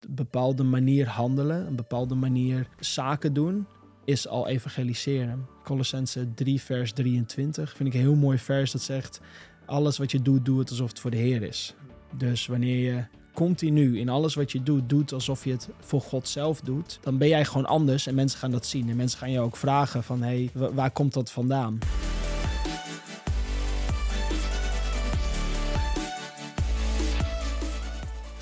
Een 0.00 0.14
bepaalde 0.14 0.62
manier 0.62 1.08
handelen, 1.08 1.66
een 1.66 1.76
bepaalde 1.76 2.14
manier 2.14 2.68
zaken 2.80 3.32
doen, 3.32 3.66
is 4.04 4.28
al 4.28 4.48
evangeliseren. 4.48 5.46
Colossense 5.64 6.34
3, 6.34 6.60
vers 6.60 6.92
23 6.92 7.76
vind 7.76 7.88
ik 7.88 7.94
een 7.94 8.00
heel 8.00 8.14
mooi 8.14 8.38
vers 8.38 8.72
dat 8.72 8.82
zegt: 8.82 9.20
Alles 9.66 9.98
wat 9.98 10.10
je 10.10 10.22
doet, 10.22 10.44
doe 10.44 10.58
het 10.58 10.70
alsof 10.70 10.88
het 10.88 11.00
voor 11.00 11.10
de 11.10 11.16
Heer 11.16 11.42
is. 11.42 11.74
Dus 12.16 12.46
wanneer 12.46 12.94
je 12.94 13.04
continu 13.34 13.98
in 13.98 14.08
alles 14.08 14.34
wat 14.34 14.52
je 14.52 14.62
doet, 14.62 14.88
doet 14.88 15.12
alsof 15.12 15.44
je 15.44 15.50
het 15.50 15.68
voor 15.80 16.00
God 16.00 16.28
zelf 16.28 16.60
doet, 16.60 16.98
dan 17.02 17.18
ben 17.18 17.28
jij 17.28 17.44
gewoon 17.44 17.66
anders 17.66 18.06
en 18.06 18.14
mensen 18.14 18.38
gaan 18.38 18.50
dat 18.50 18.66
zien. 18.66 18.88
En 18.88 18.96
mensen 18.96 19.18
gaan 19.18 19.30
je 19.30 19.40
ook 19.40 19.56
vragen 19.56 20.04
van, 20.04 20.22
hé, 20.22 20.50
hey, 20.54 20.72
waar 20.72 20.90
komt 20.90 21.14
dat 21.14 21.30
vandaan? 21.30 21.78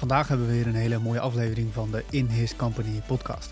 Vandaag 0.06 0.28
hebben 0.28 0.46
we 0.46 0.52
weer 0.52 0.66
een 0.66 0.74
hele 0.74 0.98
mooie 0.98 1.20
aflevering 1.20 1.72
van 1.72 1.90
de 1.90 2.04
In 2.10 2.26
His 2.26 2.56
Company 2.56 3.02
podcast. 3.06 3.50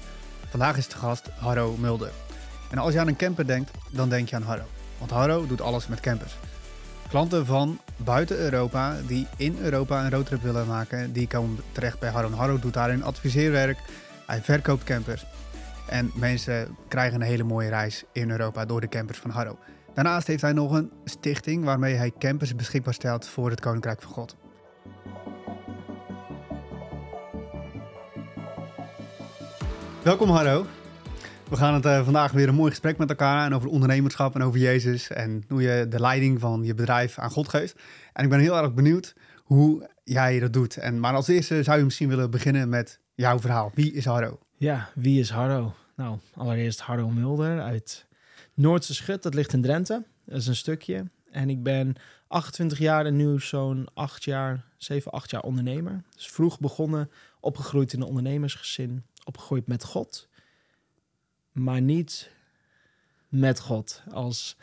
Vandaag 0.48 0.76
is 0.76 0.88
de 0.88 0.96
gast 0.96 1.28
Harro 1.28 1.76
Mulder. 1.76 2.10
En 2.70 2.78
als 2.78 2.92
je 2.92 3.00
aan 3.00 3.08
een 3.08 3.16
camper 3.16 3.46
denkt, 3.46 3.70
dan 3.90 4.08
denk 4.08 4.28
je 4.28 4.36
aan 4.36 4.42
Harro. 4.42 4.64
Want 4.98 5.10
Harro 5.10 5.46
doet 5.46 5.60
alles 5.60 5.86
met 5.86 6.00
campers. 6.00 6.36
Klanten 7.08 7.46
van 7.46 7.78
buiten 7.96 8.38
Europa 8.38 8.96
die 9.06 9.26
in 9.36 9.58
Europa 9.60 10.04
een 10.04 10.10
roadtrip 10.10 10.42
willen 10.42 10.66
maken, 10.66 11.12
die 11.12 11.26
komen 11.26 11.58
terecht 11.72 11.98
bij 11.98 12.10
Harro. 12.10 12.30
Harro 12.30 12.58
doet 12.58 12.74
daarin 12.74 13.04
adviseerwerk, 13.04 13.78
hij 14.26 14.42
verkoopt 14.42 14.84
campers. 14.84 15.26
En 15.88 16.10
mensen 16.14 16.76
krijgen 16.88 17.20
een 17.20 17.26
hele 17.26 17.44
mooie 17.44 17.68
reis 17.68 18.04
in 18.12 18.30
Europa 18.30 18.64
door 18.64 18.80
de 18.80 18.88
campers 18.88 19.18
van 19.18 19.30
Harro. 19.30 19.58
Daarnaast 19.94 20.26
heeft 20.26 20.42
hij 20.42 20.52
nog 20.52 20.72
een 20.72 20.90
stichting 21.04 21.64
waarmee 21.64 21.94
hij 21.94 22.12
campers 22.18 22.54
beschikbaar 22.54 22.94
stelt 22.94 23.26
voor 23.26 23.50
het 23.50 23.60
Koninkrijk 23.60 24.02
van 24.02 24.12
God. 24.12 24.36
Welkom 30.04 30.30
Harro. 30.30 30.66
We 31.48 31.56
gaan 31.56 31.74
het 31.74 31.84
uh, 31.84 32.04
vandaag 32.04 32.32
weer 32.32 32.48
een 32.48 32.54
mooi 32.54 32.70
gesprek 32.70 32.98
met 32.98 33.08
elkaar 33.08 33.46
en 33.46 33.54
over 33.54 33.68
ondernemerschap 33.68 34.34
en 34.34 34.42
over 34.42 34.60
Jezus 34.60 35.10
en 35.10 35.44
hoe 35.48 35.62
je 35.62 35.88
de 35.88 36.00
leiding 36.00 36.40
van 36.40 36.64
je 36.64 36.74
bedrijf 36.74 37.18
aan 37.18 37.30
God 37.30 37.48
geeft. 37.48 37.76
En 38.12 38.24
ik 38.24 38.30
ben 38.30 38.38
heel 38.38 38.56
erg 38.56 38.74
benieuwd 38.74 39.14
hoe 39.42 39.90
jij 40.02 40.38
dat 40.38 40.52
doet. 40.52 40.76
En, 40.76 41.00
maar 41.00 41.14
als 41.14 41.28
eerste 41.28 41.62
zou 41.62 41.78
je 41.78 41.84
misschien 41.84 42.08
willen 42.08 42.30
beginnen 42.30 42.68
met 42.68 43.00
jouw 43.14 43.38
verhaal. 43.38 43.70
Wie 43.74 43.92
is 43.92 44.04
Harro? 44.04 44.38
Ja, 44.56 44.88
wie 44.94 45.20
is 45.20 45.30
Harro? 45.30 45.74
Nou, 45.96 46.18
allereerst 46.34 46.80
Harro 46.80 47.08
Mulder 47.08 47.60
uit 47.60 48.06
Noordse 48.54 48.94
Schut, 48.94 49.22
dat 49.22 49.34
ligt 49.34 49.52
in 49.52 49.62
Drenthe. 49.62 50.04
Dat 50.24 50.38
is 50.38 50.46
een 50.46 50.56
stukje. 50.56 51.04
En 51.30 51.50
ik 51.50 51.62
ben 51.62 51.94
28 52.28 52.78
jaar 52.78 53.06
en 53.06 53.16
nu 53.16 53.40
zo'n 53.40 53.88
8 53.94 54.24
jaar, 54.24 54.64
7, 54.76 55.12
8 55.12 55.30
jaar 55.30 55.42
ondernemer. 55.42 56.02
Dus 56.14 56.28
vroeg 56.28 56.60
begonnen, 56.60 57.10
opgegroeid 57.40 57.92
in 57.92 58.00
een 58.00 58.06
ondernemersgezin, 58.06 59.04
opgegroeid 59.24 59.66
met 59.66 59.84
God 59.84 60.28
maar 61.54 61.80
niet 61.80 62.30
met 63.28 63.60
God. 63.60 64.02
Als, 64.10 64.56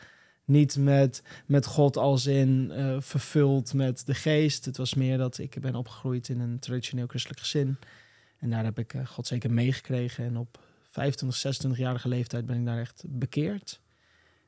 niet 0.44 0.76
met, 0.76 1.22
met 1.46 1.66
God 1.66 1.96
als 1.96 2.26
in 2.26 2.70
uh, 2.72 2.96
vervuld 3.00 3.74
met 3.74 4.06
de 4.06 4.14
geest. 4.14 4.64
Het 4.64 4.76
was 4.76 4.94
meer 4.94 5.18
dat 5.18 5.38
ik 5.38 5.60
ben 5.60 5.74
opgegroeid 5.74 6.28
in 6.28 6.40
een 6.40 6.58
traditioneel 6.58 7.06
christelijk 7.06 7.40
gezin. 7.40 7.76
En 8.38 8.50
daar 8.50 8.64
heb 8.64 8.78
ik 8.78 8.94
uh, 8.94 9.06
God 9.06 9.26
zeker 9.26 9.52
meegekregen. 9.52 10.24
En 10.24 10.36
op 10.36 10.60
25, 10.88 11.70
26-jarige 11.70 12.08
leeftijd 12.08 12.46
ben 12.46 12.58
ik 12.58 12.64
daar 12.64 12.80
echt 12.80 13.04
bekeerd. 13.06 13.80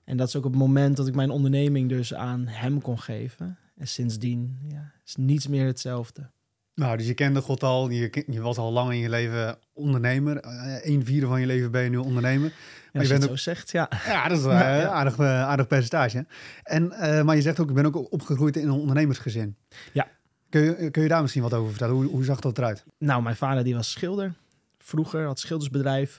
En 0.05 0.17
dat 0.17 0.29
is 0.29 0.37
ook 0.37 0.45
het 0.45 0.55
moment 0.55 0.97
dat 0.97 1.07
ik 1.07 1.15
mijn 1.15 1.31
onderneming 1.31 1.89
dus 1.89 2.15
aan 2.15 2.47
hem 2.47 2.81
kon 2.81 2.99
geven. 2.99 3.59
En 3.77 3.89
sindsdien 3.89 4.59
ja, 4.69 4.93
is 5.05 5.17
niets 5.17 5.47
meer 5.47 5.67
hetzelfde. 5.67 6.31
Nou, 6.75 6.97
dus 6.97 7.07
je 7.07 7.15
kende 7.15 7.41
God 7.41 7.63
al, 7.63 7.89
je, 7.89 8.25
je 8.27 8.41
was 8.41 8.59
al 8.59 8.73
lang 8.73 8.93
in 8.93 8.99
je 8.99 9.09
leven 9.09 9.59
ondernemer. 9.73 10.39
Een 10.83 11.01
eh, 11.01 11.07
vierde 11.07 11.27
van 11.27 11.41
je 11.41 11.47
leven 11.47 11.71
ben 11.71 11.83
je 11.83 11.91
nu 11.91 11.97
ondernemer. 11.97 12.53
Maar 12.93 13.03
je, 13.03 13.09
bent 13.09 13.23
ook... 13.23 13.29
zo 13.29 13.37
zegt, 13.37 13.71
ja. 13.71 13.89
Ja, 14.07 14.29
dat 14.29 14.39
is 14.39 14.45
een 14.45 14.51
ja, 14.81 14.89
Aardig, 14.89 15.19
uh, 15.19 15.43
aardig 15.43 15.67
percentage. 15.67 16.27
En, 16.63 16.85
uh, 16.85 17.23
maar 17.23 17.37
je 17.37 17.43
zegt 17.43 17.61
ook, 17.61 17.69
ik 17.69 17.75
ben 17.75 17.87
ook 17.87 18.13
opgegroeid 18.13 18.57
in 18.57 18.69
een 18.69 18.71
ondernemersgezin. 18.71 19.57
Ja. 19.93 20.09
Kun 20.49 20.63
je, 20.63 20.91
kun 20.91 21.03
je 21.03 21.09
daar 21.09 21.21
misschien 21.21 21.43
wat 21.43 21.55
over 21.55 21.71
vertellen? 21.71 21.95
Hoe, 21.95 22.05
hoe 22.05 22.25
zag 22.25 22.41
dat 22.41 22.59
eruit? 22.59 22.85
Nou, 22.99 23.23
mijn 23.23 23.37
vader 23.37 23.65
die 23.65 23.75
was 23.75 23.91
schilder. 23.91 24.35
Vroeger 24.79 25.27
had 25.27 25.41
schildersbedrijf. 25.41 26.19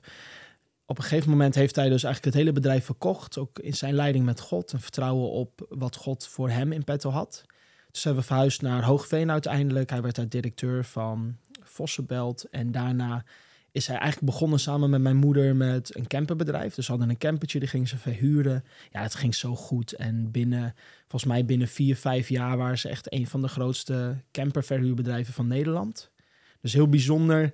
Op 0.85 0.97
een 0.97 1.03
gegeven 1.03 1.30
moment 1.30 1.56
heeft 1.56 1.75
hij 1.75 1.90
dus 1.90 2.03
eigenlijk 2.03 2.35
het 2.35 2.44
hele 2.44 2.56
bedrijf 2.56 2.85
verkocht. 2.85 3.38
Ook 3.38 3.59
in 3.59 3.74
zijn 3.74 3.94
leiding 3.94 4.25
met 4.25 4.40
God. 4.40 4.74
En 4.74 4.81
vertrouwen 4.81 5.30
op 5.30 5.66
wat 5.69 5.96
God 5.96 6.28
voor 6.28 6.50
hem 6.50 6.72
in 6.72 6.84
petto 6.84 7.09
had. 7.09 7.46
Dus 7.95 8.03
hebben 8.03 8.23
verhuisd 8.23 8.61
naar 8.61 8.83
Hoogveen 8.83 9.31
uiteindelijk. 9.31 9.89
Hij 9.89 10.01
werd 10.01 10.16
daar 10.16 10.29
directeur 10.29 10.85
van 10.85 11.38
Vossenbelt. 11.61 12.50
En 12.50 12.72
daarna 12.72 13.23
is 13.72 13.88
hij 13.88 13.97
eigenlijk 13.97 14.31
begonnen 14.31 14.59
samen 14.59 14.89
met 14.89 15.01
mijn 15.01 15.16
moeder 15.16 15.56
met 15.56 15.95
een 15.97 16.07
camperbedrijf. 16.07 16.75
Dus 16.75 16.85
ze 16.85 16.91
hadden 16.91 17.09
een 17.09 17.17
campertje, 17.17 17.59
die 17.59 17.67
gingen 17.67 17.88
ze 17.88 17.97
verhuren. 17.97 18.63
Ja, 18.91 19.01
het 19.01 19.16
ging 19.16 19.35
zo 19.35 19.56
goed. 19.56 19.94
En 19.94 20.31
binnen, 20.31 20.75
volgens 21.07 21.31
mij 21.31 21.45
binnen 21.45 21.67
vier, 21.67 21.95
vijf 21.95 22.29
jaar 22.29 22.57
waren 22.57 22.78
ze 22.78 22.89
echt 22.89 23.13
een 23.13 23.28
van 23.28 23.41
de 23.41 23.47
grootste 23.47 24.16
camperverhuurbedrijven 24.31 25.33
van 25.33 25.47
Nederland. 25.47 26.12
Dus 26.62 26.73
heel 26.73 26.89
bijzonder. 26.89 27.53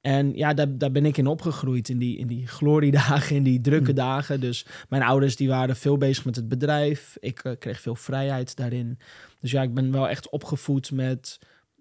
En 0.00 0.36
ja, 0.36 0.54
daar, 0.54 0.78
daar 0.78 0.90
ben 0.90 1.06
ik 1.06 1.16
in 1.16 1.26
opgegroeid, 1.26 1.88
in 1.88 1.98
die, 1.98 2.18
in 2.18 2.26
die 2.26 2.46
gloriedagen, 2.46 3.36
in 3.36 3.42
die 3.42 3.60
drukke 3.60 3.90
hm. 3.90 3.96
dagen. 3.96 4.40
Dus 4.40 4.66
mijn 4.88 5.02
ouders 5.02 5.36
die 5.36 5.48
waren 5.48 5.76
veel 5.76 5.96
bezig 5.96 6.24
met 6.24 6.36
het 6.36 6.48
bedrijf. 6.48 7.16
Ik 7.20 7.44
uh, 7.44 7.52
kreeg 7.58 7.80
veel 7.80 7.94
vrijheid 7.94 8.56
daarin. 8.56 8.98
Dus 9.40 9.50
ja, 9.50 9.62
ik 9.62 9.74
ben 9.74 9.92
wel 9.92 10.08
echt 10.08 10.30
opgevoed 10.30 10.92
met, 10.92 11.38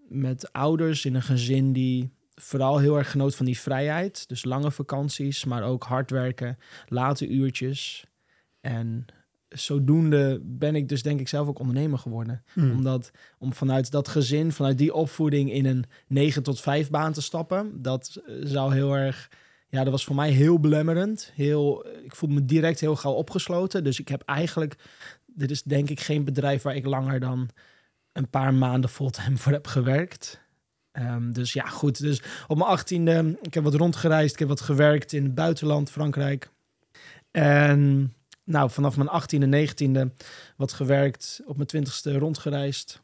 met 0.08 0.54
ouders 0.54 1.06
in 1.06 1.16
een 1.16 1.22
gezin 1.22 1.74
die 1.74 2.10
vooral 2.36 2.78
heel 2.78 2.98
erg 2.98 3.12
genoot 3.12 3.36
van 3.36 3.46
die 3.46 3.60
vrijheid. 3.60 4.28
Dus 4.28 4.46
lange 4.46 4.72
vakanties, 4.72 5.46
maar 5.46 5.64
ook 5.64 5.84
hard 5.84 6.10
werken, 6.10 6.58
late 6.88 7.28
uurtjes. 7.28 8.06
En 8.62 9.06
zodoende 9.50 10.42
ben 10.44 10.76
ik 10.76 10.90
dus 10.90 11.04
denk 11.04 11.20
ik 11.20 11.28
zelf 11.28 11.48
ook 11.48 11.60
ondernemer 11.60 12.00
geworden. 12.00 12.44
Hmm. 12.54 12.72
Omdat 12.72 13.12
om 13.38 13.54
vanuit 13.54 13.92
dat 13.92 14.08
gezin, 14.08 14.52
vanuit 14.52 14.78
die 14.78 14.94
opvoeding 14.94 15.52
in 15.52 15.66
een 15.66 15.86
9 16.08 16.44
tot 16.44 16.62
5 16.62 16.90
baan 16.90 17.14
te 17.14 17.22
stappen, 17.22 17.82
dat 17.82 18.22
zou 18.42 18.74
heel 18.74 18.94
erg. 18.94 19.32
Ja, 19.70 19.84
dat 19.84 19.92
was 19.92 20.06
voor 20.06 20.16
mij 20.16 20.30
heel 20.30 20.60
belemmerend. 20.60 21.32
Heel, 21.36 21.88
ik 22.04 22.16
voelde 22.16 22.36
me 22.36 22.46
direct 22.46 22.80
heel 22.80 22.96
gauw 22.96 23.14
opgesloten. 23.14 23.84
Dus 23.84 24.00
ik 24.00 24.08
heb 24.08 24.22
eigenlijk 24.26 24.76
dit 25.38 25.52
is 25.52 25.64
denk 25.64 25.90
ik 25.90 26.00
geen 26.00 26.24
bedrijf 26.24 26.62
waar 26.62 26.76
ik 26.76 26.86
langer 26.86 27.20
dan 27.20 27.50
een 28.12 28.30
paar 28.30 28.54
maanden 28.54 28.90
fulltime 28.90 29.38
voor 29.38 29.52
heb 29.52 29.68
gewerkt. 29.68 30.46
Um, 30.92 31.34
dus 31.34 31.54
ja, 31.54 31.66
goed. 31.66 32.00
Dus 32.00 32.22
op 32.48 32.58
mijn 32.58 32.70
achttiende, 32.70 33.38
ik 33.42 33.54
heb 33.54 33.64
wat 33.64 33.74
rondgereisd. 33.74 34.34
Ik 34.34 34.40
heb 34.40 34.48
wat 34.48 34.62
gewerkt 34.62 35.14
in 35.14 35.24
het 35.24 35.36
buitenland, 35.36 35.92
Frankrijk. 35.92 36.50
En 37.32 38.14
nou, 38.48 38.70
vanaf 38.70 38.98
mijn 38.98 39.10
achttiende, 39.10 39.46
negentiende 39.46 40.12
wat 40.56 40.74
gewerkt. 40.74 41.42
Op 41.46 41.56
mijn 41.56 41.68
twintigste 41.68 42.18
rondgereisd. 42.18 43.02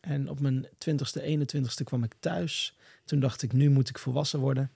En 0.00 0.28
op 0.28 0.40
mijn 0.40 0.66
twintigste, 0.78 1.22
eenentwintigste 1.22 1.84
kwam 1.84 2.04
ik 2.04 2.14
thuis. 2.20 2.76
Toen 3.04 3.20
dacht 3.20 3.42
ik, 3.42 3.52
nu 3.52 3.70
moet 3.70 3.88
ik 3.88 3.98
volwassen 3.98 4.40
worden. 4.40 4.70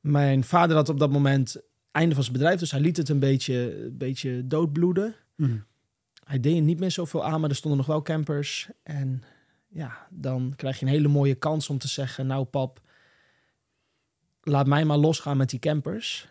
Mijn 0.00 0.44
vader 0.44 0.76
had 0.76 0.88
op 0.88 0.98
dat 0.98 1.10
moment 1.10 1.56
einde 1.90 2.14
van 2.14 2.22
zijn 2.24 2.36
bedrijf, 2.36 2.58
dus 2.58 2.70
hij 2.70 2.80
liet 2.80 2.96
het 2.96 3.08
een 3.08 3.18
beetje, 3.18 3.84
een 3.84 3.96
beetje 3.96 4.46
doodbloeden. 4.46 5.14
Mhm. 5.34 5.58
Hij 6.24 6.40
deed 6.40 6.62
niet 6.62 6.80
meer 6.80 6.90
zoveel 6.90 7.24
aan, 7.24 7.40
maar 7.40 7.50
er 7.50 7.56
stonden 7.56 7.78
nog 7.78 7.88
wel 7.88 8.02
campers. 8.02 8.68
En 8.82 9.22
ja, 9.68 10.06
dan 10.10 10.52
krijg 10.56 10.78
je 10.78 10.86
een 10.86 10.92
hele 10.92 11.08
mooie 11.08 11.34
kans 11.34 11.68
om 11.68 11.78
te 11.78 11.88
zeggen: 11.88 12.26
Nou, 12.26 12.44
pap, 12.44 12.80
laat 14.42 14.66
mij 14.66 14.84
maar 14.84 14.96
losgaan 14.96 15.36
met 15.36 15.50
die 15.50 15.58
campers. 15.58 16.28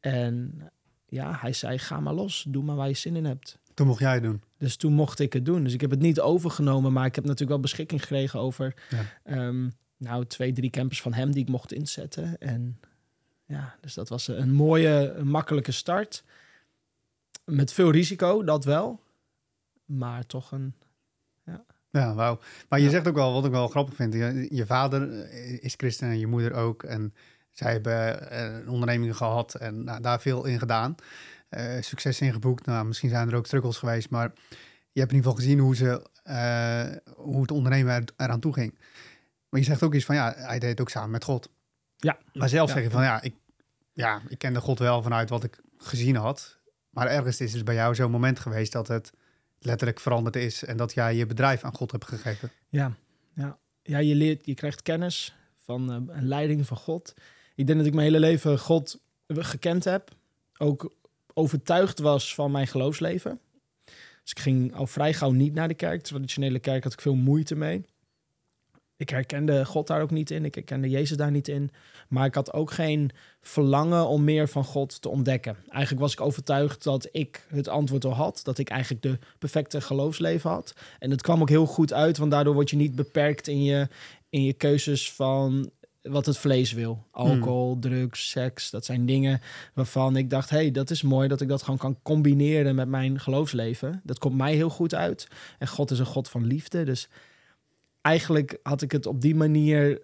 En 0.00 0.62
ja, 1.10 1.36
hij 1.40 1.52
zei: 1.52 1.78
Ga 1.78 2.00
maar 2.00 2.14
los, 2.14 2.44
doe 2.48 2.62
maar 2.62 2.76
waar 2.76 2.88
je 2.88 2.94
zin 2.94 3.16
in 3.16 3.24
hebt. 3.24 3.58
Toen 3.74 3.86
mocht 3.86 4.00
jij 4.00 4.14
het 4.14 4.22
doen. 4.22 4.42
Dus 4.58 4.76
toen 4.76 4.92
mocht 4.92 5.18
ik 5.18 5.32
het 5.32 5.44
doen. 5.44 5.64
Dus 5.64 5.72
ik 5.72 5.80
heb 5.80 5.90
het 5.90 6.00
niet 6.00 6.20
overgenomen, 6.20 6.92
maar 6.92 7.06
ik 7.06 7.14
heb 7.14 7.24
natuurlijk 7.24 7.50
wel 7.50 7.60
beschikking 7.60 8.00
gekregen 8.00 8.40
over. 8.40 8.74
Ja. 8.88 9.04
Ehm, 9.24 9.68
nou, 9.96 10.26
twee, 10.26 10.52
drie 10.52 10.70
campers 10.70 11.02
van 11.02 11.12
hem 11.12 11.32
die 11.32 11.42
ik 11.42 11.48
mocht 11.48 11.72
inzetten. 11.72 12.38
En 12.38 12.80
ja, 13.46 13.76
dus 13.80 13.94
dat 13.94 14.08
was 14.08 14.28
een 14.28 14.52
mooie, 14.52 15.12
een 15.16 15.28
makkelijke 15.28 15.72
start. 15.72 16.24
Met 17.44 17.72
veel 17.72 17.90
risico, 17.90 18.44
dat 18.44 18.64
wel. 18.64 19.00
Maar 19.84 20.26
toch 20.26 20.52
een. 20.52 20.74
Ja, 21.44 21.64
ja 21.90 22.14
wauw. 22.14 22.38
Maar 22.68 22.80
je 22.80 22.90
zegt 22.90 23.08
ook 23.08 23.14
wel, 23.14 23.32
wat 23.32 23.44
ik 23.44 23.50
wel 23.50 23.68
grappig 23.68 23.94
vind. 23.94 24.14
Je, 24.14 24.48
je, 24.50 24.66
vader 24.66 25.30
is 25.62 25.74
christen 25.76 26.08
en 26.08 26.18
je 26.18 26.26
moeder 26.26 26.52
ook. 26.52 26.82
En 26.82 27.14
zij 27.52 27.72
hebben 27.72 28.30
eh, 28.30 28.44
een 28.44 28.68
onderneming 28.68 29.16
gehad 29.16 29.54
en 29.54 29.84
nou, 29.84 30.00
daar 30.00 30.20
veel 30.20 30.44
in 30.44 30.58
gedaan. 30.58 30.94
Uh, 31.50 31.80
succes 31.80 32.20
in 32.20 32.32
geboekt. 32.32 32.66
Nou, 32.66 32.86
misschien 32.86 33.10
zijn 33.10 33.28
er 33.28 33.34
ook 33.34 33.46
struggles 33.46 33.76
geweest. 33.76 34.10
Maar 34.10 34.32
je 34.92 35.00
hebt 35.00 35.12
in 35.12 35.16
ieder 35.16 35.30
geval 35.30 35.34
gezien 35.34 35.58
hoe, 35.58 35.76
ze, 35.76 36.06
uh, 36.24 37.14
hoe 37.16 37.40
het 37.40 37.50
ondernemen 37.50 37.94
er, 37.94 38.04
eraan 38.16 38.40
toe 38.40 38.52
ging. 38.52 38.78
Maar 39.48 39.60
je 39.60 39.66
zegt 39.66 39.82
ook 39.82 39.94
iets 39.94 40.04
van, 40.04 40.14
ja, 40.14 40.34
hij 40.36 40.58
deed 40.58 40.70
het 40.70 40.80
ook 40.80 40.90
samen 40.90 41.10
met 41.10 41.24
God. 41.24 41.50
Ja. 41.96 42.18
Maar 42.32 42.48
zelf 42.48 42.70
zeg 42.70 42.82
je 42.82 42.90
van, 42.90 43.02
ja 43.02 43.22
ik, 43.22 43.34
ja, 43.92 44.22
ik 44.28 44.38
kende 44.38 44.60
God 44.60 44.78
wel 44.78 45.02
vanuit 45.02 45.28
wat 45.28 45.44
ik 45.44 45.60
gezien 45.78 46.16
had. 46.16 46.58
Maar 46.90 47.06
ergens 47.06 47.40
is 47.40 47.52
het 47.52 47.64
bij 47.64 47.74
jou 47.74 47.94
zo'n 47.94 48.10
moment 48.10 48.38
geweest 48.38 48.72
dat 48.72 48.88
het 48.88 49.12
letterlijk 49.58 50.00
veranderd 50.00 50.36
is 50.36 50.64
en 50.64 50.76
dat 50.76 50.92
jij 50.94 51.16
je 51.16 51.26
bedrijf 51.26 51.64
aan 51.64 51.74
God 51.74 51.90
hebt 51.90 52.04
gegeven. 52.04 52.50
Ja, 52.68 52.96
ja. 53.34 53.58
ja 53.82 53.98
je 53.98 54.14
leert, 54.14 54.46
je 54.46 54.54
krijgt 54.54 54.82
kennis 54.82 55.34
van 55.64 55.90
uh, 55.90 56.16
een 56.16 56.28
leiding 56.28 56.66
van 56.66 56.76
God. 56.76 57.14
Ik 57.60 57.66
denk 57.66 57.78
dat 57.78 57.88
ik 57.88 57.94
mijn 57.94 58.06
hele 58.06 58.20
leven 58.20 58.58
God 58.58 59.00
gekend 59.26 59.84
heb. 59.84 60.10
Ook 60.58 60.94
overtuigd 61.34 61.98
was 61.98 62.34
van 62.34 62.50
mijn 62.50 62.66
geloofsleven. 62.66 63.40
Dus 64.22 64.30
ik 64.30 64.38
ging 64.38 64.74
al 64.74 64.86
vrij 64.86 65.14
gauw 65.14 65.30
niet 65.30 65.54
naar 65.54 65.68
de 65.68 65.74
kerk. 65.74 66.02
Traditionele 66.02 66.58
kerk 66.58 66.82
had 66.82 66.92
ik 66.92 67.00
veel 67.00 67.14
moeite 67.14 67.54
mee. 67.54 67.84
Ik 68.96 69.10
herkende 69.10 69.64
God 69.64 69.86
daar 69.86 70.02
ook 70.02 70.10
niet 70.10 70.30
in. 70.30 70.44
Ik 70.44 70.54
herkende 70.54 70.88
Jezus 70.88 71.16
daar 71.16 71.30
niet 71.30 71.48
in. 71.48 71.70
Maar 72.08 72.26
ik 72.26 72.34
had 72.34 72.52
ook 72.52 72.70
geen 72.70 73.10
verlangen 73.40 74.06
om 74.06 74.24
meer 74.24 74.48
van 74.48 74.64
God 74.64 75.02
te 75.02 75.08
ontdekken. 75.08 75.56
Eigenlijk 75.68 76.00
was 76.00 76.12
ik 76.12 76.20
overtuigd 76.20 76.82
dat 76.82 77.08
ik 77.12 77.46
het 77.48 77.68
antwoord 77.68 78.04
al 78.04 78.14
had. 78.14 78.40
Dat 78.42 78.58
ik 78.58 78.68
eigenlijk 78.68 79.02
de 79.02 79.18
perfecte 79.38 79.80
geloofsleven 79.80 80.50
had. 80.50 80.74
En 80.98 81.10
het 81.10 81.22
kwam 81.22 81.40
ook 81.40 81.48
heel 81.48 81.66
goed 81.66 81.92
uit, 81.92 82.18
want 82.18 82.30
daardoor 82.30 82.54
word 82.54 82.70
je 82.70 82.76
niet 82.76 82.94
beperkt 82.94 83.48
in 83.48 83.62
je, 83.62 83.88
in 84.30 84.44
je 84.44 84.52
keuzes 84.52 85.12
van 85.12 85.70
wat 86.02 86.26
het 86.26 86.38
vlees 86.38 86.72
wil. 86.72 87.06
Alcohol, 87.10 87.70
hmm. 87.70 87.80
drugs, 87.80 88.30
seks. 88.30 88.70
Dat 88.70 88.84
zijn 88.84 89.06
dingen 89.06 89.40
waarvan 89.74 90.16
ik 90.16 90.30
dacht: 90.30 90.50
hey, 90.50 90.70
dat 90.70 90.90
is 90.90 91.02
mooi 91.02 91.28
dat 91.28 91.40
ik 91.40 91.48
dat 91.48 91.62
gewoon 91.62 91.78
kan 91.78 91.98
combineren 92.02 92.74
met 92.74 92.88
mijn 92.88 93.20
geloofsleven. 93.20 94.00
Dat 94.04 94.18
komt 94.18 94.36
mij 94.36 94.54
heel 94.54 94.70
goed 94.70 94.94
uit. 94.94 95.28
En 95.58 95.68
God 95.68 95.90
is 95.90 95.98
een 95.98 96.06
God 96.06 96.28
van 96.28 96.46
liefde. 96.46 96.84
Dus 96.84 97.08
eigenlijk 98.00 98.58
had 98.62 98.82
ik 98.82 98.92
het 98.92 99.06
op 99.06 99.20
die 99.20 99.34
manier 99.34 100.02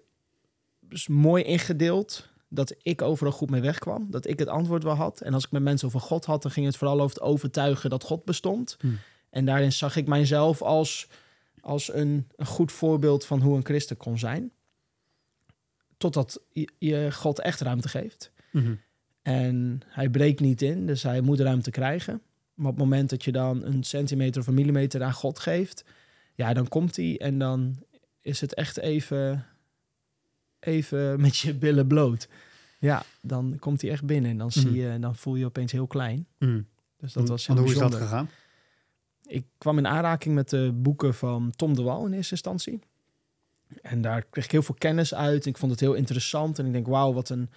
dus 0.79 1.07
mooi 1.07 1.43
ingedeeld. 1.43 2.29
Dat 2.49 2.75
ik 2.81 3.01
overal 3.01 3.31
goed 3.31 3.49
mee 3.49 3.61
wegkwam. 3.61 4.07
Dat 4.09 4.27
ik 4.27 4.39
het 4.39 4.47
antwoord 4.47 4.83
wel 4.83 4.93
had. 4.93 5.21
En 5.21 5.33
als 5.33 5.45
ik 5.45 5.51
met 5.51 5.61
mensen 5.61 5.87
over 5.87 5.99
God 5.99 6.25
had, 6.25 6.41
dan 6.41 6.51
ging 6.51 6.65
het 6.65 6.77
vooral 6.77 7.01
over 7.01 7.15
het 7.15 7.25
overtuigen 7.25 7.89
dat 7.89 8.03
God 8.03 8.25
bestond. 8.25 8.77
Hmm. 8.79 8.99
En 9.29 9.45
daarin 9.45 9.71
zag 9.71 9.95
ik 9.95 10.07
mijzelf 10.07 10.61
als, 10.61 11.07
als 11.61 11.93
een, 11.93 12.27
een 12.35 12.45
goed 12.45 12.71
voorbeeld 12.71 13.25
van 13.25 13.41
hoe 13.41 13.55
een 13.55 13.65
christen 13.65 13.97
kon 13.97 14.17
zijn. 14.17 14.51
Totdat 15.97 16.41
je, 16.79 17.11
God 17.11 17.39
echt 17.39 17.61
ruimte 17.61 17.89
geeft. 17.89 18.31
Mhm. 18.51 18.75
En 19.21 19.81
hij 19.87 20.09
breekt 20.09 20.39
niet 20.39 20.61
in, 20.61 20.85
dus 20.85 21.03
hij 21.03 21.21
moet 21.21 21.39
ruimte 21.39 21.71
krijgen. 21.71 22.21
Maar 22.53 22.71
op 22.71 22.75
het 22.75 22.83
moment 22.83 23.09
dat 23.09 23.23
je 23.23 23.31
dan 23.31 23.63
een 23.63 23.83
centimeter 23.83 24.41
of 24.41 24.47
een 24.47 24.53
millimeter 24.53 25.03
aan 25.03 25.13
God 25.13 25.39
geeft, 25.39 25.85
ja, 26.33 26.53
dan 26.53 26.67
komt 26.67 26.95
hij 26.95 27.19
en 27.19 27.39
dan 27.39 27.83
is 28.21 28.41
het 28.41 28.53
echt 28.53 28.77
even, 28.77 29.45
even 30.59 31.15
met 31.21 31.37
je 31.37 31.53
billen 31.53 31.87
bloot. 31.87 32.27
Ja, 32.79 33.03
dan 33.21 33.57
komt 33.59 33.81
hij 33.81 33.91
echt 33.91 34.05
binnen 34.05 34.31
en 34.31 34.37
dan, 34.37 34.51
zie 34.51 34.65
mhm. 34.65 34.75
je, 34.75 34.99
dan 34.99 35.15
voel 35.15 35.33
je, 35.33 35.39
je 35.39 35.45
opeens 35.45 35.71
heel 35.71 35.87
klein. 35.87 36.27
Mhm. 36.37 36.61
Dus 36.97 37.13
dat 37.13 37.27
was 37.27 37.47
heel 37.47 37.57
Hoe 37.57 37.71
is 37.71 37.77
dat 37.77 37.95
gegaan? 37.95 38.29
Ik 39.27 39.45
kwam 39.57 39.77
in 39.77 39.87
aanraking 39.87 40.35
met 40.35 40.49
de 40.49 40.71
boeken 40.73 41.13
van 41.13 41.53
Tom 41.55 41.75
de 41.75 41.81
Wal 41.81 42.05
in 42.05 42.13
eerste 42.13 42.31
instantie. 42.31 42.79
En 43.81 44.01
daar 44.01 44.25
kreeg 44.29 44.45
ik 44.45 44.51
heel 44.51 44.61
veel 44.61 44.75
kennis 44.77 45.13
uit. 45.13 45.45
Ik 45.45 45.57
vond 45.57 45.71
het 45.71 45.79
heel 45.79 45.93
interessant. 45.93 46.59
En 46.59 46.65
ik 46.65 46.71
denk, 46.71 46.87
wauw, 46.87 47.13
wat 47.13 47.29
een... 47.29 47.49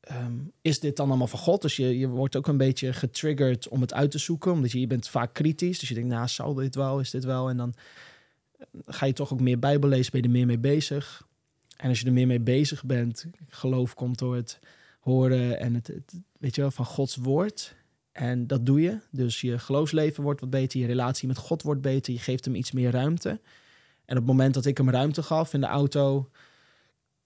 Ehm, 0.00 0.32
is 0.62 0.80
dit 0.80 0.96
dan 0.96 1.08
allemaal 1.08 1.26
van 1.26 1.38
God? 1.38 1.62
Dus 1.62 1.76
je, 1.76 1.98
je 1.98 2.08
wordt 2.08 2.36
ook 2.36 2.46
een 2.46 2.56
beetje 2.56 2.92
getriggerd 2.92 3.68
om 3.68 3.80
het 3.80 3.94
uit 3.94 4.10
te 4.10 4.18
zoeken. 4.18 4.52
Omdat 4.52 4.72
je, 4.72 4.80
je 4.80 4.86
bent 4.86 5.08
vaak 5.08 5.34
kritisch. 5.34 5.78
Dus 5.78 5.88
je 5.88 5.94
denkt, 5.94 6.10
nou, 6.10 6.28
zal 6.28 6.54
dit 6.54 6.74
wel? 6.74 7.00
Is 7.00 7.10
dit 7.10 7.24
wel? 7.24 7.48
En 7.48 7.56
dan 7.56 7.74
eh, 8.58 8.66
ga 8.86 9.06
je 9.06 9.12
toch 9.12 9.32
ook 9.32 9.40
meer 9.40 9.58
Bijbel 9.58 9.88
lezen, 9.88 10.12
ben 10.12 10.20
je 10.20 10.26
er 10.26 10.32
meer 10.32 10.46
mee 10.46 10.58
bezig. 10.58 11.28
En 11.76 11.88
als 11.88 12.00
je 12.00 12.06
er 12.06 12.12
meer 12.12 12.26
mee 12.26 12.40
bezig 12.40 12.84
bent, 12.84 13.26
geloof 13.48 13.94
komt 13.94 14.18
door 14.18 14.36
het 14.36 14.58
horen 15.00 15.60
en 15.60 15.74
het, 15.74 15.92
weet 16.38 16.54
je 16.54 16.60
wel, 16.60 16.70
van 16.70 16.84
Gods 16.84 17.16
woord. 17.16 17.74
En 18.12 18.46
dat 18.46 18.66
doe 18.66 18.80
je. 18.80 18.98
Dus 19.10 19.40
je 19.40 19.58
geloofsleven 19.58 20.22
wordt 20.22 20.40
wat 20.40 20.50
beter, 20.50 20.80
je 20.80 20.86
relatie 20.86 21.28
met 21.28 21.36
God 21.36 21.62
wordt 21.62 21.80
beter, 21.80 22.12
je 22.12 22.18
geeft 22.18 22.44
hem 22.44 22.54
iets 22.54 22.72
meer 22.72 22.90
ruimte. 22.90 23.40
En 24.10 24.16
op 24.16 24.22
het 24.22 24.32
moment 24.32 24.54
dat 24.54 24.66
ik 24.66 24.76
hem 24.76 24.90
ruimte 24.90 25.22
gaf 25.22 25.54
in 25.54 25.60
de 25.60 25.66
auto, 25.66 26.30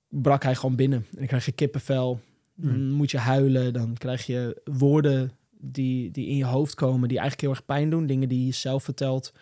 brak 0.09 0.43
hij 0.43 0.55
gewoon 0.55 0.77
binnen. 0.77 1.07
En 1.11 1.17
dan 1.17 1.27
krijg 1.27 1.45
je 1.45 1.53
kippenvel, 1.53 2.21
hmm. 2.55 2.91
moet 2.91 3.11
je 3.11 3.19
huilen, 3.19 3.73
dan 3.73 3.95
krijg 3.95 4.27
je 4.27 4.61
woorden 4.65 5.33
die, 5.51 6.11
die 6.11 6.27
in 6.27 6.37
je 6.37 6.45
hoofd 6.45 6.75
komen, 6.75 7.09
die 7.09 7.19
eigenlijk 7.19 7.41
heel 7.41 7.51
erg 7.51 7.65
pijn 7.65 7.91
doen. 7.91 8.07
Dingen 8.07 8.29
die 8.29 8.47
je 8.47 8.53
zelf 8.53 8.85
vertelt, 8.85 9.33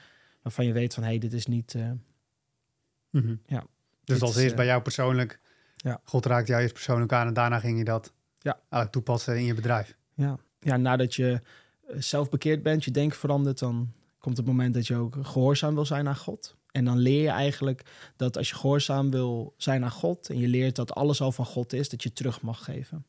waarvan 0.42 0.66
je 0.66 0.72
weet 0.72 0.94
van, 0.94 1.02
hé, 1.02 1.08
hey, 1.08 1.18
dit 1.18 1.32
is 1.32 1.46
niet... 1.46 1.74
Uh, 1.74 3.36
ja, 3.46 3.64
dus 4.04 4.20
als 4.20 4.36
eerst 4.36 4.50
uh, 4.50 4.56
bij 4.56 4.66
jou 4.66 4.82
persoonlijk, 4.82 5.40
ja. 5.76 6.00
God 6.04 6.26
raakt 6.26 6.48
jou 6.48 6.60
eerst 6.62 6.74
persoonlijk 6.74 7.12
aan 7.12 7.26
en 7.26 7.34
daarna 7.34 7.58
ging 7.58 7.78
je 7.78 7.84
dat 7.84 8.12
ja. 8.38 8.52
eigenlijk 8.52 8.92
toepassen 8.92 9.36
in 9.36 9.44
je 9.44 9.54
bedrijf. 9.54 9.96
Ja, 10.14 10.38
ja 10.60 10.76
nadat 10.76 11.14
je 11.14 11.40
eh, 11.86 11.96
zelf 11.98 12.30
bekeerd 12.30 12.62
bent, 12.62 12.84
je 12.84 12.90
denken 12.90 13.18
verandert, 13.18 13.58
dan 13.58 13.92
komt 14.18 14.36
het 14.36 14.46
moment 14.46 14.74
dat 14.74 14.86
je 14.86 14.96
ook 14.96 15.16
gehoorzaam 15.22 15.74
wil 15.74 15.84
zijn 15.84 16.08
aan 16.08 16.16
God. 16.16 16.60
En 16.72 16.84
dan 16.84 16.98
leer 16.98 17.22
je 17.22 17.28
eigenlijk 17.28 17.82
dat 18.16 18.36
als 18.36 18.48
je 18.48 18.54
gehoorzaam 18.54 19.10
wil 19.10 19.54
zijn 19.56 19.84
aan 19.84 19.90
God 19.90 20.28
en 20.28 20.38
je 20.38 20.48
leert 20.48 20.76
dat 20.76 20.94
alles 20.94 21.20
al 21.20 21.32
van 21.32 21.46
God 21.46 21.72
is, 21.72 21.88
dat 21.88 22.02
je 22.02 22.12
terug 22.12 22.40
mag 22.40 22.64
geven. 22.64 23.06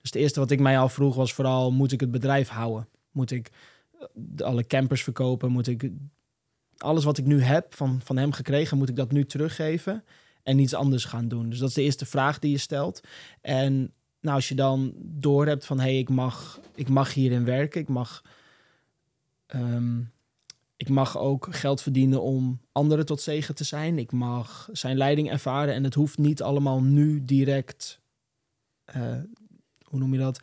Dus 0.00 0.10
het 0.10 0.14
eerste 0.14 0.40
wat 0.40 0.50
ik 0.50 0.60
mij 0.60 0.78
al 0.78 0.88
vroeg 0.88 1.14
was 1.14 1.32
vooral, 1.32 1.72
moet 1.72 1.92
ik 1.92 2.00
het 2.00 2.10
bedrijf 2.10 2.48
houden? 2.48 2.88
Moet 3.10 3.30
ik 3.30 3.50
eh, 3.98 4.46
alle 4.46 4.66
campers 4.66 5.02
verkopen? 5.02 5.50
Moet 5.50 5.66
ik 5.66 5.90
alles 6.76 7.04
wat 7.04 7.18
ik 7.18 7.24
nu 7.24 7.42
heb 7.42 7.74
van, 7.74 8.00
van 8.04 8.16
hem 8.16 8.32
gekregen, 8.32 8.78
moet 8.78 8.88
ik 8.88 8.96
dat 8.96 9.12
nu 9.12 9.26
teruggeven 9.26 10.04
en 10.42 10.58
iets 10.58 10.74
anders 10.74 11.04
gaan 11.04 11.28
doen? 11.28 11.50
Dus 11.50 11.58
dat 11.58 11.68
is 11.68 11.74
de 11.74 11.82
eerste 11.82 12.06
vraag 12.06 12.38
die 12.38 12.50
je 12.50 12.58
stelt. 12.58 13.00
En 13.40 13.92
nou, 14.20 14.36
als 14.36 14.48
je 14.48 14.54
dan 14.54 14.92
door 14.96 15.46
hebt 15.46 15.66
van, 15.66 15.78
hé, 15.78 15.84
hey, 15.84 15.98
ik, 15.98 16.08
mag, 16.08 16.60
ik 16.74 16.88
mag 16.88 17.14
hierin 17.14 17.44
werken, 17.44 17.80
ik 17.80 17.88
mag... 17.88 18.22
Ehm, 19.46 20.00
ik 20.80 20.88
mag 20.88 21.18
ook 21.18 21.48
geld 21.50 21.82
verdienen 21.82 22.22
om 22.22 22.60
anderen 22.72 23.06
tot 23.06 23.20
zegen 23.20 23.54
te 23.54 23.64
zijn. 23.64 23.98
Ik 23.98 24.12
mag 24.12 24.68
zijn 24.72 24.96
leiding 24.96 25.30
ervaren 25.30 25.74
en 25.74 25.84
het 25.84 25.94
hoeft 25.94 26.18
niet 26.18 26.42
allemaal 26.42 26.82
nu 26.82 27.24
direct. 27.24 28.00
Uh, 28.96 29.16
hoe 29.84 29.98
noem 29.98 30.12
je 30.12 30.18
dat? 30.18 30.40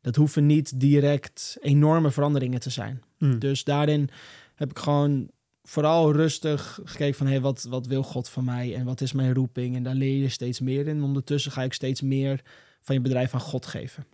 Dat 0.00 0.16
hoeven 0.16 0.46
niet 0.46 0.80
direct 0.80 1.56
enorme 1.60 2.10
veranderingen 2.10 2.60
te 2.60 2.70
zijn. 2.70 3.02
Hmm. 3.16 3.38
Dus 3.38 3.64
daarin 3.64 4.08
heb 4.54 4.70
ik 4.70 4.78
gewoon 4.78 5.30
vooral 5.62 6.12
rustig 6.12 6.80
gekeken 6.84 7.14
van 7.14 7.26
hey, 7.26 7.40
wat, 7.40 7.62
wat 7.62 7.86
wil 7.86 8.02
God 8.02 8.28
van 8.28 8.44
mij 8.44 8.74
en 8.74 8.84
wat 8.84 9.00
is 9.00 9.12
mijn 9.12 9.34
roeping? 9.34 9.76
En 9.76 9.82
daar 9.82 9.94
leer 9.94 10.16
je 10.16 10.28
steeds 10.28 10.60
meer 10.60 10.86
in. 10.86 11.02
Ondertussen 11.02 11.52
ga 11.52 11.62
ik 11.62 11.72
steeds 11.72 12.00
meer 12.00 12.42
van 12.80 12.94
je 12.94 13.00
bedrijf 13.00 13.34
aan 13.34 13.40
God 13.40 13.66
geven. 13.66 14.06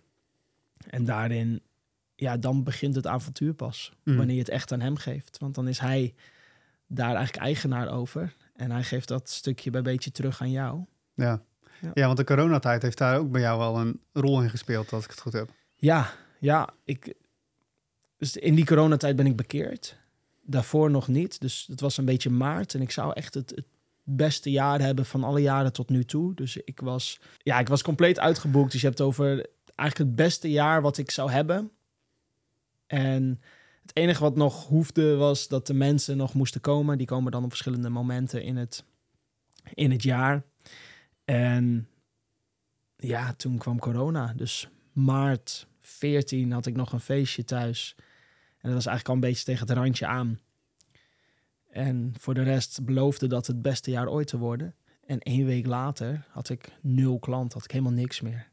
En 0.89 1.05
daarin 1.05 1.61
ja, 2.15 2.37
dan 2.37 2.63
begint 2.63 2.95
het 2.95 3.07
avontuur 3.07 3.53
pas. 3.53 3.93
Mm. 4.03 4.17
Wanneer 4.17 4.35
je 4.35 4.41
het 4.41 4.49
echt 4.49 4.71
aan 4.71 4.81
hem 4.81 4.97
geeft. 4.97 5.37
Want 5.37 5.55
dan 5.55 5.67
is 5.67 5.79
hij 5.79 6.13
daar 6.87 7.15
eigenlijk 7.15 7.45
eigenaar 7.45 7.89
over. 7.89 8.35
En 8.55 8.71
hij 8.71 8.83
geeft 8.83 9.07
dat 9.07 9.29
stukje 9.29 9.69
bij 9.69 9.81
beetje 9.81 10.11
terug 10.11 10.41
aan 10.41 10.51
jou. 10.51 10.85
Ja. 11.13 11.41
ja. 11.81 11.91
Ja. 11.93 12.05
want 12.05 12.17
de 12.17 12.23
coronatijd 12.23 12.81
heeft 12.81 12.97
daar 12.97 13.17
ook 13.17 13.31
bij 13.31 13.41
jou 13.41 13.59
wel 13.59 13.79
een 13.79 13.99
rol 14.13 14.41
in 14.41 14.49
gespeeld, 14.49 14.93
als 14.93 15.03
ik 15.03 15.09
het 15.09 15.19
goed 15.19 15.33
heb. 15.33 15.49
Ja, 15.75 16.13
ja. 16.39 16.69
Ik, 16.83 17.13
dus 18.17 18.37
in 18.37 18.55
die 18.55 18.65
coronatijd 18.65 19.15
ben 19.15 19.25
ik 19.25 19.35
bekeerd. 19.35 19.97
Daarvoor 20.41 20.91
nog 20.91 21.07
niet. 21.07 21.41
Dus 21.41 21.65
het 21.69 21.81
was 21.81 21.97
een 21.97 22.05
beetje 22.05 22.29
maart. 22.29 22.73
En 22.73 22.81
ik 22.81 22.91
zou 22.91 23.13
echt 23.13 23.33
het, 23.33 23.49
het 23.49 23.65
beste 24.03 24.51
jaar 24.51 24.79
hebben 24.81 25.05
van 25.05 25.23
alle 25.23 25.41
jaren 25.41 25.73
tot 25.73 25.89
nu 25.89 26.03
toe. 26.03 26.33
Dus 26.33 26.57
ik 26.57 26.79
was, 26.79 27.19
ja, 27.37 27.59
ik 27.59 27.67
was 27.67 27.81
compleet 27.81 28.19
uitgeboekt. 28.19 28.71
Dus 28.71 28.81
je 28.81 28.87
hebt 28.87 29.01
over 29.01 29.27
eigenlijk 29.75 30.09
het 30.09 30.15
beste 30.15 30.51
jaar 30.51 30.81
wat 30.81 30.97
ik 30.97 31.11
zou 31.11 31.31
hebben. 31.31 31.71
En 32.87 33.41
het 33.81 33.95
enige 33.95 34.21
wat 34.21 34.35
nog 34.35 34.67
hoefde 34.67 35.15
was 35.15 35.47
dat 35.47 35.67
de 35.67 35.73
mensen 35.73 36.17
nog 36.17 36.33
moesten 36.33 36.61
komen. 36.61 36.97
Die 36.97 37.07
komen 37.07 37.31
dan 37.31 37.43
op 37.43 37.49
verschillende 37.49 37.89
momenten 37.89 38.43
in 38.43 38.55
het, 38.55 38.83
in 39.73 39.91
het 39.91 40.03
jaar. 40.03 40.43
En 41.25 41.87
ja, 42.97 43.33
toen 43.33 43.57
kwam 43.57 43.79
corona. 43.79 44.33
Dus 44.35 44.69
maart 44.93 45.67
14 45.81 46.51
had 46.51 46.65
ik 46.65 46.75
nog 46.75 46.91
een 46.91 46.99
feestje 46.99 47.43
thuis. 47.43 47.95
En 47.97 48.71
dat 48.71 48.73
was 48.73 48.85
eigenlijk 48.85 49.07
al 49.07 49.13
een 49.13 49.29
beetje 49.29 49.45
tegen 49.45 49.67
het 49.67 49.77
randje 49.77 50.05
aan. 50.05 50.39
En 51.69 52.13
voor 52.19 52.33
de 52.33 52.43
rest 52.43 52.85
beloofde 52.85 53.27
dat 53.27 53.47
het 53.47 53.61
beste 53.61 53.91
jaar 53.91 54.07
ooit 54.07 54.27
te 54.27 54.37
worden. 54.37 54.75
En 55.05 55.19
één 55.19 55.45
week 55.45 55.65
later 55.65 56.25
had 56.29 56.49
ik 56.49 56.71
nul 56.81 57.19
klant, 57.19 57.53
had 57.53 57.63
ik 57.63 57.71
helemaal 57.71 57.93
niks 57.93 58.21
meer. 58.21 58.47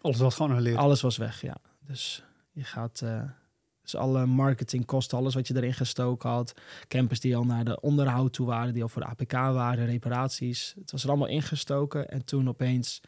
Alles 0.00 0.18
was 0.18 0.34
gewoon 0.34 0.56
geleerd. 0.56 0.76
Alles 0.76 1.00
was 1.00 1.16
weg, 1.16 1.40
ja. 1.40 1.56
Dus 1.86 2.24
je 2.52 2.64
gaat, 2.64 3.00
uh, 3.04 3.22
dus 3.92 4.00
alle 4.00 4.26
marketingkosten, 4.26 5.18
alles 5.18 5.34
wat 5.34 5.48
je 5.48 5.56
erin 5.56 5.74
gestoken 5.74 6.30
had. 6.30 6.54
Campers 6.88 7.20
die 7.20 7.36
al 7.36 7.44
naar 7.44 7.64
de 7.64 7.80
onderhoud 7.80 8.32
toe 8.32 8.46
waren, 8.46 8.72
die 8.72 8.82
al 8.82 8.88
voor 8.88 9.02
de 9.02 9.08
APK 9.08 9.32
waren, 9.32 9.86
reparaties. 9.86 10.74
Het 10.78 10.90
was 10.90 11.02
er 11.02 11.08
allemaal 11.08 11.28
ingestoken. 11.28 12.08
En 12.08 12.24
toen 12.24 12.48
opeens 12.48 13.00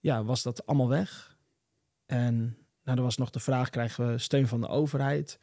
ja, 0.00 0.24
was 0.24 0.42
dat 0.42 0.66
allemaal 0.66 0.88
weg. 0.88 1.36
En 2.06 2.56
nou, 2.84 2.98
er 2.98 3.04
was 3.04 3.16
nog 3.16 3.30
de 3.30 3.40
vraag, 3.40 3.70
krijgen 3.70 4.06
we 4.12 4.18
steun 4.18 4.46
van 4.46 4.60
de 4.60 4.68
overheid? 4.68 5.38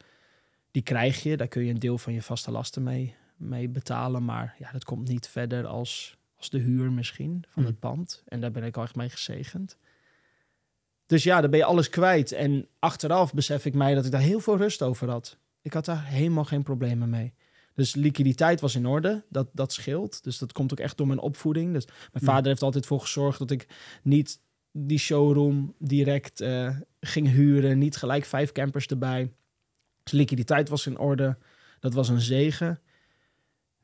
Die 0.70 0.82
krijg 0.82 1.22
je, 1.22 1.36
daar 1.36 1.48
kun 1.48 1.64
je 1.64 1.70
een 1.72 1.78
deel 1.78 1.98
van 1.98 2.12
je 2.12 2.22
vaste 2.22 2.50
lasten 2.50 2.82
mee, 2.82 3.14
mee 3.36 3.68
betalen. 3.68 4.24
Maar 4.24 4.54
ja, 4.58 4.72
dat 4.72 4.84
komt 4.84 5.08
niet 5.08 5.28
verder 5.28 5.66
als, 5.66 6.16
als 6.36 6.50
de 6.50 6.58
huur 6.58 6.92
misschien 6.92 7.44
van 7.48 7.64
het 7.64 7.76
hmm. 7.80 7.90
pand. 7.90 8.22
En 8.26 8.40
daar 8.40 8.50
ben 8.50 8.64
ik 8.64 8.76
al 8.76 8.82
echt 8.82 8.96
mee 8.96 9.10
gezegend. 9.10 9.76
Dus 11.10 11.22
ja, 11.22 11.40
dan 11.40 11.50
ben 11.50 11.58
je 11.58 11.64
alles 11.64 11.88
kwijt. 11.88 12.32
En 12.32 12.68
achteraf 12.78 13.34
besef 13.34 13.64
ik 13.64 13.74
mij 13.74 13.94
dat 13.94 14.04
ik 14.04 14.10
daar 14.10 14.20
heel 14.20 14.40
veel 14.40 14.56
rust 14.56 14.82
over 14.82 15.10
had. 15.10 15.38
Ik 15.62 15.72
had 15.72 15.84
daar 15.84 16.06
helemaal 16.06 16.44
geen 16.44 16.62
problemen 16.62 17.10
mee. 17.10 17.34
Dus 17.74 17.94
liquiditeit 17.94 18.60
was 18.60 18.74
in 18.74 18.86
orde, 18.86 19.24
dat, 19.28 19.48
dat 19.52 19.72
scheelt. 19.72 20.24
Dus 20.24 20.38
dat 20.38 20.52
komt 20.52 20.72
ook 20.72 20.78
echt 20.78 20.96
door 20.96 21.06
mijn 21.06 21.18
opvoeding. 21.18 21.72
Dus 21.72 21.86
mijn 22.12 22.24
vader 22.24 22.46
heeft 22.46 22.62
altijd 22.62 22.86
voor 22.86 23.00
gezorgd 23.00 23.38
dat 23.38 23.50
ik 23.50 23.66
niet 24.02 24.40
die 24.72 24.98
showroom 24.98 25.74
direct 25.78 26.40
uh, 26.40 26.76
ging 27.00 27.28
huren. 27.28 27.78
Niet 27.78 27.96
gelijk 27.96 28.24
vijf 28.24 28.52
campers 28.52 28.86
erbij. 28.86 29.32
Dus 30.02 30.12
liquiditeit 30.12 30.68
was 30.68 30.86
in 30.86 30.98
orde. 30.98 31.38
Dat 31.80 31.94
was 31.94 32.08
een 32.08 32.20
zegen. 32.20 32.80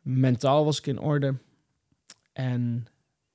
Mentaal 0.03 0.65
was 0.65 0.79
ik 0.79 0.87
in 0.87 0.99
orde. 0.99 1.35
En 2.33 2.87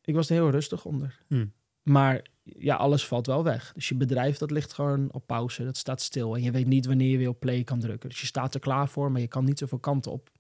ik 0.02 0.16
was 0.16 0.30
er 0.30 0.36
heel 0.36 0.50
rustig 0.50 0.86
onder. 0.86 1.20
Hmm. 1.28 1.52
Maar 1.82 2.22
ja, 2.44 2.76
alles 2.76 3.08
valt 3.08 3.26
wel 3.26 3.44
weg. 3.44 3.72
Dus 3.76 3.90
je 3.90 3.96
bedrijf 3.96 4.38
dat 4.38 4.52
ligt 4.52 4.74
gewoon 4.74 5.12
op 5.12 5.28
pauze. 5.28 5.64
Dat 5.64 5.78
staat 5.78 6.02
stil. 6.02 6.36
En 6.36 6.42
je 6.42 6.52
weet 6.52 6.68
niet 6.68 6.86
wanneer 6.86 7.10
je 7.10 7.18
weer 7.18 7.30
op 7.30 7.40
play 7.40 7.64
kan 7.64 7.80
drukken. 7.80 8.10
Dus 8.10 8.20
je 8.20 8.26
staat 8.26 8.54
er 8.54 8.60
klaar 8.60 8.90
voor, 8.90 9.12
maar 9.12 9.22
je 9.22 9.28
kan 9.28 9.46
niet 9.46 9.60
zoveel 9.60 9.80
kanten 9.80 10.12
op. 10.12 10.32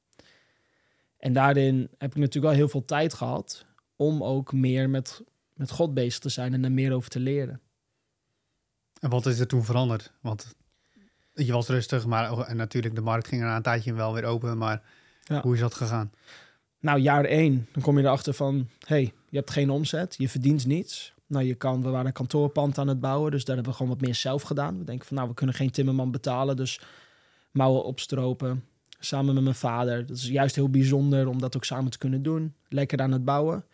En 1.17 1.33
daarin 1.33 1.79
heb 1.97 2.11
ik 2.11 2.17
natuurlijk 2.17 2.45
wel 2.45 2.55
heel 2.55 2.69
veel 2.69 2.85
tijd 2.85 3.13
gehad 3.13 3.65
om 3.95 4.23
ook 4.23 4.53
meer 4.53 4.89
met, 4.89 5.23
met 5.53 5.71
God 5.71 5.93
bezig 5.93 6.19
te 6.19 6.29
zijn 6.29 6.53
en 6.53 6.63
er 6.63 6.71
meer 6.71 6.93
over 6.93 7.09
te 7.09 7.19
leren. 7.19 7.61
En 8.99 9.09
wat 9.09 9.25
is 9.25 9.39
er 9.39 9.47
toen 9.47 9.63
veranderd? 9.63 10.11
Want 10.21 10.55
je 11.33 11.51
was 11.51 11.67
rustig, 11.67 12.05
maar 12.05 12.39
en 12.39 12.57
natuurlijk 12.57 12.95
de 12.95 13.01
markt 13.01 13.27
ging 13.27 13.41
er 13.41 13.47
na 13.47 13.55
een 13.55 13.61
tijdje 13.61 13.93
wel 13.93 14.13
weer 14.13 14.23
open. 14.23 14.57
Maar 14.57 14.83
ja. 15.23 15.41
hoe 15.41 15.53
is 15.53 15.59
dat 15.59 15.73
gegaan? 15.73 16.11
Nou, 16.79 16.99
jaar 16.99 17.25
één, 17.25 17.67
dan 17.71 17.83
kom 17.83 17.97
je 17.97 18.03
erachter 18.03 18.33
van, 18.33 18.67
hey, 18.85 19.13
je 19.29 19.37
hebt 19.37 19.51
geen 19.51 19.69
omzet, 19.69 20.15
je 20.17 20.29
verdient 20.29 20.65
niets. 20.65 21.13
Nou, 21.31 21.45
je 21.45 21.55
kan, 21.55 21.81
we 21.81 21.89
waren 21.89 22.05
een 22.05 22.13
kantoorpand 22.13 22.77
aan 22.77 22.87
het 22.87 22.99
bouwen, 22.99 23.31
dus 23.31 23.45
daar 23.45 23.55
hebben 23.55 23.73
we 23.73 23.79
gewoon 23.79 23.93
wat 23.97 24.05
meer 24.05 24.15
zelf 24.15 24.41
gedaan. 24.41 24.77
We 24.77 24.83
denken 24.83 25.07
van, 25.07 25.15
nou, 25.15 25.29
we 25.29 25.35
kunnen 25.35 25.55
geen 25.55 25.71
timmerman 25.71 26.11
betalen, 26.11 26.55
dus 26.55 26.81
mouwen 27.51 27.83
opstropen. 27.83 28.65
Samen 28.99 29.33
met 29.33 29.43
mijn 29.43 29.55
vader. 29.55 30.05
Dat 30.05 30.17
is 30.17 30.27
juist 30.27 30.55
heel 30.55 30.69
bijzonder 30.69 31.27
om 31.27 31.39
dat 31.39 31.55
ook 31.55 31.65
samen 31.65 31.91
te 31.91 31.97
kunnen 31.97 32.23
doen. 32.23 32.55
Lekker 32.69 33.01
aan 33.01 33.11
het 33.11 33.25
bouwen. 33.25 33.65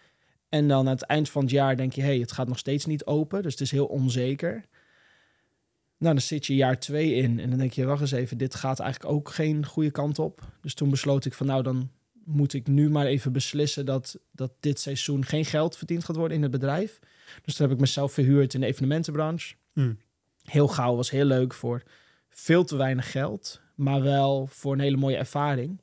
En 0.50 0.68
dan 0.68 0.80
aan 0.80 0.94
het 0.94 1.02
eind 1.02 1.30
van 1.30 1.42
het 1.42 1.52
jaar 1.52 1.78
denk 1.78 1.94
je, 1.94 2.02
hey, 2.02 2.18
het 2.18 2.32
gaat 2.32 2.48
nog 2.48 2.58
steeds 2.58 2.86
niet 2.86 3.06
open, 3.06 3.44
dus 3.44 3.52
het 3.52 3.62
is 3.62 3.72
heel 3.72 3.86
onzeker. 3.86 4.66
Nou, 5.98 6.14
dan 6.14 6.22
zit 6.22 6.46
je 6.46 6.56
jaar 6.56 6.80
twee 6.80 7.14
in 7.14 7.40
en 7.40 7.50
dan 7.50 7.60
denk 7.60 7.74
je, 7.74 7.86
wacht 7.86 8.02
eens 8.02 8.12
even, 8.12 8.38
dit 8.38 8.56
gaat 8.56 8.80
eigenlijk 8.80 9.14
ook 9.14 9.30
geen 9.30 9.66
goede 9.66 9.92
kant 9.92 10.20
op. 10.20 10.42
Dus 10.62 10.74
toen 10.74 10.90
besloot 10.90 11.26
ik 11.26 11.34
van, 11.34 11.46
nou, 11.46 11.64
dan 11.64 11.90
moet 12.28 12.54
ik 12.54 12.68
nu 12.68 12.90
maar 12.90 13.06
even 13.06 13.32
beslissen 13.32 13.86
dat, 13.86 14.20
dat 14.32 14.52
dit 14.60 14.80
seizoen 14.80 15.26
geen 15.26 15.46
geld 15.46 15.78
verdiend 15.78 16.04
gaat 16.04 16.16
worden 16.16 16.38
in 16.38 16.44
het 16.44 16.52
bedrijf. 16.52 17.00
Dus 17.42 17.56
toen 17.56 17.66
heb 17.66 17.76
ik 17.76 17.82
mezelf 17.82 18.14
verhuurd 18.14 18.54
in 18.54 18.60
de 18.60 18.66
evenementenbranche. 18.66 19.56
Hmm. 19.74 19.98
Heel 20.44 20.68
gauw, 20.68 20.96
was 20.96 21.10
heel 21.10 21.26
leuk 21.26 21.54
voor 21.54 21.84
veel 22.30 22.64
te 22.64 22.76
weinig 22.76 23.12
geld, 23.12 23.62
maar 23.76 24.02
wel 24.02 24.48
voor 24.50 24.74
een 24.74 24.80
hele 24.80 24.98
mooie 24.98 25.18
ervaring. 25.18 25.82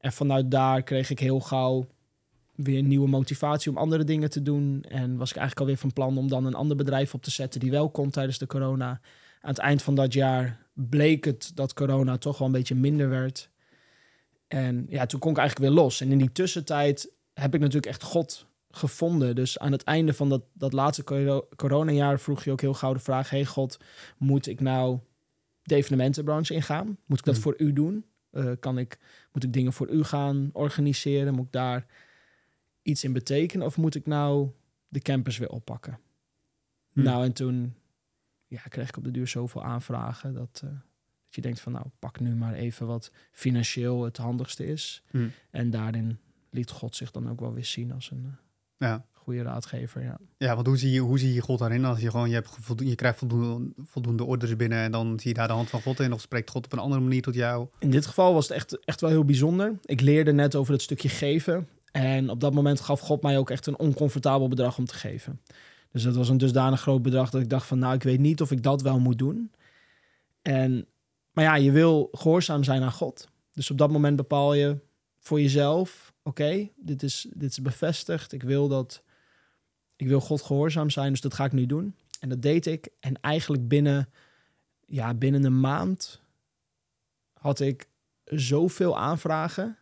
En 0.00 0.12
vanuit 0.12 0.50
daar 0.50 0.82
kreeg 0.82 1.10
ik 1.10 1.18
heel 1.18 1.40
gauw 1.40 1.86
weer 2.54 2.82
nieuwe 2.82 3.08
motivatie 3.08 3.70
om 3.70 3.76
andere 3.76 4.04
dingen 4.04 4.30
te 4.30 4.42
doen. 4.42 4.84
En 4.88 5.16
was 5.16 5.30
ik 5.30 5.36
eigenlijk 5.36 5.60
alweer 5.60 5.76
van 5.76 5.92
plan 5.92 6.18
om 6.18 6.28
dan 6.28 6.44
een 6.44 6.54
ander 6.54 6.76
bedrijf 6.76 7.14
op 7.14 7.22
te 7.22 7.30
zetten 7.30 7.60
die 7.60 7.70
wel 7.70 7.90
kon 7.90 8.10
tijdens 8.10 8.38
de 8.38 8.46
corona. 8.46 8.88
Aan 9.40 9.50
het 9.50 9.58
eind 9.58 9.82
van 9.82 9.94
dat 9.94 10.12
jaar 10.12 10.66
bleek 10.72 11.24
het 11.24 11.50
dat 11.54 11.74
corona 11.74 12.18
toch 12.18 12.38
wel 12.38 12.46
een 12.46 12.52
beetje 12.52 12.74
minder 12.74 13.08
werd. 13.08 13.50
En 14.48 14.86
ja, 14.88 15.06
toen 15.06 15.20
kon 15.20 15.30
ik 15.30 15.38
eigenlijk 15.38 15.68
weer 15.70 15.82
los. 15.82 16.00
En 16.00 16.12
in 16.12 16.18
die 16.18 16.32
tussentijd 16.32 17.12
heb 17.32 17.54
ik 17.54 17.60
natuurlijk 17.60 17.86
echt 17.86 18.02
God 18.02 18.46
gevonden. 18.70 19.34
Dus 19.34 19.58
aan 19.58 19.72
het 19.72 19.82
einde 19.82 20.12
van 20.14 20.28
dat, 20.28 20.42
dat 20.52 20.72
laatste 20.72 21.04
coronajaar 21.56 22.20
vroeg 22.20 22.44
je 22.44 22.50
ook 22.50 22.60
heel 22.60 22.74
gauw 22.74 22.92
de 22.92 22.98
vraag: 22.98 23.30
Hey 23.30 23.44
God, 23.44 23.78
moet 24.16 24.46
ik 24.46 24.60
nou 24.60 24.98
de 25.62 25.74
evenementenbranche 25.74 26.54
ingaan? 26.54 26.98
Moet 27.06 27.18
ik 27.18 27.24
dat 27.24 27.34
hmm. 27.34 27.42
voor 27.42 27.54
u 27.58 27.72
doen? 27.72 28.04
Uh, 28.32 28.52
kan 28.60 28.78
ik, 28.78 28.98
moet 29.32 29.44
ik 29.44 29.52
dingen 29.52 29.72
voor 29.72 29.88
u 29.88 30.04
gaan 30.04 30.50
organiseren? 30.52 31.34
Moet 31.34 31.46
ik 31.46 31.52
daar 31.52 31.86
iets 32.82 33.04
in 33.04 33.12
betekenen? 33.12 33.66
Of 33.66 33.76
moet 33.76 33.94
ik 33.94 34.06
nou 34.06 34.50
de 34.88 35.00
campus 35.00 35.38
weer 35.38 35.50
oppakken? 35.50 35.98
Hmm. 36.92 37.02
Nou, 37.02 37.24
en 37.24 37.32
toen 37.32 37.74
ja, 38.46 38.60
kreeg 38.60 38.88
ik 38.88 38.96
op 38.96 39.04
de 39.04 39.10
duur 39.10 39.26
zoveel 39.26 39.64
aanvragen 39.64 40.34
dat, 40.34 40.62
uh, 40.64 40.70
dat 41.28 41.36
je 41.36 41.40
denkt 41.40 41.60
van 41.60 41.72
nou, 41.72 41.86
pak 41.98 42.20
nu 42.20 42.34
maar 42.34 42.54
even 42.54 42.86
wat 42.86 43.10
financieel 43.32 44.04
het 44.04 44.16
handigste 44.16 44.66
is. 44.66 45.02
Hmm. 45.10 45.32
En 45.50 45.70
daarin 45.70 46.18
liet 46.50 46.70
God 46.70 46.96
zich 46.96 47.10
dan 47.10 47.30
ook 47.30 47.40
wel 47.40 47.54
weer 47.54 47.64
zien 47.64 47.92
als 47.92 48.10
een 48.10 48.24
uh, 48.26 48.32
ja. 48.76 49.04
goede 49.12 49.42
raadgever. 49.42 50.02
Ja. 50.02 50.18
ja, 50.36 50.54
want 50.54 50.66
hoe 50.66 50.76
zie, 50.76 50.90
je, 50.90 51.00
hoe 51.00 51.18
zie 51.18 51.34
je 51.34 51.40
God 51.40 51.58
daarin? 51.58 51.84
Als 51.84 52.00
je 52.00 52.10
gewoon, 52.10 52.28
je, 52.28 52.34
hebt 52.34 52.48
voldoende, 52.48 52.90
je 52.90 52.96
krijgt 52.96 53.18
voldoende, 53.18 53.72
voldoende 53.84 54.24
orders 54.24 54.56
binnen 54.56 54.78
en 54.78 54.92
dan 54.92 55.20
zie 55.20 55.28
je 55.28 55.36
daar 55.36 55.46
de 55.46 55.52
hand 55.52 55.70
van 55.70 55.82
God 55.82 56.00
in 56.00 56.12
of 56.12 56.20
spreekt 56.20 56.50
God 56.50 56.64
op 56.64 56.72
een 56.72 56.78
andere 56.78 57.00
manier 57.00 57.22
tot 57.22 57.34
jou? 57.34 57.68
In 57.78 57.90
dit 57.90 58.06
geval 58.06 58.34
was 58.34 58.48
het 58.48 58.56
echt, 58.56 58.84
echt 58.84 59.00
wel 59.00 59.10
heel 59.10 59.24
bijzonder. 59.24 59.78
Ik 59.84 60.00
leerde 60.00 60.32
net 60.32 60.54
over 60.54 60.72
het 60.72 60.82
stukje 60.82 61.08
geven. 61.08 61.68
En 61.92 62.30
op 62.30 62.40
dat 62.40 62.54
moment 62.54 62.80
gaf 62.80 63.00
God 63.00 63.22
mij 63.22 63.38
ook 63.38 63.50
echt 63.50 63.66
een 63.66 63.78
oncomfortabel 63.78 64.48
bedrag 64.48 64.78
om 64.78 64.84
te 64.84 64.94
geven. 64.94 65.40
Dus 65.92 66.02
dat 66.02 66.16
was 66.16 66.28
een 66.28 66.38
dusdanig 66.38 66.80
groot 66.80 67.02
bedrag 67.02 67.30
dat 67.30 67.40
ik 67.40 67.48
dacht 67.48 67.66
van 67.66 67.78
nou, 67.78 67.94
ik 67.94 68.02
weet 68.02 68.18
niet 68.18 68.40
of 68.40 68.50
ik 68.50 68.62
dat 68.62 68.82
wel 68.82 69.00
moet 69.00 69.18
doen. 69.18 69.50
En, 70.42 70.86
maar 71.38 71.46
ja, 71.46 71.54
je 71.54 71.72
wil 71.72 72.08
gehoorzaam 72.12 72.64
zijn 72.64 72.82
aan 72.82 72.92
God. 72.92 73.28
Dus 73.52 73.70
op 73.70 73.78
dat 73.78 73.90
moment 73.90 74.16
bepaal 74.16 74.54
je 74.54 74.78
voor 75.18 75.40
jezelf, 75.40 76.12
oké, 76.22 76.68
dit, 76.76 77.02
is, 77.02 77.26
dit 77.34 77.50
is 77.50 77.62
bevestigd. 77.62 78.32
Ik 78.32 78.42
wil 78.42 78.68
dat, 78.68 79.02
ik 79.96 80.08
wil 80.08 80.20
God 80.20 80.42
gehoorzaam 80.42 80.90
zijn, 80.90 81.10
dus 81.10 81.20
dat 81.20 81.34
ga 81.34 81.44
ik 81.44 81.52
nu 81.52 81.66
doen. 81.66 81.96
En 82.20 82.28
dat 82.28 82.42
deed 82.42 82.66
ik. 82.66 82.88
En 83.00 83.20
eigenlijk 83.20 83.68
binnen, 83.68 84.08
ja, 84.86 85.14
binnen 85.14 85.44
een 85.44 85.60
maand 85.60 86.20
had 87.32 87.60
ik 87.60 87.88
zoveel 88.24 88.98
aanvragen 88.98 89.78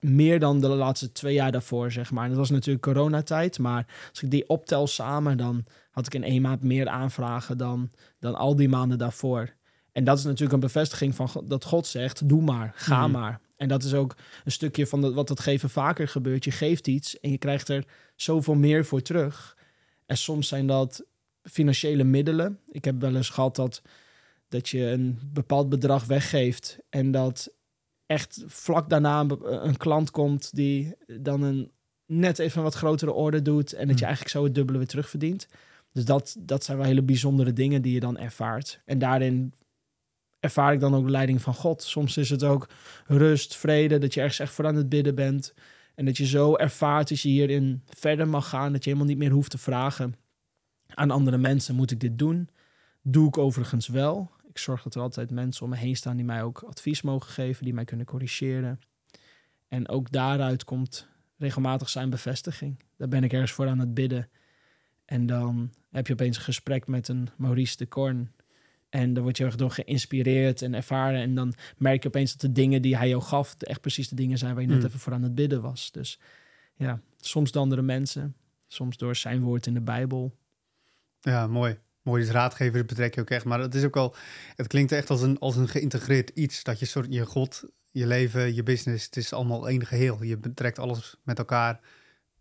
meer 0.00 0.40
dan 0.40 0.60
de 0.60 0.68
laatste 0.68 1.12
twee 1.12 1.34
jaar 1.34 1.52
daarvoor, 1.52 1.92
zeg 1.92 2.10
maar. 2.10 2.22
En 2.22 2.28
dat 2.30 2.38
was 2.38 2.50
natuurlijk 2.50 2.84
coronatijd, 2.84 3.58
maar 3.58 4.08
als 4.10 4.22
ik 4.22 4.30
die 4.30 4.48
optel 4.48 4.86
samen, 4.86 5.36
dan 5.36 5.64
had 5.90 6.06
ik 6.06 6.14
in 6.14 6.24
één 6.24 6.42
maand 6.42 6.62
meer 6.62 6.88
aanvragen 6.88 7.58
dan, 7.58 7.90
dan 8.18 8.34
al 8.34 8.56
die 8.56 8.68
maanden 8.68 8.98
daarvoor. 8.98 9.56
En 9.98 10.04
dat 10.04 10.18
is 10.18 10.24
natuurlijk 10.24 10.52
een 10.52 10.60
bevestiging 10.60 11.14
van 11.14 11.30
dat 11.44 11.64
God 11.64 11.86
zegt, 11.86 12.28
doe 12.28 12.42
maar, 12.42 12.72
ga 12.74 13.06
mhm. 13.06 13.18
maar. 13.18 13.40
En 13.56 13.68
dat 13.68 13.82
is 13.82 13.94
ook 13.94 14.16
een 14.44 14.52
stukje 14.52 14.86
van 14.86 15.00
de, 15.00 15.12
wat 15.12 15.28
dat 15.28 15.40
geven 15.40 15.70
vaker 15.70 16.08
gebeurt. 16.08 16.44
Je 16.44 16.50
geeft 16.50 16.86
iets 16.86 17.20
en 17.20 17.30
je 17.30 17.38
krijgt 17.38 17.68
er 17.68 17.84
zoveel 18.16 18.54
meer 18.54 18.84
voor 18.84 19.02
terug. 19.02 19.56
En 20.06 20.16
soms 20.16 20.48
zijn 20.48 20.66
dat 20.66 21.04
financiële 21.42 22.04
middelen. 22.04 22.58
Ik 22.70 22.84
heb 22.84 23.00
wel 23.00 23.16
eens 23.16 23.28
gehad 23.28 23.56
dat, 23.56 23.82
dat 24.48 24.68
je 24.68 24.84
een 24.84 25.18
bepaald 25.32 25.68
bedrag 25.68 26.04
weggeeft 26.04 26.78
en 26.88 27.10
dat 27.10 27.52
echt 28.06 28.44
vlak 28.46 28.88
daarna 28.88 29.26
een, 29.42 29.76
klant 29.76 30.10
komt 30.10 30.54
die 30.54 30.94
dan 31.06 31.42
een 31.42 31.70
net 32.06 32.38
even 32.38 32.58
een 32.58 32.64
wat 32.64 32.74
grotere 32.74 33.12
orde 33.12 33.42
doet 33.42 33.72
en 33.72 33.86
dat 33.86 33.98
je 33.98 34.04
hmm. 34.04 34.06
eigenlijk 34.06 34.36
zo 34.36 34.44
het 34.44 34.54
dubbele 34.54 34.78
weer 34.78 34.86
terugverdient. 34.86 35.46
Dus 35.92 36.04
dat, 36.04 36.36
dat 36.38 36.64
zijn 36.64 36.78
wel 36.78 36.86
hele 36.86 37.02
bijzondere 37.02 37.52
dingen 37.52 37.82
die 37.82 37.92
je 37.92 38.00
dan 38.00 38.18
ervaart. 38.18 38.80
En 38.84 38.98
daarin 38.98 39.52
ervaar 40.40 40.72
ik 40.72 40.80
dan 40.80 40.94
ook 40.94 41.04
de 41.04 41.10
leiding 41.10 41.42
van 41.42 41.54
God. 41.54 41.82
Soms 41.82 42.16
is 42.16 42.30
het 42.30 42.44
ook 42.44 42.68
rust, 43.06 43.56
vrede, 43.56 43.98
dat 43.98 44.14
je 44.14 44.20
ergens 44.20 44.38
echt 44.38 44.52
voor 44.52 44.66
aan 44.66 44.76
het 44.76 44.88
bidden 44.88 45.14
bent. 45.14 45.54
En 45.94 46.04
dat 46.04 46.16
je 46.16 46.26
zo 46.26 46.56
ervaart 46.56 47.08
dat 47.08 47.20
je 47.20 47.28
hierin 47.28 47.82
verder 47.86 48.28
mag 48.28 48.48
gaan, 48.48 48.72
dat 48.72 48.84
je 48.84 48.90
helemaal 48.90 49.10
niet 49.10 49.22
meer 49.22 49.30
hoeft 49.30 49.50
te 49.50 49.58
vragen 49.58 50.14
aan 50.86 51.10
andere 51.10 51.38
mensen: 51.38 51.74
moet 51.74 51.90
ik 51.90 52.00
dit 52.00 52.18
doen? 52.18 52.48
Doe 53.02 53.28
ik 53.28 53.38
overigens 53.38 53.86
wel 53.86 54.30
ik 54.58 54.64
zorg 54.64 54.82
dat 54.82 54.94
er 54.94 55.00
altijd 55.00 55.30
mensen 55.30 55.64
om 55.64 55.70
me 55.70 55.76
heen 55.76 55.96
staan 55.96 56.16
die 56.16 56.24
mij 56.24 56.42
ook 56.42 56.62
advies 56.62 57.02
mogen 57.02 57.30
geven, 57.30 57.64
die 57.64 57.74
mij 57.74 57.84
kunnen 57.84 58.06
corrigeren. 58.06 58.80
En 59.68 59.88
ook 59.88 60.12
daaruit 60.12 60.64
komt 60.64 61.08
regelmatig 61.36 61.88
zijn 61.88 62.10
bevestiging. 62.10 62.82
Daar 62.96 63.08
ben 63.08 63.24
ik 63.24 63.32
ergens 63.32 63.52
voor 63.52 63.68
aan 63.68 63.78
het 63.78 63.94
bidden. 63.94 64.28
En 65.04 65.26
dan 65.26 65.72
heb 65.90 66.06
je 66.06 66.12
opeens 66.12 66.36
een 66.36 66.42
gesprek 66.42 66.86
met 66.86 67.08
een 67.08 67.28
Maurice 67.36 67.76
de 67.76 67.86
Korn. 67.86 68.32
En 68.88 69.14
dan 69.14 69.22
word 69.22 69.36
je 69.36 69.44
erg 69.44 69.56
door 69.56 69.70
geïnspireerd 69.70 70.62
en 70.62 70.74
ervaren. 70.74 71.20
En 71.20 71.34
dan 71.34 71.54
merk 71.76 72.02
je 72.02 72.08
opeens 72.08 72.32
dat 72.32 72.40
de 72.40 72.52
dingen 72.52 72.82
die 72.82 72.96
hij 72.96 73.08
jou 73.08 73.22
gaf, 73.22 73.54
echt 73.58 73.80
precies 73.80 74.08
de 74.08 74.16
dingen 74.16 74.38
zijn 74.38 74.52
waar 74.54 74.62
je 74.62 74.68
net 74.68 74.78
hmm. 74.78 74.86
even 74.86 75.00
voor 75.00 75.12
aan 75.12 75.22
het 75.22 75.34
bidden 75.34 75.62
was. 75.62 75.90
Dus 75.92 76.18
ja, 76.74 77.00
soms 77.20 77.52
door 77.52 77.62
andere 77.62 77.82
mensen, 77.82 78.36
soms 78.66 78.96
door 78.96 79.16
zijn 79.16 79.40
woord 79.40 79.66
in 79.66 79.74
de 79.74 79.80
Bijbel. 79.80 80.36
Ja, 81.20 81.46
mooi. 81.46 81.78
Mooi, 82.02 82.22
dus 82.22 82.32
raadgevers 82.32 82.84
betrek 82.84 83.14
je 83.14 83.20
ook 83.20 83.30
echt. 83.30 83.44
Maar 83.44 83.60
het 83.60 83.74
is 83.74 83.84
ook 83.84 83.96
al, 83.96 84.14
het 84.56 84.66
klinkt 84.66 84.92
echt 84.92 85.10
als 85.10 85.22
een, 85.22 85.38
als 85.38 85.56
een 85.56 85.68
geïntegreerd 85.68 86.30
iets. 86.34 86.62
Dat 86.62 86.78
je 86.78 86.86
soort, 86.86 87.06
je 87.10 87.26
God, 87.26 87.64
je 87.90 88.06
leven, 88.06 88.54
je 88.54 88.62
business, 88.62 89.04
het 89.04 89.16
is 89.16 89.32
allemaal 89.32 89.68
één 89.68 89.86
geheel. 89.86 90.22
Je 90.22 90.36
betrekt 90.36 90.78
alles 90.78 91.16
met 91.22 91.38
elkaar 91.38 91.80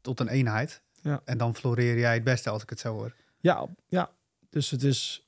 tot 0.01 0.19
een 0.19 0.27
eenheid. 0.27 0.81
Ja. 1.01 1.21
En 1.25 1.37
dan 1.37 1.55
floreer 1.55 1.99
jij 1.99 2.13
het 2.13 2.23
beste 2.23 2.49
als 2.49 2.63
ik 2.63 2.69
het 2.69 2.79
zo 2.79 2.93
hoor. 2.93 3.13
Ja, 3.39 3.67
ja. 3.87 4.11
Dus 4.49 4.69
het 4.69 4.83
is, 4.83 5.26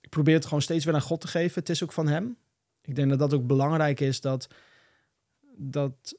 ik 0.00 0.08
probeer 0.08 0.34
het 0.34 0.44
gewoon 0.44 0.62
steeds 0.62 0.84
weer 0.84 0.94
aan 0.94 1.00
God 1.00 1.20
te 1.20 1.28
geven. 1.28 1.60
Het 1.60 1.68
is 1.68 1.82
ook 1.82 1.92
van 1.92 2.08
hem. 2.08 2.36
Ik 2.82 2.94
denk 2.94 3.08
dat 3.08 3.18
dat 3.18 3.34
ook 3.34 3.46
belangrijk 3.46 4.00
is 4.00 4.20
dat, 4.20 4.48
dat 5.56 6.18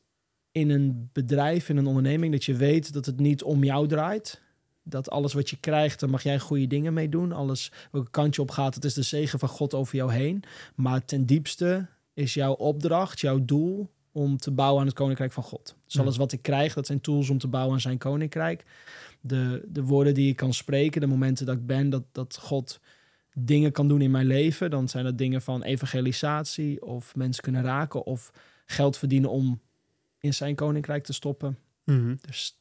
in 0.52 0.70
een 0.70 1.10
bedrijf, 1.14 1.70
in 1.70 1.78
een 1.78 1.88
onderneming, 1.88 2.32
dat 2.32 2.46
je 2.46 2.56
weet 2.56 2.94
dat 2.94 3.06
het 3.06 3.20
niet 3.20 3.44
om 3.44 3.64
jou 3.64 3.88
draait 3.88 4.42
dat 4.90 5.10
alles 5.10 5.34
wat 5.34 5.50
je 5.50 5.58
krijgt, 5.58 6.00
daar 6.00 6.10
mag 6.10 6.24
jij 6.24 6.40
goede 6.40 6.68
dingen 6.68 6.94
mee 6.94 7.10
doen. 7.10 7.32
Alles 7.32 7.72
welke 7.92 8.12
kant 8.12 8.36
je 8.36 8.42
op 8.42 8.52
gaat, 8.52 8.76
het 8.76 8.86
is 8.86 8.94
de 8.94 9.02
zegen 9.02 9.40
van 9.40 9.50
God 9.50 9.74
over 9.74 9.96
jou 9.96 10.14
heen. 10.14 10.44
Maar 10.76 11.06
ten 11.06 11.26
diepste 11.26 11.88
is 12.14 12.34
jouw 12.34 12.54
opdracht, 12.54 13.20
jouw 13.20 13.46
doel, 13.46 13.90
om 14.12 14.38
te 14.38 14.52
bouwen 14.52 14.80
aan 14.82 14.88
het 14.88 14.96
koninkrijk 14.96 15.32
van 15.32 15.44
God. 15.44 15.76
Dus 15.86 16.00
alles 16.00 16.18
wat 16.18 16.32
ik 16.32 16.42
krijg, 16.42 16.74
dat 16.74 16.86
zijn 16.86 17.02
tools 17.02 17.30
om 17.30 17.38
te 17.38 17.48
bouwen 17.48 17.74
aan 17.74 17.82
zijn 17.82 17.98
koninkrijk. 17.98 18.66
De, 19.22 19.66
de 19.68 19.84
woorden 19.84 20.14
die 20.14 20.30
ik 20.30 20.36
kan 20.36 20.54
spreken, 20.54 21.02
de 21.02 21.08
momenten 21.08 21.46
dat 21.46 21.56
ik 21.56 21.66
ben, 21.66 21.90
dat, 21.90 22.04
dat 22.12 22.38
God 22.42 22.80
dingen 23.38 23.72
kan 23.72 23.88
doen 23.88 24.02
in 24.02 24.12
mijn 24.12 24.26
leven, 24.26 24.70
dan 24.70 24.88
zijn 24.90 25.04
dat 25.04 25.18
dingen 25.18 25.42
van 25.42 25.64
evangelisatie 25.64 26.82
of 26.86 27.16
mensen 27.16 27.44
kunnen 27.44 27.64
raken 27.64 28.06
of 28.06 28.32
geld 28.66 28.98
verdienen 28.98 29.30
om 29.30 29.62
in 30.20 30.34
zijn 30.34 30.56
koninkrijk 30.56 31.04
te 31.04 31.14
stoppen. 31.14 31.58
Mhm. 31.86 32.16
Dus 32.22 32.58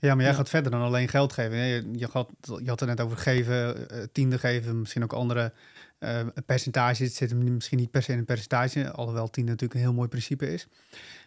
Ja, 0.00 0.14
maar 0.14 0.22
jij 0.24 0.30
Ja. 0.32 0.36
gaat 0.38 0.48
verder 0.48 0.70
dan 0.70 0.80
alleen 0.80 1.08
geld 1.08 1.32
geven. 1.32 1.56
Je, 1.56 1.90
je, 1.92 2.06
had, 2.12 2.30
je 2.40 2.68
had 2.68 2.80
het 2.80 2.88
net 2.88 3.00
over 3.00 3.16
geven, 3.16 3.88
eh, 3.90 4.02
tiende 4.12 4.38
geven, 4.38 4.80
misschien 4.80 5.02
ook 5.02 5.12
andere 5.12 5.52
eh, 5.98 6.26
percentages. 6.46 6.98
Het 6.98 7.14
zit 7.14 7.30
hem 7.30 7.54
misschien 7.54 7.78
niet 7.78 7.90
per 7.90 8.02
se 8.02 8.12
in 8.12 8.18
een 8.18 8.24
percentage, 8.24 8.90
alhoewel 8.90 9.30
tiende 9.30 9.50
natuurlijk 9.50 9.80
een 9.80 9.86
heel 9.86 9.94
mooi 9.96 10.08
principe 10.08 10.52
is. 10.52 10.66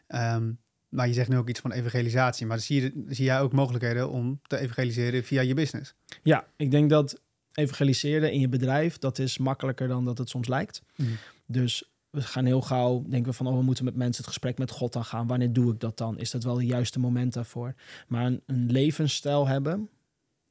Ehm, 0.08 0.52
maar 0.90 1.08
je 1.08 1.14
zegt 1.14 1.30
nu 1.30 1.38
ook 1.38 1.50
iets 1.50 1.60
van 1.60 1.72
evangelisatie. 1.72 2.46
Maar 2.46 2.60
zie, 2.60 2.82
je, 2.82 3.04
zie 3.08 3.26
jij 3.26 3.40
ook 3.42 3.54
mogelijkheden 3.54 4.10
om 4.10 4.40
te 4.48 4.58
evangeliseren 4.58 5.24
via 5.24 5.42
je 5.42 5.54
business? 5.54 5.94
ja, 6.24 6.48
ik 6.56 6.72
denk 6.72 6.90
dat 6.90 7.22
evangeliseren 7.54 8.32
in 8.32 8.40
je 8.40 8.50
bedrijf, 8.50 8.98
dat 8.98 9.20
is 9.20 9.38
makkelijker 9.38 9.88
dan 9.88 10.06
dat 10.06 10.18
het 10.18 10.30
soms 10.30 10.48
lijkt. 10.48 10.82
Mhm. 10.96 11.10
Dus 11.46 11.84
we 12.10 12.22
gaan 12.22 12.46
heel 12.46 12.62
gauw 12.62 13.04
denken 13.08 13.32
we 13.32 13.38
van, 13.38 13.48
oh, 13.48 13.58
we 13.58 13.64
moeten 13.64 13.86
met 13.86 13.96
mensen 13.96 14.24
het 14.24 14.34
gesprek 14.34 14.58
met 14.58 14.72
God 14.72 14.96
aangaan. 14.96 15.28
Wanneer 15.28 15.54
doe 15.54 15.74
ik 15.74 15.80
dat 15.80 15.98
dan? 15.98 16.20
Is 16.20 16.32
dat 16.32 16.44
wel 16.44 16.58
het 16.58 16.68
juiste 16.68 17.00
moment 17.00 17.34
daarvoor? 17.34 17.74
Maar 18.08 18.26
een, 18.26 18.42
een 18.46 18.72
levensstijl 18.72 19.48
hebben, 19.48 19.90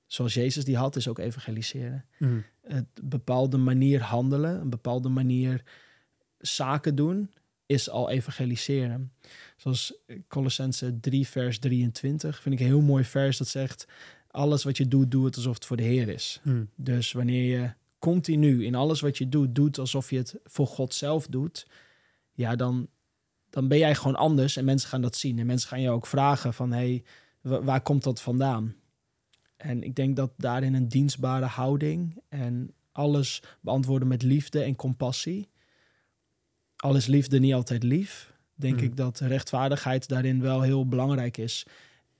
zoals 0.06 0.34
Jezus 0.34 0.64
die 0.64 0.76
had, 0.76 0.96
is 0.96 1.08
ook 1.08 1.18
evangeliseren. 1.18 2.04
Mhm. 2.18 2.40
Een 2.62 2.88
bepaalde 3.02 3.56
manier 3.56 4.02
handelen, 4.02 4.60
een 4.60 4.70
bepaalde 4.70 5.08
manier 5.08 5.62
zaken 6.38 6.94
doen, 6.94 7.30
is 7.66 7.90
al 7.90 8.10
evangeliseren. 8.10 9.12
Zoals 9.56 9.94
Colossense 10.28 11.00
3, 11.00 11.28
vers 11.28 11.58
23, 11.58 12.40
vind 12.40 12.54
ik 12.54 12.60
een 12.60 12.66
heel 12.66 12.80
mooi 12.80 13.04
vers 13.04 13.36
dat 13.36 13.48
zegt, 13.48 13.86
alles 14.32 14.62
wat 14.64 14.76
je 14.76 14.88
doet, 14.88 15.10
doe 15.10 15.24
het 15.24 15.36
alsof 15.36 15.54
het 15.54 15.64
voor 15.64 15.76
de 15.76 15.82
Heer 15.82 16.08
is. 16.08 16.40
Mhm. 16.42 16.64
Dus 16.76 17.12
wanneer 17.12 17.58
je 17.60 17.72
continu 17.98 18.64
in 18.64 18.74
alles 18.74 19.00
wat 19.00 19.18
je 19.18 19.28
doet, 19.28 19.54
doet 19.54 19.78
alsof 19.78 20.10
je 20.10 20.16
het 20.16 20.34
voor 20.44 20.66
God 20.66 20.94
zelf 20.94 21.26
doet, 21.26 21.66
ja, 22.32 22.56
dan, 22.56 22.88
dan 23.50 23.68
ben 23.68 23.78
jij 23.78 23.94
gewoon 23.94 24.16
anders 24.16 24.56
en 24.56 24.64
mensen 24.64 24.88
gaan 24.88 25.02
dat 25.02 25.16
zien. 25.16 25.38
En 25.38 25.46
mensen 25.46 25.68
gaan 25.68 25.80
je 25.80 25.90
ook 25.90 26.06
vragen 26.06 26.54
van, 26.54 26.72
hey, 26.72 27.04
wa- 27.40 27.62
waar 27.62 27.80
komt 27.82 28.02
dat 28.02 28.20
vandaan? 28.20 28.74
En 29.56 29.82
ik 29.82 29.94
denk 29.94 30.16
dat 30.16 30.32
daarin 30.36 30.74
een 30.74 30.88
dienstbare 30.88 31.46
houding 31.46 32.22
en 32.28 32.74
alles 32.92 33.42
beantwoorden 33.60 34.08
met 34.08 34.22
liefde 34.22 34.62
en 34.62 34.76
compassie. 34.76 35.48
Al 36.76 36.96
is 36.96 37.06
liefde 37.06 37.38
niet 37.38 37.54
altijd 37.54 37.82
lief, 37.82 38.32
denk 38.54 38.74
Mhm. 38.76 38.84
ik 38.84 38.96
dat 38.96 39.18
rechtvaardigheid 39.18 40.08
daarin 40.08 40.40
wel 40.40 40.60
heel 40.62 40.88
belangrijk 40.88 41.36
is. 41.36 41.66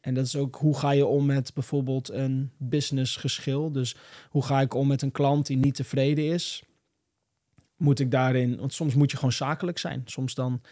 En 0.03 0.15
dat 0.15 0.27
is 0.27 0.37
ook 0.37 0.57
hoe 0.57 0.79
ga 0.79 0.91
je 0.91 1.07
om 1.07 1.27
met 1.27 1.55
bijvoorbeeld 1.55 2.11
een 2.11 2.51
businessgeschil. 2.57 3.73
Dus 3.73 3.97
hoe 4.31 4.45
ga 4.45 4.61
ik 4.61 4.75
om 4.75 4.87
met 4.87 5.03
een 5.03 5.13
klant 5.13 5.47
die 5.47 5.57
niet 5.57 5.75
tevreden 5.75 6.25
is? 6.25 6.63
Moet 7.77 8.01
ik 8.01 8.11
daarin, 8.11 8.57
want 8.57 8.73
soms 8.73 8.95
moet 8.95 9.11
je 9.11 9.17
gewoon 9.17 9.33
zakelijk 9.33 9.79
zijn. 9.79 10.03
Soms 10.05 10.35
dan, 10.35 10.63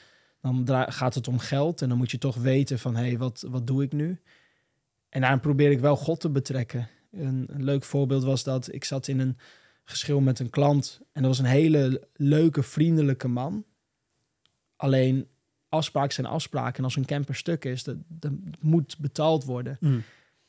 dan 0.40 0.92
gaat 0.92 1.14
het 1.14 1.28
om 1.28 1.38
geld 1.38 1.82
en 1.82 1.88
dan 1.88 1.99
moet 1.99 2.10
je 2.10 2.18
toch 2.18 2.37
weten 2.37 2.78
van 2.78 2.96
hé, 2.96 3.06
hey, 3.06 3.18
wat, 3.18 3.44
wat 3.49 3.66
doe 3.66 3.82
ik 3.82 3.92
nu? 3.92 4.20
En 5.08 5.20
daarin 5.20 5.40
probeer 5.40 5.70
ik 5.70 5.80
wel 5.80 5.96
God 5.96 6.20
te 6.20 6.30
betrekken. 6.30 6.88
Een, 7.12 7.46
een 7.50 7.64
leuk 7.64 7.84
voorbeeld 7.84 8.25
was 8.25 8.44
dat 8.44 8.72
ik 8.72 8.84
zat 8.84 9.08
in 9.08 9.18
een 9.18 9.38
geschil 9.84 10.20
met 10.20 10.38
een 10.38 10.50
klant 10.50 11.00
en 11.12 11.22
dat 11.22 11.30
was 11.30 11.38
een 11.38 11.52
hele 11.52 12.08
leuke, 12.14 12.62
vriendelijke 12.62 13.28
man. 13.28 13.64
Alleen 14.76 15.28
afspraken 15.70 16.12
zijn 16.12 16.26
afspraken 16.26 16.78
en 16.78 16.84
als 16.84 16.96
een 16.96 17.04
camper 17.04 17.34
stuk 17.34 17.64
is, 17.64 17.84
dat, 17.84 17.96
dat 18.08 18.32
moet 18.60 18.98
betaald 18.98 19.44
worden. 19.44 19.76
Mhm. 19.80 20.00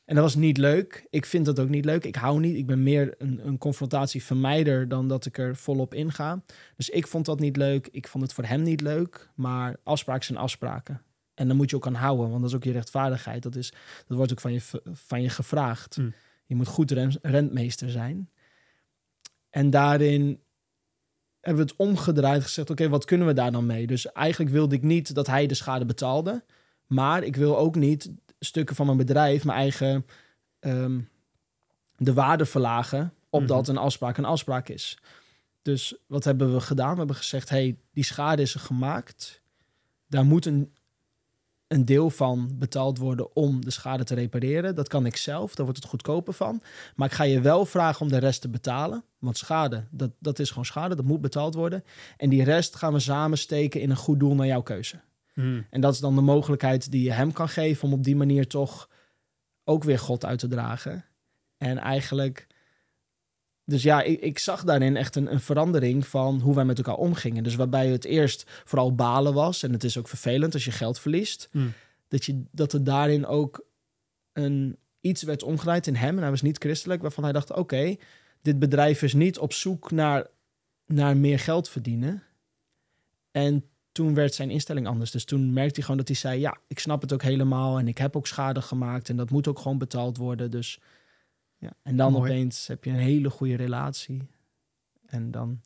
En 0.06 0.16
dat 0.16 0.24
was 0.24 0.36
niet 0.36 0.58
leuk. 0.58 1.08
Ik 1.10 1.26
vind 1.26 1.46
dat 1.46 1.60
ook 1.60 1.70
niet 1.70 1.86
leuk. 1.86 2.04
Ik 2.06 2.16
hou 2.16 2.40
niet. 2.40 2.56
Ik 2.56 2.66
ben 2.66 2.84
meer 2.84 3.16
een, 3.18 3.48
een 3.48 3.58
confrontatievermijder 3.58 4.88
dan 4.88 5.08
dat 5.08 5.26
ik 5.26 5.38
er 5.38 5.56
volop 5.56 5.94
in 5.94 6.12
ga. 6.12 6.44
Dus 6.76 6.90
ik 6.90 7.08
vond 7.08 7.26
dat 7.26 7.40
niet 7.40 7.58
leuk. 7.58 7.88
Ik 7.92 8.08
vond 8.08 8.24
het 8.24 8.34
voor 8.34 8.44
hem 8.44 8.62
niet 8.62 8.82
leuk. 8.82 9.30
Maar 9.36 9.76
afspraken 9.84 10.26
zijn 10.26 10.38
afspraken. 10.38 11.02
En 11.34 11.48
dan 11.48 11.58
moet 11.58 11.70
je 11.70 11.76
ook 11.76 11.88
aan 11.88 11.94
houden, 11.94 12.30
want 12.30 12.42
dat 12.42 12.50
is 12.50 12.56
ook 12.56 12.64
je 12.64 12.72
rechtvaardigheid. 12.72 13.44
Dat, 13.44 13.56
is, 13.56 13.74
dat 14.08 14.18
wordt 14.18 14.32
ook 14.32 14.40
van 14.40 14.54
je, 14.54 14.62
van 14.92 15.22
je 15.22 15.30
gevraagd. 15.30 15.98
Mm. 15.98 16.14
Je 16.46 16.56
moet 16.56 16.68
goed 16.68 16.92
ren- 16.92 17.20
rentmeester 17.22 17.90
zijn. 17.90 18.30
En 19.50 19.70
daarin 19.70 20.40
hebben 21.42 21.66
we 21.66 21.72
het 21.72 21.80
omgedraaid 21.80 22.44
gezegd, 22.44 22.70
oké, 22.70 22.90
wat 22.90 23.06
kunnen 23.06 23.28
we 23.28 23.34
daar 23.34 23.52
dan 23.52 23.66
mee? 23.66 23.88
Dus 23.88 24.12
eigenlijk 24.12 24.52
wilde 24.52 24.76
ik 24.76 24.82
niet 24.82 25.16
dat 25.16 25.28
hij 25.28 25.48
de 25.48 25.54
schade 25.54 25.86
betaalde. 25.86 26.44
Maar 26.88 27.24
ik 27.24 27.36
wil 27.36 27.58
ook 27.58 27.76
niet 27.76 28.12
stukken 28.40 28.76
van 28.76 28.86
mijn 28.86 28.98
bedrijf, 28.98 29.44
mijn 29.44 29.58
eigen, 29.58 30.06
ehm, 30.60 31.00
de 31.98 32.14
waarde 32.14 32.46
verlagen, 32.46 33.14
opdat 33.30 33.68
een 33.68 33.78
afspraak 33.78 34.18
een 34.18 34.26
afspraak 34.26 34.70
is. 34.70 34.98
Dus 35.62 35.96
wat 36.08 36.24
hebben 36.24 36.54
we 36.54 36.62
gedaan? 36.62 36.92
We 36.92 36.98
hebben 36.98 37.16
gezegd, 37.16 37.50
hey, 37.50 37.78
die 37.94 38.04
schade 38.04 38.42
is 38.42 38.54
er 38.54 38.60
gemaakt. 38.60 39.42
Daar 40.08 40.26
moet 40.26 40.46
een, 40.46 40.74
een 41.72 41.86
deel 41.86 42.10
van 42.10 42.52
betaald 42.54 42.98
worden 42.98 43.36
om 43.36 43.66
de 43.66 43.72
schade 43.72 44.04
te 44.04 44.16
repareren. 44.16 44.76
Dat 44.76 44.88
kan 44.88 45.06
ik 45.06 45.16
zelf, 45.16 45.56
daar 45.56 45.66
wordt 45.66 45.82
het 45.82 45.90
goedkoper 45.90 46.34
van. 46.34 46.62
Maar 46.96 47.08
ik 47.08 47.14
ga 47.14 47.24
je 47.24 47.42
wel 47.42 47.66
vragen 47.66 48.02
om 48.02 48.12
de 48.12 48.18
rest 48.18 48.42
te 48.42 48.50
betalen. 48.50 49.04
Want 49.20 49.38
schade, 49.38 49.84
dat, 49.92 50.12
dat 50.20 50.40
is 50.40 50.50
gewoon 50.50 50.66
schade, 50.66 50.96
dat 50.96 51.06
moet 51.06 51.22
betaald 51.22 51.56
worden. 51.56 51.84
En 52.18 52.30
die 52.30 52.44
rest 52.44 52.76
gaan 52.76 52.94
we 52.94 53.00
samen 53.00 53.38
steken 53.38 53.82
in 53.82 53.90
een 53.90 53.96
goed 53.96 54.20
doel 54.20 54.36
naar 54.36 54.46
jouw 54.46 54.62
keuze. 54.62 55.00
Mhm. 55.34 55.62
En 55.70 55.82
dat 55.82 55.94
is 55.94 56.00
dan 56.00 56.16
de 56.16 56.22
mogelijkheid 56.22 56.92
die 56.92 57.04
je 57.04 57.12
hem 57.12 57.32
kan 57.32 57.50
geven 57.50 57.88
om 57.88 57.94
op 57.94 58.04
die 58.04 58.16
manier 58.16 58.48
toch 58.48 58.90
ook 59.64 59.84
weer 59.84 60.00
God 60.00 60.26
uit 60.26 60.40
te 60.40 60.48
dragen. 60.48 61.06
En 61.58 61.78
eigenlijk, 61.78 62.48
dus 63.66 63.84
ja, 63.84 64.02
ik, 64.02 64.20
ik 64.20 64.40
zag 64.40 64.64
daarin 64.64 64.96
echt 64.96 65.16
een, 65.16 65.32
een 65.32 65.40
verandering 65.40 66.08
van 66.08 66.40
hoe 66.40 66.56
wij 66.56 66.66
met 66.66 66.78
elkaar 66.78 66.96
omgingen. 66.96 67.44
Dus 67.44 67.56
waarbij 67.56 67.88
het 67.88 68.06
eerst 68.06 68.44
vooral 68.64 68.96
balen 68.96 69.34
was, 69.34 69.64
en 69.64 69.72
het 69.72 69.84
is 69.84 69.98
ook 69.98 70.08
vervelend 70.08 70.54
als 70.54 70.66
je 70.66 70.72
geld 70.72 71.00
verliest, 71.00 71.50
Mm. 71.52 71.74
dat, 72.08 72.26
je, 72.26 72.44
dat 72.52 72.74
er 72.74 72.84
daarin 72.84 73.26
ook 73.26 73.66
een, 74.34 74.78
iets 75.02 75.24
werd 75.24 75.44
omgedraaid 75.44 75.88
in 75.88 75.96
hem, 75.96 76.16
en 76.16 76.22
hij 76.22 76.30
was 76.30 76.42
niet 76.42 76.58
christelijk, 76.58 77.02
waarvan 77.02 77.24
hij 77.24 77.34
dacht, 77.34 77.52
oké, 77.52 77.96
dit 78.42 78.60
bedrijf 78.60 79.02
is 79.02 79.14
niet 79.14 79.40
op 79.40 79.54
zoek 79.54 79.92
naar, 79.92 80.28
naar 80.86 81.18
meer 81.18 81.40
geld 81.40 81.70
verdienen. 81.70 82.24
En 83.32 83.66
toen 83.92 84.14
werd 84.14 84.34
zijn 84.34 84.50
instelling 84.50 84.88
anders. 84.88 85.12
Dus 85.12 85.26
toen 85.26 85.54
merkte 85.54 85.74
hij 85.74 85.84
gewoon 85.84 85.98
dat 85.98 86.08
hij 86.08 86.16
zei: 86.16 86.40
Ja, 86.40 86.58
ik 86.68 86.80
snap 86.80 87.02
het 87.02 87.14
ook 87.14 87.22
helemaal. 87.22 87.80
En 87.80 87.88
ik 87.88 87.98
heb 87.98 88.16
ook 88.16 88.28
schade 88.28 88.62
gemaakt. 88.62 89.10
En 89.10 89.16
dat 89.16 89.30
moet 89.30 89.48
ook 89.48 89.60
gewoon 89.60 89.78
betaald 89.78 90.18
worden. 90.18 90.52
Dus 90.52 90.80
ja. 91.62 91.74
En 91.84 91.96
dan 91.96 92.12
Mooi. 92.12 92.32
opeens 92.32 92.68
heb 92.68 92.84
je 92.84 92.90
een 92.90 92.96
hele 92.96 93.30
goede 93.30 93.56
relatie. 93.56 94.28
En 95.06 95.32
dan, 95.32 95.62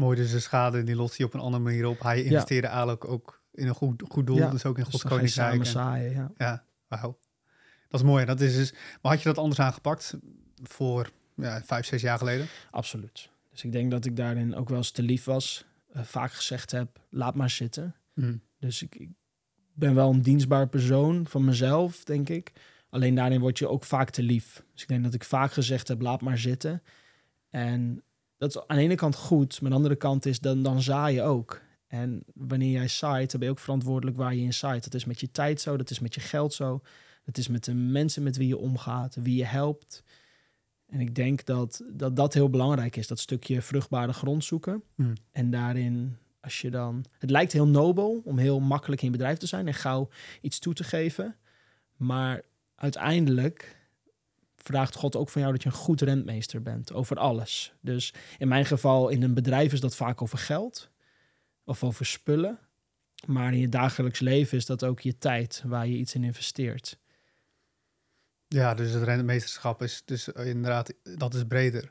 Mooi, 0.00 0.16
dus 0.16 0.30
de 0.30 0.40
schade 0.40 0.82
die 0.82 0.96
lost 0.96 1.16
hij 1.16 1.26
op 1.26 1.34
een 1.34 1.40
andere 1.40 1.62
manier 1.62 1.86
op. 1.86 2.00
Hij 2.00 2.22
investeerde 2.22 2.66
eigenlijk 2.66 3.08
ook 3.08 3.42
in 3.52 3.68
een 3.68 3.74
goed, 3.74 4.02
goed 4.08 4.26
doel, 4.26 4.36
Ja, 4.36 4.50
dus 4.50 4.64
ook 4.64 4.78
in 4.78 4.84
dus 4.84 4.92
Gods 4.92 5.04
koninkrijk. 5.04 5.64
en-. 5.64 6.12
Ja. 6.12 6.30
Ja, 6.36 6.64
wauw. 6.88 7.18
Dat 7.88 8.00
is 8.00 8.06
mooi. 8.06 8.24
Dat 8.24 8.40
is 8.40 8.56
dus, 8.56 8.72
maar 8.72 9.12
had 9.12 9.22
je 9.22 9.28
dat 9.28 9.38
anders 9.38 9.60
aangepakt 9.60 10.16
voor 10.62 11.10
ja, 11.34 11.62
vijf, 11.62 11.86
zes 11.86 12.02
jaar 12.02 12.18
geleden? 12.18 12.46
Absoluut. 12.70 13.30
Dus 13.50 13.64
ik 13.64 13.72
denk 13.72 13.90
dat 13.90 14.04
ik 14.04 14.16
daarin 14.16 14.54
ook 14.54 14.68
wel 14.68 14.78
eens 14.78 14.90
te 14.90 15.02
lief 15.02 15.24
was. 15.24 15.64
Eh, 15.92 16.02
vaak 16.02 16.32
gezegd 16.32 16.70
heb: 16.70 17.00
Laat 17.10 17.34
maar 17.34 17.50
zitten. 17.50 17.94
Mhm. 18.14 18.36
Dus 18.58 18.82
ik, 18.82 18.94
ik 18.94 19.10
ben 19.72 19.94
wel 19.94 20.10
een 20.10 20.22
dienstbaar 20.22 20.68
persoon 20.68 21.26
van 21.26 21.44
mezelf, 21.44 22.04
denk 22.04 22.28
ik. 22.28 22.52
Alleen 22.90 23.14
daarin 23.14 23.40
word 23.40 23.58
je 23.58 23.68
ook 23.68 23.84
vaak 23.84 24.10
te 24.10 24.22
lief. 24.22 24.64
Dus 24.72 24.82
ik 24.82 24.88
denk 24.88 25.04
dat 25.04 25.14
ik 25.14 25.24
vaak 25.24 25.52
gezegd 25.52 25.88
heb, 25.88 26.00
laat 26.00 26.20
maar 26.20 26.38
zitten. 26.38 26.82
En 27.50 28.02
dat 28.38 28.50
is 28.50 28.66
aan 28.66 28.76
de 28.76 28.82
ene 28.82 28.94
kant 28.94 29.14
goed, 29.14 29.52
maar 29.52 29.62
aan 29.62 29.68
de 29.70 29.76
andere 29.76 29.96
kant 29.96 30.26
is 30.26 30.40
dan, 30.40 30.62
dan 30.62 30.82
zaai 30.82 31.14
je 31.14 31.22
ook. 31.22 31.60
En 31.86 32.22
wanneer 32.34 32.70
jij 32.70 32.88
zaait, 32.88 33.30
dan 33.30 33.40
ben 33.40 33.48
je 33.48 33.54
ook 33.54 33.60
verantwoordelijk 33.60 34.16
waar 34.16 34.34
je 34.34 34.42
in 34.42 34.54
zaait. 34.54 34.84
Dat 34.84 34.94
is 34.94 35.04
met 35.04 35.20
je 35.20 35.30
tijd 35.30 35.60
zo, 35.60 35.76
dat 35.76 35.90
is 35.90 35.98
met 35.98 36.14
je 36.14 36.20
geld 36.20 36.54
zo. 36.54 36.82
Dat 37.24 37.38
is 37.38 37.48
met 37.48 37.64
de 37.64 37.74
mensen 37.74 38.22
met 38.22 38.36
wie 38.36 38.48
je 38.48 38.58
omgaat, 38.58 39.16
wie 39.20 39.36
je 39.36 39.44
helpt. 39.44 40.04
En 40.86 41.00
ik 41.00 41.14
denk 41.14 41.44
dat 41.44 41.84
dat, 41.92 42.16
dat 42.16 42.34
heel 42.34 42.50
belangrijk 42.50 42.96
is, 42.96 43.06
dat 43.06 43.18
stukje 43.18 43.62
vruchtbare 43.62 44.12
grond 44.12 44.44
zoeken. 44.44 44.82
Mhm. 44.94 45.14
En 45.32 45.50
daarin, 45.50 46.16
als 46.40 46.60
je 46.60 46.70
dan... 46.70 47.04
Het 47.18 47.30
lijkt 47.30 47.52
heel 47.52 47.68
nobel 47.68 48.22
om 48.24 48.38
heel 48.38 48.60
makkelijk 48.60 49.00
in 49.00 49.06
je 49.06 49.16
bedrijf 49.16 49.38
te 49.38 49.46
zijn 49.46 49.66
en 49.66 49.74
gauw 49.74 50.08
iets 50.40 50.58
toe 50.58 50.74
te 50.74 50.84
geven. 50.84 51.36
Maar 51.96 52.42
uiteindelijk 52.80 53.76
vraagt 54.56 54.94
God 54.94 55.16
ook 55.16 55.28
van 55.28 55.40
jou 55.40 55.52
dat 55.52 55.62
je 55.62 55.68
een 55.68 55.74
goed 55.74 56.00
rentmeester 56.00 56.62
bent 56.62 56.92
over 56.92 57.16
alles. 57.18 57.72
Dus 57.80 58.14
in 58.38 58.48
mijn 58.48 58.64
geval, 58.66 59.08
in 59.08 59.22
een 59.22 59.34
bedrijf 59.34 59.72
is 59.72 59.80
dat 59.80 59.96
vaak 59.96 60.22
over 60.22 60.38
geld 60.38 60.90
of 61.64 61.84
over 61.84 62.06
spullen. 62.06 62.58
Maar 63.26 63.52
in 63.52 63.58
je 63.58 63.68
dagelijks 63.68 64.20
leven 64.20 64.58
is 64.58 64.66
dat 64.66 64.84
ook 64.84 65.00
je 65.00 65.18
tijd 65.18 65.62
waar 65.66 65.86
je 65.86 65.96
iets 65.96 66.14
in 66.14 66.24
investeert. 66.24 66.98
Ja, 68.48 68.74
dus 68.74 68.92
het 68.92 69.02
rentmeesterschap 69.02 69.82
is 69.82 70.02
dus 70.04 70.32
eh, 70.32 70.46
inderdaad, 70.46 70.92
dat 71.16 71.34
is 71.34 71.44
breder 71.48 71.90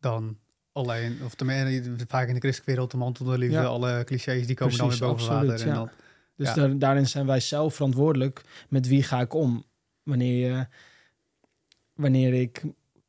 dan 0.00 0.38
alleen, 0.72 1.18
of 1.24 1.34
tenminste 1.34 2.04
vaak 2.08 2.28
in 2.28 2.34
de 2.34 2.40
christelijke 2.40 2.70
wereld 2.70 2.90
de 2.90 2.96
mantel 2.96 3.24
de 3.24 3.38
liefde, 3.38 3.56
Ja. 3.56 3.64
alle 3.64 4.04
clichés 4.04 4.46
die 4.46 4.56
komen 4.56 4.76
dan 4.78 4.88
weer 4.88 4.98
boven 4.98 5.12
absoluut, 5.28 5.50
water. 5.50 5.66
En 5.66 5.72
ja. 5.72 5.78
dan 5.78 5.90
Dus 6.36 6.48
Ja. 6.48 6.54
daar- 6.54 6.78
daarin 6.78 7.06
zijn 7.06 7.26
wij 7.26 7.40
zelf 7.40 7.74
verantwoordelijk 7.74 8.42
met 8.68 8.86
wie 8.88 9.02
ga 9.02 9.20
ik 9.20 9.34
om. 9.34 9.64
Wanneer, 10.02 10.68
wanneer 11.94 12.34
ik 12.34 12.62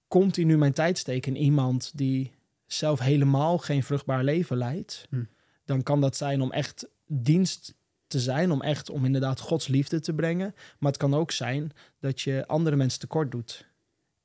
continu 0.08 0.58
mijn 0.58 0.73
tijd 0.73 0.97
steek 0.97 1.25
in 1.25 1.36
iemand 1.36 1.91
die 1.97 2.32
zelf 2.65 2.99
helemaal 2.99 3.58
geen 3.58 3.84
vruchtbaar 3.84 4.23
leven 4.23 4.58
leidt, 4.58 5.08
Hm. 5.10 5.23
dan 5.65 5.84
kan 5.84 6.01
dat 6.01 6.17
zijn 6.17 6.41
om 6.41 6.51
echt 6.51 6.88
dienst 7.08 7.75
te 8.08 8.19
zijn, 8.19 8.51
om 8.51 8.62
echt 8.62 8.89
om 8.89 9.06
inderdaad 9.06 9.39
Gods 9.39 9.67
liefde 9.67 9.99
te 9.99 10.13
brengen. 10.13 10.56
Maar 10.79 10.91
het 10.91 11.01
kan 11.01 11.13
ook 11.13 11.32
zijn 11.32 11.71
dat 11.99 12.21
je 12.21 12.47
andere 12.47 12.75
mensen 12.75 12.99
tekort 12.99 13.32
doet. 13.32 13.71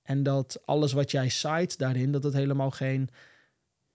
En 0.02 0.22
dat 0.22 0.60
alles 0.64 0.92
wat 0.92 1.10
jij 1.10 1.30
zaait 1.30 1.78
daarin, 1.78 2.12
dat 2.12 2.22
het 2.22 2.34
helemaal 2.34 2.70
geen 2.70 3.08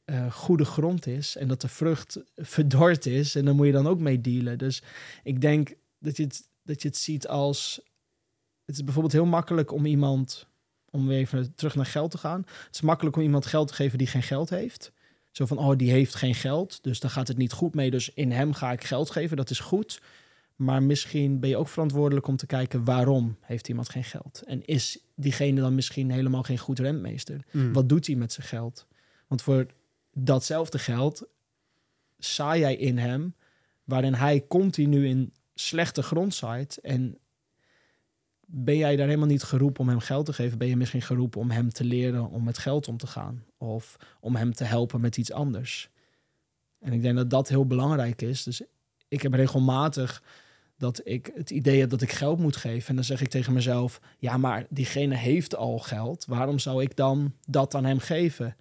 eh, 0.06 0.32
goede 0.32 0.66
grond 0.66 1.08
is. 1.08 1.36
En 1.36 1.48
dat 1.48 1.62
de 1.62 1.68
vrucht 1.68 2.24
verdord 2.36 3.06
is. 3.06 3.36
En 3.36 3.46
daar 3.46 3.56
moet 3.56 3.66
je 3.66 3.72
dan 3.72 3.88
ook 3.88 4.00
mee 4.00 4.22
dealen. 4.22 4.58
Dus 4.58 4.84
ik 5.24 5.42
denk 5.42 5.74
dat 6.00 6.18
je 6.18 6.24
het, 6.24 6.50
dat 6.64 6.82
je 6.82 6.88
het 6.88 6.98
ziet 6.98 7.28
als... 7.28 7.82
Het 8.66 8.76
is 8.76 8.84
bijvoorbeeld 8.84 9.14
heel 9.14 9.26
makkelijk 9.26 9.72
om 9.72 9.86
iemand... 9.86 10.48
Om 10.90 11.08
weer 11.08 11.18
even 11.18 11.56
terug 11.56 11.76
naar 11.76 11.86
geld 11.86 12.12
te 12.12 12.18
gaan. 12.18 12.40
Het 12.66 12.76
is 12.76 12.82
makkelijk 12.82 13.16
om 13.16 13.22
iemand 13.22 13.46
geld 13.46 13.68
te 13.68 13.74
geven 13.74 13.98
die 13.98 14.08
geen 14.08 14.24
geld 14.24 14.50
heeft. 14.50 14.92
Zo 15.32 15.46
van, 15.46 15.58
oh, 15.58 15.78
die 15.78 15.92
heeft 15.92 16.16
geen 16.16 16.36
geld. 16.36 16.84
Dus 16.84 17.00
daar 17.00 17.12
gaat 17.12 17.28
het 17.28 17.38
niet 17.38 17.52
goed 17.52 17.76
mee. 17.76 17.92
Dus 17.92 18.14
in 18.14 18.32
hem 18.32 18.54
ga 18.54 18.72
ik 18.72 18.84
geld 18.84 19.10
geven. 19.10 19.38
Dat 19.38 19.50
is 19.50 19.60
goed. 19.60 20.02
Maar 20.56 20.84
misschien 20.84 21.40
ben 21.40 21.50
je 21.50 21.58
ook 21.58 21.68
verantwoordelijk 21.68 22.28
om 22.28 22.36
te 22.36 22.46
kijken... 22.46 22.84
waarom 22.84 23.38
heeft 23.42 23.68
iemand 23.68 23.90
geen 23.90 24.04
geld? 24.04 24.44
En 24.46 24.66
is 24.66 25.00
diegene 25.16 25.62
dan 25.62 25.76
misschien 25.76 26.12
helemaal 26.12 26.44
geen 26.44 26.58
goed 26.58 26.80
rentmeester? 26.80 27.46
Mm. 27.52 27.74
Wat 27.74 27.90
doet 27.90 28.08
hij 28.08 28.16
met 28.16 28.34
zijn 28.34 28.48
geld? 28.48 28.88
Want 29.28 29.42
voor 29.42 29.66
datzelfde 30.14 30.80
geld 30.80 31.28
zaai 32.18 32.60
jij 32.60 32.76
in 32.76 32.98
hem, 32.98 33.36
waarin 33.84 34.14
hij 34.14 34.46
continu 34.48 35.08
in 35.08 35.34
slechte 35.56 36.04
grond 36.04 36.36
zaait. 36.36 36.78
En 36.78 37.18
ben 38.56 38.78
jij 38.78 38.96
daar 38.96 39.08
helemaal 39.08 39.28
niet 39.28 39.44
geroepen 39.44 39.82
om 39.82 39.90
hem 39.90 40.00
geld 40.00 40.26
te 40.26 40.34
geven? 40.34 40.58
Ben 40.58 40.68
je 40.68 40.78
misschien 40.78 41.02
geroepen 41.02 41.42
om 41.42 41.52
hem 41.52 41.70
te 41.70 41.84
leren 41.84 42.30
om 42.30 42.44
met 42.44 42.58
geld 42.58 42.88
om 42.88 42.98
te 42.98 43.08
gaan? 43.08 43.44
Of 43.58 43.96
om 44.20 44.36
hem 44.36 44.54
te 44.54 44.64
helpen 44.64 45.02
met 45.02 45.18
iets 45.18 45.32
anders? 45.32 45.90
En 46.80 46.94
ik 46.94 47.02
denk 47.02 47.16
dat 47.16 47.30
dat 47.30 47.50
heel 47.50 47.68
belangrijk 47.68 48.22
is. 48.22 48.44
Dus 48.44 48.62
ik 49.08 49.22
heb 49.22 49.34
regelmatig 49.34 50.24
dat 50.78 51.02
ik 51.04 51.32
het 51.36 51.50
idee 51.50 51.80
heb 51.80 51.90
dat 51.90 52.02
ik 52.02 52.12
geld 52.12 52.40
moet 52.40 52.56
geven. 52.56 52.90
En 52.90 52.96
dan 52.96 53.04
zeg 53.04 53.22
ik 53.22 53.30
tegen 53.30 53.54
mezelf: 53.54 54.02
ja, 54.18 54.38
maar 54.38 54.66
diegene 54.70 55.16
heeft 55.16 55.56
al 55.56 55.80
geld. 55.80 56.26
Waarom 56.26 56.60
zou 56.60 56.82
ik 56.82 56.96
dan 56.96 57.34
dat 57.48 57.76
aan 57.76 57.86
hem 57.86 58.00
geven? 58.00 58.56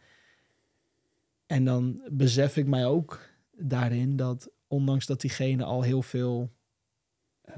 En 1.46 1.64
dan 1.64 2.00
besef 2.10 2.56
ik 2.56 2.66
mij 2.66 2.86
ook 2.86 3.20
daarin 3.56 4.16
dat, 4.16 4.50
ondanks 4.66 5.06
dat 5.06 5.20
diegene 5.20 5.64
al 5.64 5.82
heel 5.82 6.02
veel 6.02 6.50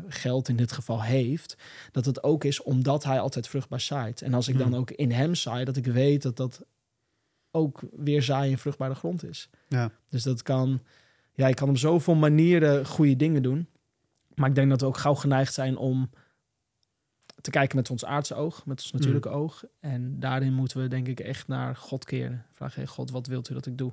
geld 0.08 0.48
in 0.48 0.56
dit 0.56 0.72
geval 0.72 1.02
heeft, 1.02 1.56
dat 1.92 2.04
het 2.04 2.22
ook 2.22 2.44
is 2.44 2.62
omdat 2.62 3.04
hij 3.04 3.20
altijd 3.20 3.48
vruchtbaar 3.48 3.80
zaait. 3.80 4.22
En 4.22 4.34
als 4.34 4.48
ik 4.48 4.58
dan 4.58 4.66
Hmm. 4.66 4.76
ook 4.76 4.90
in 4.90 5.10
hem 5.10 5.34
zaai, 5.34 5.64
dat 5.64 5.76
ik 5.76 5.86
weet 5.86 6.22
dat 6.22 6.36
dat 6.36 6.64
ook 7.50 7.80
weer 7.96 8.22
zaaien 8.22 8.50
in 8.50 8.58
vruchtbare 8.58 8.94
grond 8.94 9.24
is. 9.24 9.48
Ja. 9.68 9.90
Dus 10.08 10.22
dat 10.22 10.42
kan, 10.42 10.80
ja, 11.32 11.46
je 11.46 11.54
kan 11.54 11.68
op 11.68 11.78
zoveel 11.78 12.14
manieren 12.14 12.86
goede 12.86 13.16
dingen 13.16 13.42
doen. 13.42 13.68
Maar 14.34 14.48
ik 14.48 14.54
denk 14.54 14.70
dat 14.70 14.80
we 14.80 14.86
ook 14.86 14.96
gauw 14.98 15.14
geneigd 15.14 15.54
zijn 15.54 15.76
om 15.76 16.10
te 17.40 17.50
kijken 17.50 17.76
met 17.76 17.90
ons 17.90 18.04
aardse 18.04 18.34
oog, 18.34 18.66
met 18.66 18.80
ons 18.80 18.92
natuurlijke 18.92 19.28
oog. 19.28 19.64
En 19.80 20.20
daarin 20.20 20.52
moeten 20.54 20.80
we 20.80 20.88
denk 20.88 21.08
ik 21.08 21.20
echt 21.20 21.48
naar 21.48 21.76
God 21.76 22.04
keren. 22.04 22.46
Vraag, 22.52 22.74
hey 22.74 22.86
God, 22.86 23.10
wat 23.10 23.26
wilt 23.26 23.50
u 23.50 23.54
dat 23.54 23.66
ik 23.66 23.78
doe? 23.78 23.92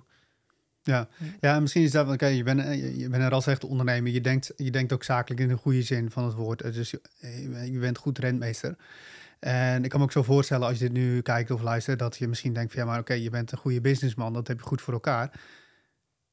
Ja, 0.83 1.07
ja 1.39 1.55
en 1.55 1.61
misschien 1.61 1.83
is 1.83 1.91
dat, 1.91 2.09
oké, 2.11 2.25
je, 2.25 2.43
bent, 2.43 2.59
een- 2.59 2.97
je, 2.97 3.09
bent 3.09 3.23
een 3.23 3.29
ras-echte 3.29 3.67
ondernemer. 3.67 4.11
Je 4.11 4.21
denkt, 4.21 4.53
je 4.55 4.71
denkt 4.71 4.93
ook 4.93 5.03
zakelijk 5.03 5.41
in 5.41 5.47
de 5.47 5.57
goede 5.57 5.81
zin 5.81 6.11
van 6.11 6.23
het 6.23 6.33
woord. 6.33 6.61
Eh, 6.61 6.73
Dus 6.73 6.91
je, 6.91 7.01
je 7.71 7.79
bent 7.79 7.97
goed 7.97 8.17
rentmeester. 8.17 8.75
En 9.39 9.83
ik 9.83 9.89
kan 9.89 9.99
me 9.99 10.05
ook 10.05 10.11
zo 10.11 10.23
voorstellen 10.23 10.67
als 10.67 10.77
je 10.77 10.83
dit 10.83 10.93
nu 10.93 11.21
kijkt 11.21 11.51
of 11.51 11.61
luistert, 11.61 11.99
dat 11.99 12.17
je 12.17 12.27
misschien 12.27 12.53
denkt 12.53 12.73
van 12.73 12.81
ja, 12.81 12.87
maar 12.87 12.99
oké, 12.99 13.13
je 13.13 13.29
bent 13.29 13.51
een 13.51 13.57
goede 13.57 13.81
businessman, 13.81 14.33
dat 14.33 14.47
heb 14.47 14.57
je 14.59 14.65
goed 14.65 14.81
voor 14.81 14.93
elkaar. 14.93 15.39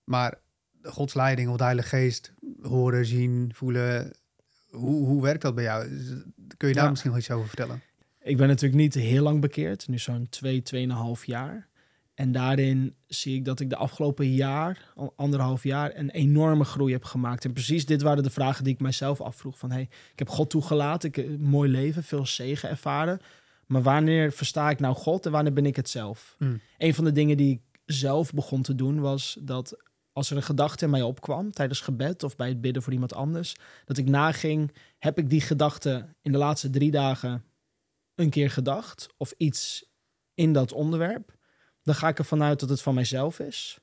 Maar 0.04 0.38
Gods 0.82 1.14
leiding 1.14 1.48
of 1.50 1.56
de 1.56 1.62
Heilige 1.64 1.88
Geest 1.88 2.32
horen, 2.62 3.06
zien, 3.06 3.50
voelen, 3.54 4.12
hoe, 4.70 5.06
hoe 5.06 5.22
werkt 5.22 5.42
dat 5.42 5.54
bij 5.54 5.64
jou? 5.64 5.88
Kun 6.56 6.68
je 6.68 6.74
daar 6.74 6.84
Ja. 6.84 6.90
misschien 6.90 7.10
nog 7.10 7.18
iets 7.20 7.30
over 7.30 7.46
vertellen? 7.48 7.82
Ik 8.22 8.36
ben 8.36 8.48
natuurlijk 8.48 8.80
niet 8.80 8.94
heel 8.94 9.22
lang 9.22 9.40
bekeerd, 9.40 9.88
nu 9.88 9.98
zo'n 9.98 10.26
twee, 10.30 10.62
tweeënhalf 10.62 11.24
jaar. 11.24 11.67
En 12.18 12.32
daarin 12.32 12.94
zie 13.06 13.34
ik 13.34 13.44
dat 13.44 13.60
ik 13.60 13.70
de 13.70 13.76
afgelopen 13.76 14.34
jaar, 14.34 14.92
al 14.94 15.12
anderhalf 15.16 15.62
jaar, 15.62 15.96
een 15.96 16.10
enorme 16.10 16.64
groei 16.64 16.92
heb 16.92 17.04
gemaakt. 17.04 17.44
En 17.44 17.52
precies 17.52 17.86
dit 17.86 18.02
waren 18.02 18.22
de 18.22 18.30
vragen 18.30 18.64
die 18.64 18.72
ik 18.72 18.80
mijzelf 18.80 19.20
afvroeg. 19.20 19.58
Van 19.58 19.70
hey, 19.70 19.82
ik 20.12 20.18
heb 20.18 20.28
God 20.28 20.50
toegelaten, 20.50 21.08
ik 21.08 21.16
heb 21.16 21.26
een 21.26 21.40
mooi 21.40 21.70
leven, 21.70 22.02
veel 22.02 22.26
zegen 22.26 22.68
ervaren. 22.68 23.20
Maar 23.66 23.82
wanneer 23.82 24.32
versta 24.32 24.70
ik 24.70 24.80
nou 24.80 24.94
God 24.94 25.26
en 25.26 25.32
wanneer 25.32 25.52
ben 25.52 25.66
ik 25.66 25.76
het 25.76 25.88
zelf? 25.88 26.34
Hmm. 26.38 26.60
Een 26.78 26.94
van 26.94 27.04
de 27.04 27.12
dingen 27.12 27.36
die 27.36 27.52
ik 27.52 27.80
zelf 27.84 28.32
begon 28.32 28.62
te 28.62 28.74
doen 28.74 29.00
was 29.00 29.38
dat 29.40 29.76
als 30.12 30.30
er 30.30 30.36
een 30.36 30.42
gedachte 30.42 30.84
in 30.84 30.90
mij 30.90 31.02
opkwam 31.02 31.52
tijdens 31.52 31.80
gebed 31.80 32.22
of 32.22 32.36
bij 32.36 32.48
het 32.48 32.60
bidden 32.60 32.82
voor 32.82 32.92
iemand 32.92 33.14
anders, 33.14 33.56
dat 33.84 33.98
ik 33.98 34.08
naging, 34.08 34.74
heb 34.98 35.18
ik 35.18 35.30
die 35.30 35.40
gedachte 35.40 36.14
in 36.22 36.32
de 36.32 36.38
laatste 36.38 36.70
drie 36.70 36.90
dagen 36.90 37.44
een 38.14 38.30
keer 38.30 38.50
gedacht 38.50 39.08
of 39.16 39.32
iets 39.36 39.84
in 40.34 40.52
dat 40.52 40.72
onderwerp, 40.72 41.36
dan 41.88 41.96
ga 41.96 42.08
ik 42.08 42.18
ervan 42.18 42.42
uit 42.42 42.60
dat 42.60 42.68
het 42.68 42.82
van 42.82 42.94
mijzelf 42.94 43.38
is. 43.40 43.78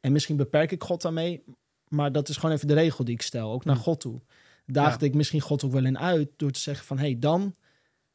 En 0.00 0.12
misschien 0.12 0.36
beperk 0.36 0.70
ik 0.72 0.82
God 0.82 1.02
daarmee, 1.02 1.44
maar 1.88 2.12
dat 2.12 2.28
is 2.28 2.36
gewoon 2.36 2.54
even 2.54 2.68
de 2.68 2.74
regel 2.74 3.04
die 3.04 3.14
ik 3.14 3.22
stel, 3.22 3.52
ook 3.52 3.64
naar 3.64 3.76
Hm. 3.76 3.82
God 3.82 4.00
toe. 4.00 4.20
Daagde 4.66 5.06
ik 5.06 5.14
misschien 5.14 5.40
God 5.40 5.64
ook 5.64 5.72
wel 5.72 5.84
in 5.84 5.98
uit 5.98 6.28
door 6.36 6.50
te 6.50 6.60
zeggen 6.60 6.86
van, 6.86 6.98
hé, 6.98 7.04
hey, 7.04 7.18
dan, 7.18 7.54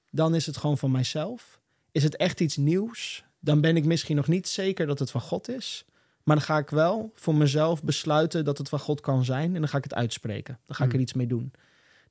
dan 0.09 0.35
is 0.35 0.45
het 0.45 0.57
gewoon 0.57 0.77
van 0.77 0.91
mijzelf. 0.91 1.59
Is 1.91 2.03
het 2.03 2.15
echt 2.15 2.39
iets 2.39 2.57
nieuws? 2.57 3.23
Dan 3.39 3.61
ben 3.61 3.77
ik 3.77 3.85
misschien 3.85 4.15
nog 4.15 4.27
niet 4.27 4.47
zeker 4.47 4.85
dat 4.87 4.99
het 4.99 5.11
van 5.11 5.21
God 5.21 5.49
is. 5.49 5.85
Maar 6.23 6.35
dan 6.35 6.45
ga 6.45 6.57
ik 6.57 6.69
wel 6.69 7.11
voor 7.15 7.35
mezelf 7.35 7.83
besluiten 7.83 8.45
dat 8.45 8.57
het 8.57 8.69
van 8.69 8.79
God 8.79 9.01
kan 9.01 9.25
zijn. 9.25 9.53
En 9.53 9.59
dan 9.59 9.69
ga 9.69 9.77
ik 9.77 9.83
het 9.83 9.93
uitspreken. 9.93 10.59
Dan 10.65 10.75
ga 10.75 10.83
ik 10.83 10.89
Hm. 10.89 10.95
er 10.95 11.01
iets 11.01 11.13
mee 11.13 11.27
doen. 11.27 11.51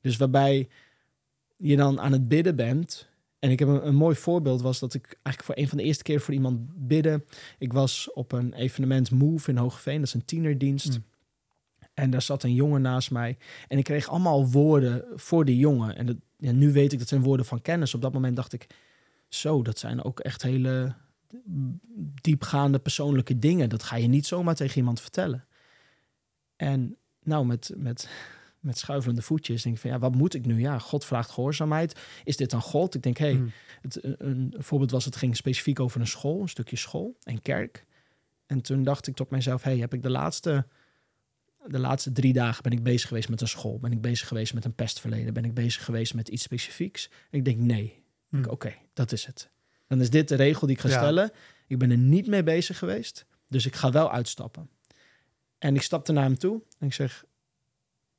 Dus 0.01 0.17
waarbij 0.17 0.69
je 1.57 1.77
dan 1.77 2.01
aan 2.01 2.13
het 2.13 2.29
bidden 2.29 2.57
bent. 2.57 3.09
En 3.45 3.51
ik 3.51 3.59
heb 3.59 3.69
een, 3.69 3.87
een 3.87 3.95
mooi 3.95 4.17
voorbeeld 4.17 4.63
was 4.63 4.79
dat 4.79 4.95
ik 4.95 5.05
eigenlijk 5.07 5.43
voor 5.43 5.57
een 5.57 5.69
van 5.69 5.79
de 5.79 5.85
eerste 5.85 6.03
keer 6.03 6.21
voor 6.21 6.35
iemand 6.35 6.87
bidden. 6.87 7.25
Ik 7.59 7.73
was 7.73 8.13
op 8.13 8.33
een 8.33 8.53
evenement 8.53 9.11
Move 9.11 9.51
in 9.51 9.57
Hoogeveen. 9.57 9.99
Dat 9.99 10.07
is 10.07 10.15
een 10.15 10.25
tienerdienst. 10.25 10.95
Hm. 10.95 11.01
En 11.95 12.11
daar 12.11 12.23
zat 12.23 12.43
een 12.43 12.55
jongen 12.55 12.83
naast 12.83 13.11
mij. 13.11 13.37
En 13.69 13.79
ik 13.79 13.85
kreeg 13.85 14.09
allemaal 14.09 14.51
woorden 14.51 15.05
voor 15.15 15.45
die 15.45 15.59
jongen. 15.59 15.97
En 15.97 16.07
dat, 16.07 16.17
ja, 16.39 16.53
nu 16.53 16.73
weet 16.73 16.93
ik 16.93 16.99
dat 16.99 17.09
zijn 17.09 17.23
woorden 17.23 17.47
van 17.47 17.63
kennis. 17.63 17.95
Op 17.95 18.03
dat 18.03 18.13
moment 18.13 18.37
dacht 18.37 18.53
ik, 18.53 18.67
zo, 19.29 19.63
dat 19.63 19.79
zijn 19.79 20.05
ook 20.05 20.21
echt 20.21 20.43
hele 20.43 20.95
diepgaande 22.21 22.79
persoonlijke 22.79 23.39
dingen. 23.39 23.69
Dat 23.69 23.83
ga 23.83 23.97
je 23.97 24.09
niet 24.09 24.27
zomaar 24.27 24.55
tegen 24.55 24.77
iemand 24.77 25.01
vertellen. 25.01 25.45
En 26.57 26.97
nou, 27.23 27.47
met, 27.47 27.73
met, 27.77 28.09
met 28.65 28.79
schuivelende 28.79 29.23
voetjes 29.23 29.63
denk 29.63 29.75
ik 29.75 29.81
van, 29.81 29.91
ja, 29.91 29.99
wat 29.99 30.15
moet 30.15 30.35
ik 30.35 30.47
nu? 30.47 30.61
Ja, 30.61 30.79
God 30.79 31.05
vraagt 31.05 31.31
gehoorzaamheid. 31.31 32.01
Is 32.25 32.37
dit 32.37 32.51
dan 32.51 32.61
God? 32.63 32.95
Ik 32.95 33.03
denk, 33.03 33.17
hé, 33.17 33.27
hey, 33.27 33.35
Hm. 33.35 33.47
het, 33.83 34.05
een, 34.05 34.17
een 34.19 34.55
voorbeeld 34.59 34.91
was, 34.91 35.05
het 35.05 35.17
ging 35.17 35.37
specifiek 35.37 35.81
over 35.81 36.01
een 36.01 36.07
school, 36.07 36.41
een 36.41 36.49
stukje 36.49 36.77
school 36.77 37.17
en 37.23 37.43
kerk. 37.43 37.85
En 38.47 38.61
toen 38.61 38.83
dacht 38.83 39.07
ik 39.07 39.15
tot 39.15 39.31
mezelf, 39.31 39.63
hey, 39.63 39.79
heb 39.79 39.95
ik 39.95 40.03
de 40.03 40.11
laatste, 40.11 40.67
de 41.67 41.79
laatste 41.79 42.13
drie 42.13 42.33
dagen 42.33 42.63
ben 42.63 42.73
ik 42.73 42.83
bezig 42.83 43.09
geweest 43.09 43.29
met 43.29 43.41
een 43.41 43.49
school? 43.49 43.79
Ben 43.79 43.93
ik 43.93 44.01
bezig 44.01 44.29
geweest 44.29 44.55
met 44.55 44.65
een 44.65 44.75
pestverleden? 44.75 45.35
Ben 45.35 45.45
ik 45.45 45.55
bezig 45.55 45.85
geweest 45.85 46.15
met 46.15 46.29
iets 46.29 46.43
specifieks? 46.43 47.11
En 47.31 47.39
ik 47.39 47.45
denk, 47.45 47.59
nee. 47.59 48.03
Hm. 48.29 48.39
Ik, 48.39 48.51
Oké, 48.51 48.75
dat 48.93 49.13
is 49.13 49.25
het. 49.27 49.51
Dan 49.87 50.01
is 50.01 50.11
dit 50.11 50.29
de 50.29 50.35
regel 50.35 50.67
die 50.67 50.77
ik 50.77 50.83
ga 50.83 50.89
Ja. 50.89 50.95
stellen. 50.97 51.31
Ik 51.67 51.79
ben 51.79 51.91
er 51.91 51.99
niet 51.99 52.27
mee 52.27 52.43
bezig 52.43 52.79
geweest, 52.79 53.27
dus 53.49 53.67
ik 53.67 53.75
ga 53.77 53.91
wel 53.91 54.13
uitstappen. 54.13 54.69
En 55.59 55.75
ik 55.75 55.83
stapte 55.83 56.13
naar 56.13 56.25
hem 56.25 56.39
toe 56.39 56.63
en 56.79 56.87
ik 56.87 56.93
zeg, 56.93 57.25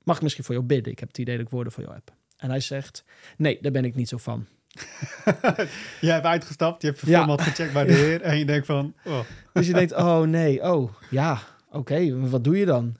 mag 0.05 0.15
ik 0.15 0.21
misschien 0.21 0.43
voor 0.43 0.55
jou 0.55 0.65
bidden? 0.67 0.91
Ik 0.91 0.99
heb 0.99 1.07
het 1.07 1.17
idee 1.17 1.37
dat 1.37 1.45
ik 1.45 1.51
woorden 1.51 1.73
voor 1.73 1.83
jou 1.83 1.95
heb. 1.95 2.13
En 2.37 2.49
hij 2.49 2.59
zegt, 2.59 3.03
nee, 3.37 3.57
daar 3.61 3.71
ben 3.71 3.85
ik 3.85 3.95
niet 3.95 4.09
zo 4.09 4.17
van. 4.17 4.45
Jij 6.01 6.13
hebt 6.13 6.25
uitgestapt, 6.25 6.81
je 6.81 6.87
hebt 6.87 6.99
je 6.99 7.07
Ja. 7.09 7.17
format 7.17 7.41
gecheckt 7.41 7.73
bij 7.73 7.83
de 7.85 7.93
heer 8.03 8.21
en 8.21 8.37
je 8.37 8.45
denkt 8.45 8.65
van, 8.65 8.95
oh, 9.05 9.19
Dus 9.53 9.67
je 9.67 9.73
denkt, 9.73 9.93
oh 9.93 10.21
nee, 10.21 10.61
oh 10.73 10.93
ja, 11.09 11.39
oké, 11.69 12.29
wat 12.29 12.43
doe 12.43 12.57
je 12.57 12.65
dan? 12.65 12.95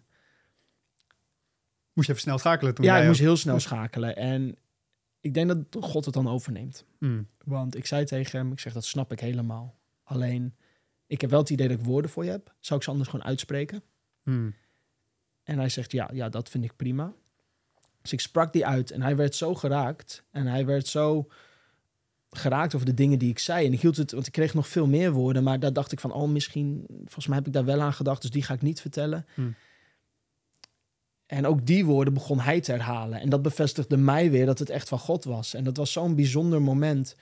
moest 1.93 2.07
je 2.07 2.13
even 2.13 2.25
snel 2.25 2.37
schakelen 2.37 2.73
toen 2.75 2.85
ja, 2.85 2.97
ik 2.97 3.07
moest 3.07 3.19
ook- 3.19 3.25
heel 3.25 3.37
snel 3.37 3.59
schakelen. 3.59 4.15
En 4.15 4.55
ik 5.19 5.33
denk 5.33 5.47
dat 5.47 5.83
God 5.83 6.05
het 6.05 6.13
dan 6.13 6.27
overneemt. 6.27 6.85
Hm. 6.99 7.23
Want 7.43 7.75
ik 7.75 7.85
zei 7.85 8.05
tegen 8.05 8.39
hem, 8.39 8.51
ik 8.51 8.59
zeg, 8.59 8.73
dat 8.73 8.85
snap 8.85 9.11
ik 9.11 9.19
helemaal. 9.19 9.79
Alleen, 10.03 10.55
ik 11.07 11.21
heb 11.21 11.29
wel 11.29 11.39
het 11.39 11.49
idee 11.49 11.67
dat 11.67 11.79
ik 11.79 11.85
woorden 11.85 12.11
voor 12.11 12.23
je 12.25 12.31
heb. 12.31 12.53
Zou 12.59 12.79
ik 12.79 12.85
ze 12.85 12.91
anders 12.91 13.09
gewoon 13.09 13.25
uitspreken? 13.25 13.83
Hm. 14.23 14.49
En 15.45 15.57
hij 15.57 15.69
zegt, 15.69 15.91
ja, 15.91 16.09
ja, 16.13 16.29
dat 16.29 16.49
vind 16.49 16.63
ik 16.63 16.75
prima. 16.75 17.13
Dus 18.01 18.13
ik 18.13 18.19
sprak 18.19 18.53
die 18.53 18.65
uit 18.65 18.91
en 18.91 19.01
hij 19.01 19.15
werd 19.15 19.35
zo 19.35 19.55
geraakt. 19.55 20.23
En 20.31 20.47
hij 20.47 20.65
werd 20.65 20.87
zo 20.87 21.27
geraakt 22.29 22.75
over 22.75 22.85
de 22.85 22.93
dingen 22.93 23.19
die 23.19 23.29
ik 23.29 23.39
zei. 23.39 23.65
En 23.65 23.73
ik 23.73 23.81
hield 23.81 23.97
het, 23.97 24.11
want 24.11 24.27
ik 24.27 24.31
kreeg 24.31 24.53
nog 24.53 24.67
veel 24.67 24.87
meer 24.87 25.11
woorden. 25.11 25.43
Maar 25.43 25.59
daar 25.59 25.73
dacht 25.73 25.91
ik 25.91 25.99
van, 25.99 26.11
oh, 26.11 26.29
misschien, 26.29 26.85
volgens 26.87 27.27
mij 27.27 27.37
heb 27.37 27.47
ik 27.47 27.53
daar 27.53 27.65
wel 27.65 27.81
aan 27.81 27.93
gedacht. 27.93 28.21
Dus 28.21 28.31
die 28.31 28.43
ga 28.43 28.53
ik 28.53 28.61
niet 28.61 28.81
vertellen. 28.81 29.25
Hmm. 29.33 29.55
En 31.25 31.45
ook 31.45 31.65
die 31.65 31.85
woorden 31.85 32.13
begon 32.13 32.39
hij 32.39 32.61
te 32.61 32.71
herhalen. 32.71 33.19
En 33.19 33.29
dat 33.29 33.41
bevestigde 33.41 33.97
mij 33.97 34.31
weer 34.31 34.45
dat 34.45 34.59
het 34.59 34.69
echt 34.69 34.87
van 34.87 34.99
God 34.99 35.23
was. 35.23 35.53
En 35.53 35.63
dat 35.63 35.77
was 35.77 35.91
zo'n 35.91 36.15
bijzonder 36.15 36.61
moment 36.61 37.15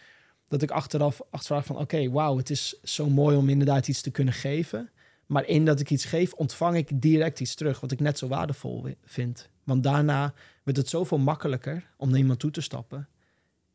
dat 0.47 0.61
ik 0.61 0.71
achteraf 0.71 1.21
achteraf 1.29 1.65
van... 1.65 1.77
oké, 1.77 2.09
wauw, 2.09 2.37
het 2.37 2.49
is 2.49 2.79
zo 2.83 3.09
mooi 3.09 3.37
om 3.37 3.49
inderdaad 3.49 3.87
iets 3.87 4.01
te 4.01 4.11
kunnen 4.11 4.33
geven. 4.33 4.89
Maar 5.33 5.47
in 5.47 5.65
dat 5.65 5.79
ik 5.79 5.89
iets 5.89 6.05
geef, 6.05 6.33
ontvang 6.33 6.75
ik 6.75 7.01
direct 7.01 7.39
iets 7.39 7.55
terug... 7.55 7.79
wat 7.79 7.91
ik 7.91 7.99
net 7.99 8.17
zo 8.17 8.27
waardevol 8.27 8.87
vind. 9.03 9.49
Want 9.63 9.83
daarna 9.83 10.33
werd 10.63 10.77
het 10.77 10.89
zoveel 10.89 11.17
makkelijker 11.17 11.89
om 11.97 12.09
naar 12.09 12.19
iemand 12.19 12.39
toe 12.39 12.51
te 12.51 12.61
stappen. 12.61 13.07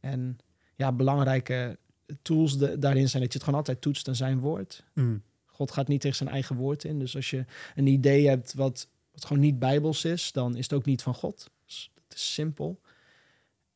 En 0.01 0.38
ja, 0.75 0.92
belangrijke 0.92 1.79
tools 2.23 2.59
daarin 2.59 3.09
zijn 3.09 3.23
dat 3.23 3.33
je 3.33 3.38
het 3.38 3.42
gewoon 3.42 3.59
altijd 3.59 3.81
toetst 3.81 4.09
aan 4.09 4.14
zijn 4.14 4.38
woord. 4.40 4.85
Mm. 4.94 5.23
God 5.44 5.71
gaat 5.71 5.88
niet 5.88 6.01
tegen 6.01 6.16
zijn 6.16 6.29
eigen 6.29 6.57
woord 6.57 6.85
in. 6.85 6.99
Dus 6.99 7.16
als 7.16 7.31
je 7.31 7.44
een 7.75 7.87
idee 7.87 8.29
hebt 8.29 8.55
wat, 8.55 8.88
wat 9.12 9.25
gewoon 9.25 9.42
niet 9.42 9.59
bijbels 9.59 10.05
is, 10.05 10.33
dan 10.33 10.57
is 10.57 10.62
het 10.62 10.73
ook 10.73 10.85
niet 10.85 11.03
van 11.03 11.14
God. 11.14 11.51
Dus 11.64 11.90
het 12.09 12.14
is 12.14 12.33
simpel. 12.35 12.81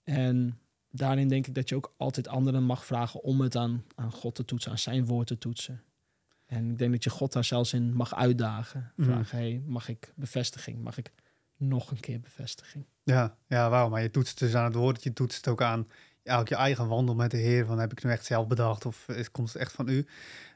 En 0.05 0.59
daarin 0.91 1.29
denk 1.29 1.47
ik 1.47 1.55
dat 1.55 1.69
je 1.69 1.77
ook 1.77 1.95
altijd 1.97 2.29
anderen 2.29 2.63
mag 2.63 2.85
vragen 2.85 3.23
om 3.23 3.41
het 3.41 3.57
aan, 3.57 3.85
aan 3.95 4.13
God 4.13 4.35
te 4.35 4.45
toetsen, 4.45 4.71
aan 4.71 4.79
zijn 4.79 5.07
woord 5.07 5.27
te 5.27 5.39
toetsen. 5.39 5.83
En 6.53 6.71
ik 6.71 6.79
denk 6.79 6.93
dat 6.93 7.05
je 7.05 7.11
God 7.11 7.33
daar 7.33 7.45
zelfs 7.45 7.73
in 7.73 7.95
mag 7.95 8.15
uitdagen. 8.15 8.93
Mhm. 8.97 9.09
Vragen, 9.09 9.39
hey, 9.39 9.63
mag 9.67 9.89
ik 9.89 10.13
bevestiging? 10.17 10.83
Mag 10.83 10.97
ik 10.97 11.13
nog 11.57 11.91
een 11.91 12.01
keer 12.01 12.21
bevestiging? 12.21 12.85
Ja, 13.03 13.37
ja, 13.47 13.71
wauw. 13.71 13.89
Maar 13.89 14.03
je 14.03 14.11
toetst 14.11 14.39
dus 14.39 14.55
aan 14.55 14.65
het 14.65 14.75
woord, 14.75 15.03
je 15.03 15.13
toetst 15.13 15.49
ook 15.49 15.63
aan 15.63 15.89
ja, 16.23 16.39
ook 16.39 16.49
je 16.49 16.55
eigen 16.55 16.89
wandel 16.89 17.15
met 17.15 17.31
de 17.31 17.37
Heer. 17.37 17.67
Van 17.67 17.79
heb 17.79 17.93
ik 17.93 18.05
nu 18.05 18.11
echt 18.11 18.25
zelf 18.25 18.47
bedacht 18.47 18.87
of 18.87 19.09
is, 19.09 19.31
komt 19.31 19.53
het 19.53 19.57
echt 19.63 19.73
van 19.73 19.89
u? 19.89 20.07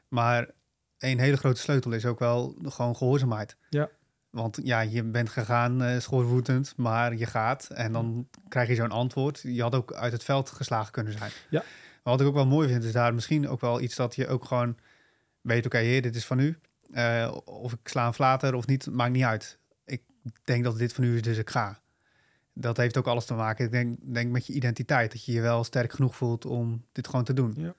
Maar 0.07 0.49
een 0.97 1.19
hele 1.19 1.37
grote 1.37 1.61
sleutel 1.61 1.91
is 1.91 2.05
ook 2.05 2.19
wel 2.19 2.55
gewoon 2.63 2.95
gehoorzaamheid. 2.95 3.57
Ja. 3.69 3.89
Want 4.29 4.59
ja, 4.63 4.79
je 4.79 5.03
bent 5.03 5.29
gegaan 5.29 5.83
uh, 5.83 5.99
schoorvoetend, 5.99 6.73
maar 6.75 7.15
je 7.15 7.25
gaat 7.25 7.67
en 7.67 7.91
dan 7.91 8.27
krijg 8.47 8.67
je 8.67 8.75
zo'n 8.75 8.91
antwoord. 8.91 9.39
Je 9.43 9.61
had 9.61 9.75
ook 9.75 9.93
uit 9.93 10.11
het 10.11 10.23
veld 10.23 10.49
geslagen 10.49 10.91
kunnen 10.91 11.13
zijn. 11.13 11.31
Ja. 11.49 11.63
Maar 12.03 12.13
wat 12.13 12.21
ik 12.21 12.27
ook 12.27 12.33
wel 12.33 12.47
mooi 12.47 12.67
vind, 12.67 12.83
is 12.83 12.91
daar 12.91 13.13
misschien 13.13 13.47
ook 13.47 13.61
wel 13.61 13.81
iets 13.81 13.95
dat 13.95 14.15
je 14.15 14.27
ook 14.27 14.45
gewoon 14.45 14.77
weet, 15.47 15.65
oké 15.65 15.77
heer, 15.77 16.01
dit 16.01 16.15
is 16.15 16.25
van 16.25 16.39
u. 16.39 16.57
Uh, 16.91 17.37
of 17.45 17.73
ik 17.73 17.87
sla 17.87 18.07
een 18.07 18.13
flater 18.13 18.53
of 18.53 18.67
niet, 18.67 18.87
maakt 18.91 19.11
niet 19.11 19.23
uit. 19.23 19.59
Ik 19.85 20.01
denk 20.43 20.63
dat 20.63 20.77
dit 20.77 20.93
van 20.93 21.03
u 21.03 21.15
is, 21.15 21.21
dus 21.21 21.37
ik 21.37 21.49
ga. 21.49 21.81
Dat 22.53 22.77
heeft 22.77 22.97
ook 22.97 23.07
alles 23.07 23.25
te 23.25 23.33
maken, 23.33 23.65
ik 23.65 23.71
denk, 23.71 23.97
denk 24.13 24.31
met 24.31 24.47
je 24.47 24.53
identiteit. 24.53 25.11
Dat 25.11 25.25
je 25.25 25.31
je 25.31 25.41
wel 25.41 25.63
sterk 25.63 25.93
genoeg 25.93 26.15
voelt 26.15 26.45
om 26.45 26.85
dit 26.91 27.07
gewoon 27.07 27.23
te 27.23 27.33
doen. 27.33 27.53
Ja. 27.57 27.75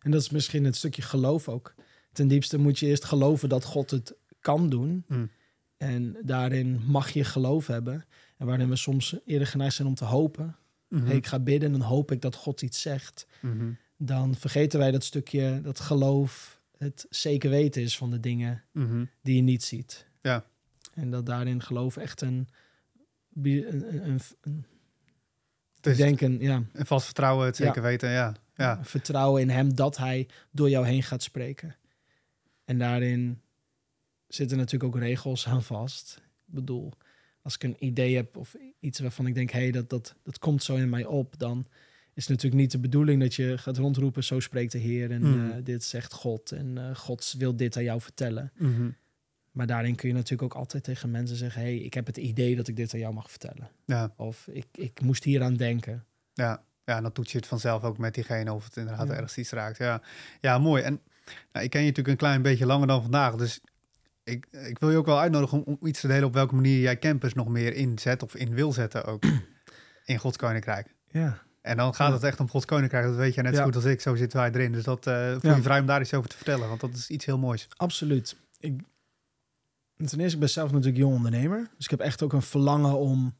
En 0.00 0.10
dat 0.10 0.20
is 0.20 0.30
misschien 0.30 0.64
het 0.64 0.76
stukje 0.76 1.02
geloof 1.02 1.48
ook. 1.48 1.74
Ten 2.12 2.28
diepste 2.28 2.58
moet 2.58 2.78
je 2.78 2.86
eerst 2.86 3.04
geloven 3.04 3.48
dat 3.48 3.64
God 3.64 3.90
het 3.90 4.14
kan 4.40 4.68
doen. 4.68 5.04
Mm. 5.06 5.30
En 5.76 6.16
daarin 6.22 6.80
mag 6.86 7.10
je 7.10 7.24
geloof 7.24 7.66
hebben. 7.66 8.04
En 8.36 8.46
waarin 8.46 8.68
we 8.68 8.76
soms 8.76 9.16
eerder 9.24 9.46
geneigd 9.46 9.74
zijn 9.74 9.88
om 9.88 9.94
te 9.94 10.04
hopen. 10.04 10.56
Mhm. 10.88 11.06
Hey, 11.06 11.16
ik 11.16 11.26
ga 11.26 11.38
bidden 11.38 11.72
en 11.72 11.78
dan 11.78 11.88
hoop 11.88 12.10
ik 12.10 12.22
dat 12.22 12.34
God 12.34 12.62
iets 12.62 12.80
zegt. 12.80 13.26
Mhm. 13.40 13.70
Dan 13.96 14.34
vergeten 14.34 14.78
wij 14.78 14.90
dat 14.90 15.04
stukje, 15.04 15.60
dat 15.62 15.80
geloof, 15.80 16.57
het 16.78 17.06
zeker 17.10 17.50
weten 17.50 17.82
is 17.82 17.96
van 17.96 18.10
de 18.10 18.20
dingen 18.20 18.64
Mhm. 18.72 19.04
die 19.22 19.36
je 19.36 19.42
niet 19.42 19.64
ziet. 19.64 20.06
Ja. 20.22 20.44
En 20.94 21.10
dat 21.10 21.26
daarin 21.26 21.62
geloof 21.62 21.96
echt 21.96 22.20
een, 22.20 22.48
een, 23.42 23.72
een, 23.72 24.08
een, 24.10 24.20
een 24.40 24.64
Het 25.76 25.86
is 25.86 25.92
ik 25.92 25.98
denk 25.98 26.20
een, 26.20 26.38
ja, 26.40 26.62
een 26.72 26.86
vast 26.86 27.04
vertrouwen, 27.04 27.46
het 27.46 27.56
Ja. 27.56 27.64
zeker 27.66 27.82
weten, 27.82 28.10
ja. 28.10 28.34
Ja, 28.54 28.84
vertrouwen 28.84 29.40
in 29.42 29.50
hem 29.50 29.74
dat 29.74 29.96
hij 29.96 30.28
door 30.50 30.70
jou 30.70 30.86
heen 30.86 31.02
gaat 31.02 31.22
spreken. 31.22 31.76
En 32.64 32.78
daarin 32.78 33.40
zitten 34.28 34.56
natuurlijk 34.56 34.94
ook 34.94 35.00
regels 35.02 35.46
aan 35.46 35.62
vast. 35.62 36.16
Ik 36.46 36.54
bedoel, 36.54 36.92
als 37.42 37.54
ik 37.54 37.62
een 37.62 37.76
idee 37.84 38.16
heb 38.16 38.36
of 38.36 38.54
iets 38.80 39.00
waarvan 39.00 39.26
ik 39.26 39.34
denk, 39.34 39.50
hé, 39.50 39.58
hey, 39.60 39.70
dat, 39.70 39.90
dat, 39.90 40.14
dat 40.22 40.38
komt 40.38 40.62
zo 40.62 40.74
in 40.76 40.88
mij 40.88 41.04
op, 41.04 41.38
dan 41.38 41.66
is 42.18 42.26
natuurlijk 42.26 42.60
niet 42.62 42.70
de 42.70 42.78
bedoeling 42.78 43.20
dat 43.20 43.34
je 43.34 43.58
gaat 43.58 43.76
rondroepen, 43.76 44.24
zo 44.24 44.40
spreekt 44.40 44.72
de 44.72 44.78
Heer 44.78 45.10
en 45.10 45.22
Hmm. 45.22 45.50
eh, 45.50 45.56
dit 45.62 45.84
zegt 45.84 46.12
God 46.12 46.52
en 46.52 46.78
eh, 46.78 46.94
God 46.96 47.34
wil 47.38 47.56
dit 47.56 47.76
aan 47.76 47.82
jou 47.82 48.00
vertellen. 48.00 48.52
Mhm. 48.56 48.90
Maar 49.50 49.66
daarin 49.66 49.94
kun 49.94 50.08
je 50.08 50.14
natuurlijk 50.14 50.42
ook 50.42 50.60
altijd 50.60 50.84
tegen 50.84 51.10
mensen 51.10 51.36
zeggen, 51.36 51.60
hey, 51.62 51.76
ik 51.76 51.94
heb 51.94 52.06
het 52.06 52.16
idee 52.16 52.56
dat 52.56 52.68
ik 52.68 52.76
dit 52.76 52.94
aan 52.94 53.00
jou 53.00 53.14
mag 53.14 53.30
vertellen. 53.30 53.70
ja, 53.84 54.12
Of 54.16 54.48
ik, 54.52 54.66
ik 54.72 55.00
moest 55.00 55.24
hier 55.24 55.42
aan 55.42 55.54
denken. 55.54 56.04
ja. 56.34 56.66
Ja, 56.84 56.96
en 56.96 57.02
dan 57.02 57.12
toets 57.12 57.32
je 57.32 57.38
het 57.38 57.46
vanzelf 57.46 57.84
ook 57.84 57.98
met 57.98 58.14
diegene 58.14 58.52
of 58.52 58.64
het 58.64 58.76
inderdaad 58.76 59.08
Ja. 59.08 59.12
ergens 59.14 59.38
iets 59.38 59.50
raakt. 59.50 59.78
Ja, 59.78 60.02
ja 60.40 60.58
mooi. 60.58 60.82
En 60.82 61.00
nou, 61.52 61.64
ik 61.64 61.70
ken 61.70 61.80
je 61.80 61.86
natuurlijk 61.86 62.08
een 62.08 62.16
klein 62.26 62.42
beetje 62.42 62.66
langer 62.66 62.86
dan 62.86 63.02
vandaag, 63.02 63.34
dus 63.34 63.60
ik, 64.24 64.46
ik 64.50 64.78
wil 64.78 64.90
je 64.90 64.96
ook 64.96 65.06
wel 65.06 65.20
uitnodigen 65.20 65.64
om, 65.64 65.76
om 65.80 65.86
iets 65.86 66.00
te 66.00 66.06
delen 66.06 66.24
op 66.24 66.34
welke 66.34 66.54
manier 66.54 66.80
jij 66.80 66.98
campus 66.98 67.34
nog 67.34 67.48
meer 67.48 67.74
inzet 67.74 68.22
of 68.22 68.34
in 68.34 68.54
wil 68.54 68.72
zetten 68.72 69.04
ook 69.04 69.24
in 70.04 70.18
Gods 70.18 70.36
Koninkrijk. 70.36 70.94
Ja, 71.10 71.42
En 71.60 71.76
dan 71.76 71.94
gaat 71.94 72.12
het 72.12 72.22
echt 72.22 72.40
om 72.40 72.48
Gods 72.48 72.64
Koninkrijk, 72.64 73.04
dat 73.04 73.16
weet 73.16 73.34
jij 73.34 73.42
net 73.42 73.56
zo 73.56 73.64
goed 73.64 73.74
als 73.74 73.84
ik, 73.84 74.00
zo 74.00 74.14
zitten 74.14 74.38
wij 74.38 74.50
erin. 74.50 74.72
Dus 74.72 74.84
dat 74.84 75.06
eh 75.06 75.36
voel 75.38 75.54
je 75.54 75.62
vrij 75.62 75.80
om 75.80 75.86
daar 75.86 76.00
iets 76.00 76.14
over 76.14 76.30
te 76.30 76.36
vertellen, 76.36 76.68
want 76.68 76.80
dat 76.80 76.94
is 76.94 77.08
iets 77.08 77.24
heel 77.24 77.38
moois. 77.38 77.68
Absoluut. 77.76 78.36
Ik, 78.58 78.82
ten 79.96 80.20
eerste, 80.20 80.34
ik 80.34 80.38
ben 80.38 80.50
zelf 80.50 80.70
natuurlijk 80.70 80.98
jong 80.98 81.14
ondernemer. 81.14 81.70
Dus 81.76 81.84
ik 81.84 81.90
heb 81.90 82.00
echt 82.00 82.22
ook 82.22 82.32
een 82.32 82.42
verlangen 82.42 82.98
om, 82.98 83.34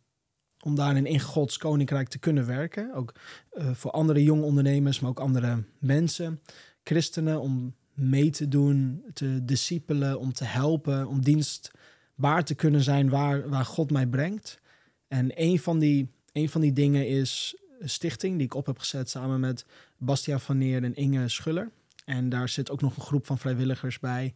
om 0.60 0.74
daarin 0.74 1.06
in 1.06 1.20
Gods 1.20 1.58
koninkrijk 1.58 2.08
te 2.08 2.18
kunnen 2.18 2.46
werken. 2.46 2.94
Ook 2.94 3.14
eh, 3.50 3.70
voor 3.72 3.90
andere 3.90 4.22
jonge 4.22 4.42
ondernemers, 4.42 5.00
maar 5.00 5.10
ook 5.10 5.20
andere 5.20 5.64
mensen, 5.78 6.40
christenen, 6.82 7.40
om 7.40 7.74
mee 7.94 8.30
te 8.30 8.48
doen, 8.48 9.04
te 9.12 9.44
discipelen, 9.44 10.18
om 10.18 10.32
te 10.32 10.44
helpen, 10.44 11.06
om 11.06 11.22
dienstbaar 11.22 12.44
te 12.44 12.54
kunnen 12.54 12.82
zijn 12.82 13.08
waar, 13.08 13.48
waar 13.48 13.64
God 13.64 13.90
mij 13.90 14.06
brengt. 14.06 14.60
En 15.08 15.30
een 15.34 15.58
van, 15.58 15.78
die, 15.78 16.12
een 16.32 16.48
van 16.48 16.60
die 16.60 16.72
dingen 16.72 17.08
is 17.08 17.56
stichting 17.84 18.36
die 18.36 18.46
ik 18.46 18.54
op 18.54 18.66
heb 18.66 18.78
gezet 18.78 19.10
samen 19.10 19.40
met 19.40 19.64
Bastia 19.96 20.38
van 20.38 20.58
Neer 20.58 20.84
en 20.84 20.94
Inge 20.94 21.28
Schuller. 21.28 21.70
En 22.04 22.28
daar 22.28 22.48
zit 22.48 22.70
ook 22.70 22.80
nog 22.80 22.96
een 22.96 23.02
groep 23.02 23.26
van 23.26 23.38
vrijwilligers 23.38 23.98
bij. 23.98 24.34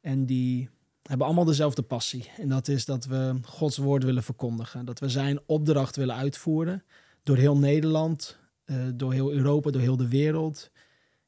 En 0.00 0.26
die 0.26 0.68
hebben 1.02 1.26
allemaal 1.26 1.44
dezelfde 1.44 1.82
passie. 1.82 2.30
En 2.38 2.48
dat 2.48 2.68
is 2.68 2.84
dat 2.84 3.04
we 3.04 3.38
Gods 3.42 3.76
woord 3.76 4.04
willen 4.04 4.22
verkondigen. 4.22 4.84
Dat 4.84 4.98
we 4.98 5.08
zijn 5.08 5.40
opdracht 5.46 5.96
willen 5.96 6.14
uitvoeren. 6.14 6.84
Door 7.22 7.36
heel 7.36 7.56
Nederland, 7.56 8.38
eh, 8.64 8.76
door 8.94 9.12
heel 9.12 9.32
Europa, 9.32 9.70
door 9.70 9.80
heel 9.80 9.96
de 9.96 10.08
wereld. 10.08 10.70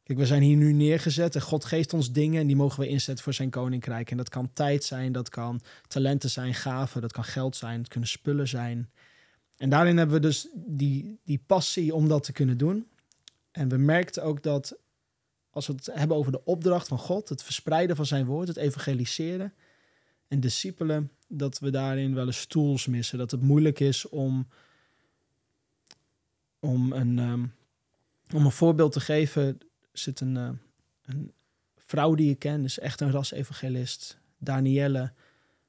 Kijk, 0.03 0.19
we 0.19 0.27
zijn 0.27 0.43
hier 0.43 0.57
nu 0.57 0.73
neergezet 0.73 1.35
en 1.35 1.41
God 1.41 1.65
geeft 1.65 1.93
ons 1.93 2.13
dingen 2.13 2.41
en 2.41 2.47
die 2.47 2.57
mogen 2.57 2.81
we 2.81 2.89
inzetten 2.89 3.25
voor 3.25 3.35
zijn 3.35 3.51
koninkrijk. 3.51 4.11
En 4.11 4.17
dat 4.17 4.29
kan 4.29 4.53
tijd 4.53 4.85
zijn, 4.85 5.13
dat 5.13 5.29
kan 5.29 5.61
talenten 5.89 6.31
zijn, 6.31 6.55
gaven, 6.55 7.01
dat 7.01 7.13
kan 7.13 7.25
geld 7.25 7.57
zijn, 7.57 7.79
het 7.79 7.89
kunnen 7.89 8.09
spullen 8.09 8.49
zijn. 8.49 8.91
En 9.57 9.71
daarin 9.71 9.97
hebben 9.97 10.17
we 10.17 10.23
dus 10.23 10.49
die, 10.55 11.19
die 11.25 11.43
passie 11.47 11.95
om 11.95 12.09
dat 12.09 12.25
te 12.25 12.33
kunnen 12.33 12.59
doen. 12.59 12.89
En 13.51 13.69
we 13.69 13.77
merkten 13.77 14.23
ook 14.23 14.43
dat 14.43 14.77
als 15.51 15.67
we 15.67 15.73
het 15.73 15.87
hebben 15.93 16.17
over 16.17 16.33
de 16.33 16.45
opdracht 16.45 16.89
van 16.89 16.99
God, 16.99 17.29
het 17.29 17.43
verspreiden 17.43 17.97
van 17.97 18.07
zijn 18.07 18.27
woord, 18.27 18.49
het 18.49 18.57
evangeliseren 18.57 19.55
en 20.29 20.41
discipelen, 20.41 21.11
dat 21.29 21.59
we 21.59 21.71
daarin 21.71 22.15
wel 22.15 22.27
eens 22.27 22.47
tools 22.47 22.87
missen. 22.87 23.19
Dat 23.19 23.31
het 23.31 23.41
moeilijk 23.41 23.81
is 23.81 24.09
om, 24.09 24.49
om, 26.61 26.93
een, 26.93 27.19
ehm, 27.19 27.45
om 28.35 28.45
een 28.45 28.51
voorbeeld 28.51 28.93
te 28.93 29.01
geven. 29.01 29.43
Er 29.43 29.99
zit 29.99 30.21
een, 30.21 30.37
eh, 30.37 30.51
een 31.03 31.33
vrouw 31.77 32.15
die 32.15 32.31
ik 32.31 32.39
ken, 32.39 32.65
is 32.65 32.79
echt 32.79 33.01
een 33.01 33.11
ras-evangelist. 33.11 34.19
Danielle, 34.39 35.13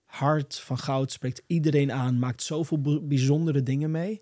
hart 0.08 0.60
van 0.60 0.78
goud, 0.78 1.12
spreekt 1.12 1.42
iedereen 1.48 1.92
aan, 1.92 2.20
maakt 2.20 2.44
zoveel 2.44 3.02
bijzondere 3.08 3.64
dingen 3.64 3.92
mee. 3.92 4.22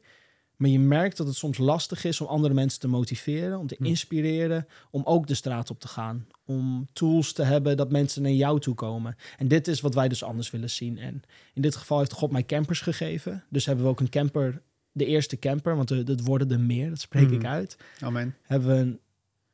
Maar 0.56 0.69
je 0.69 0.80
merkt 0.80 1.17
dat 1.17 1.28
het 1.28 1.36
soms 1.36 1.58
lastig 1.58 2.04
is 2.04 2.21
om 2.21 2.28
andere 2.28 2.54
mensen 2.54 2.80
te 2.80 2.88
motiveren, 2.88 3.60
om 3.60 3.67
te 3.67 3.76
Hm. 3.78 3.86
inspireren, 3.86 4.67
om 4.91 5.02
ook 5.06 5.28
de 5.28 5.34
straat 5.34 5.69
op 5.69 5.80
te 5.80 5.88
gaan. 5.88 6.28
Om 6.45 6.88
tools 6.93 7.34
te 7.34 7.43
hebben 7.43 7.78
dat 7.78 7.91
mensen 7.91 8.21
naar 8.21 8.32
jou 8.32 8.60
toe 8.60 8.76
komen. 8.76 9.15
En 9.38 9.48
dit 9.48 9.67
is 9.67 9.82
wat 9.82 9.93
wij 9.93 10.08
dus 10.08 10.24
anders 10.24 10.52
willen 10.52 10.69
zien. 10.69 10.98
En 10.98 11.21
in 11.54 11.62
dit 11.62 11.76
geval 11.76 11.98
heeft 12.00 12.12
God 12.12 12.32
mij 12.32 12.43
campers 12.45 12.82
gegeven. 12.82 13.43
Dus 13.50 13.65
hebben 13.65 13.86
we 13.86 13.91
ook 13.91 14.00
een 14.00 14.10
camper, 14.10 14.62
de 14.91 15.06
eerste 15.06 15.39
camper, 15.39 15.76
want 15.76 16.06
dat 16.08 16.21
worden 16.21 16.52
er 16.52 16.60
meer, 16.60 16.89
dat 16.89 17.00
spreek 17.00 17.30
ik 17.32 17.41
Mhm. 17.41 17.48
uit. 17.52 17.78
Amen. 18.00 18.36
Hebben 18.41 18.69
we 18.69 18.76
een, 18.76 19.00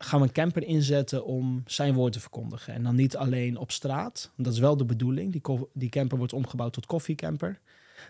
gaan 0.03 0.19
we 0.19 0.25
een 0.27 0.31
camper 0.33 0.63
inzetten 0.63 1.25
om 1.25 1.63
zijn 1.65 1.93
woord 1.93 2.13
te 2.13 2.19
verkondigen. 2.19 2.73
En 2.73 2.83
dan 2.83 2.95
niet 2.95 3.15
alleen 3.17 3.57
op 3.57 3.71
straat, 3.71 4.31
dat 4.37 4.53
is 4.53 4.59
wel 4.59 4.77
de 4.77 4.85
bedoeling. 4.85 5.31
Die, 5.31 5.41
die 5.73 5.89
camper 5.89 6.17
wordt 6.17 6.33
omgebouwd 6.33 6.73
tot 6.73 6.85
koffiecamper. 6.85 7.59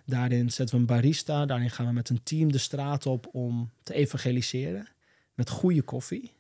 Daarin 0.06 0.52
zetten 0.52 0.76
we 0.76 0.82
een 0.82 0.88
barista. 0.88 1.46
Daarin 1.46 1.70
gaan 1.70 1.86
we 1.86 1.92
met 1.92 2.10
een 2.10 2.24
team 2.24 2.52
de 2.52 2.58
straat 2.58 3.06
op 3.06 3.28
om 3.32 3.72
te 3.84 3.94
evangeliseren. 3.94 4.88
Met 5.34 5.50
goede 5.50 5.82
koffie. 5.82 6.32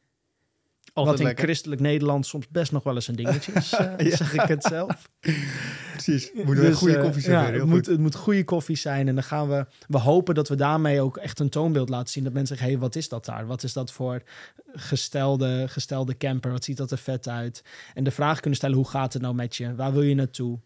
Altijd 0.94 1.08
wat 1.08 1.20
in 1.20 1.26
lekker. 1.26 1.44
christelijk 1.44 1.82
Nederland 1.82 2.26
soms 2.26 2.48
best 2.48 2.72
nog 2.72 2.84
wel 2.84 2.96
eens 2.96 3.08
een 3.08 3.16
dingetje 3.16 3.52
is, 3.52 3.74
eh, 3.74 3.94
Ja. 3.98 4.16
zeg 4.16 4.34
ik 4.34 4.42
het 4.42 4.64
zelf. 4.64 5.10
Precies. 6.04 6.32
Moeten 6.34 6.56
we 6.56 6.70
Dus, 6.70 6.78
goede 6.78 6.96
eh, 6.96 7.04
koffie 7.04 7.30
ja, 7.30 7.46
heel 7.46 7.60
het, 7.60 7.70
moet, 7.70 7.86
het 7.86 8.00
moet 8.00 8.16
goede 8.16 8.44
koffie 8.44 8.76
zijn. 8.76 9.08
En 9.08 9.16
dan 9.16 9.24
gaan 9.24 9.50
we... 9.50 9.66
We 9.88 9.98
hopen 9.98 10.36
dat 10.36 10.48
we 10.48 10.56
daarmee 10.56 11.02
ook 11.02 11.18
echt 11.18 11.40
een 11.40 11.50
toonbeeld 11.50 11.90
laten 11.90 12.10
zien. 12.10 12.24
Dat 12.24 12.34
mensen 12.34 12.56
zeggen, 12.56 12.74
hey, 12.74 12.84
wat 12.84 12.96
is 12.96 13.10
dat 13.10 13.26
daar? 13.26 13.46
Wat 13.46 13.64
is 13.64 13.74
dat 13.74 13.92
voor 13.92 14.22
gestelde, 14.74 15.66
gestelde 15.68 16.18
camper? 16.18 16.52
Wat 16.52 16.64
ziet 16.64 16.78
dat 16.78 16.92
er 16.92 16.98
vet 16.98 17.28
uit? 17.28 17.64
En 17.94 18.04
de 18.04 18.12
vraag 18.12 18.40
kunnen 18.40 18.58
stellen, 18.58 18.76
hoe 18.76 18.90
gaat 18.90 19.14
het 19.14 19.22
nou 19.22 19.36
met 19.36 19.56
je? 19.56 19.76
Waar 19.76 19.94
wil 19.94 20.02
je 20.02 20.16
naartoe? 20.16 20.60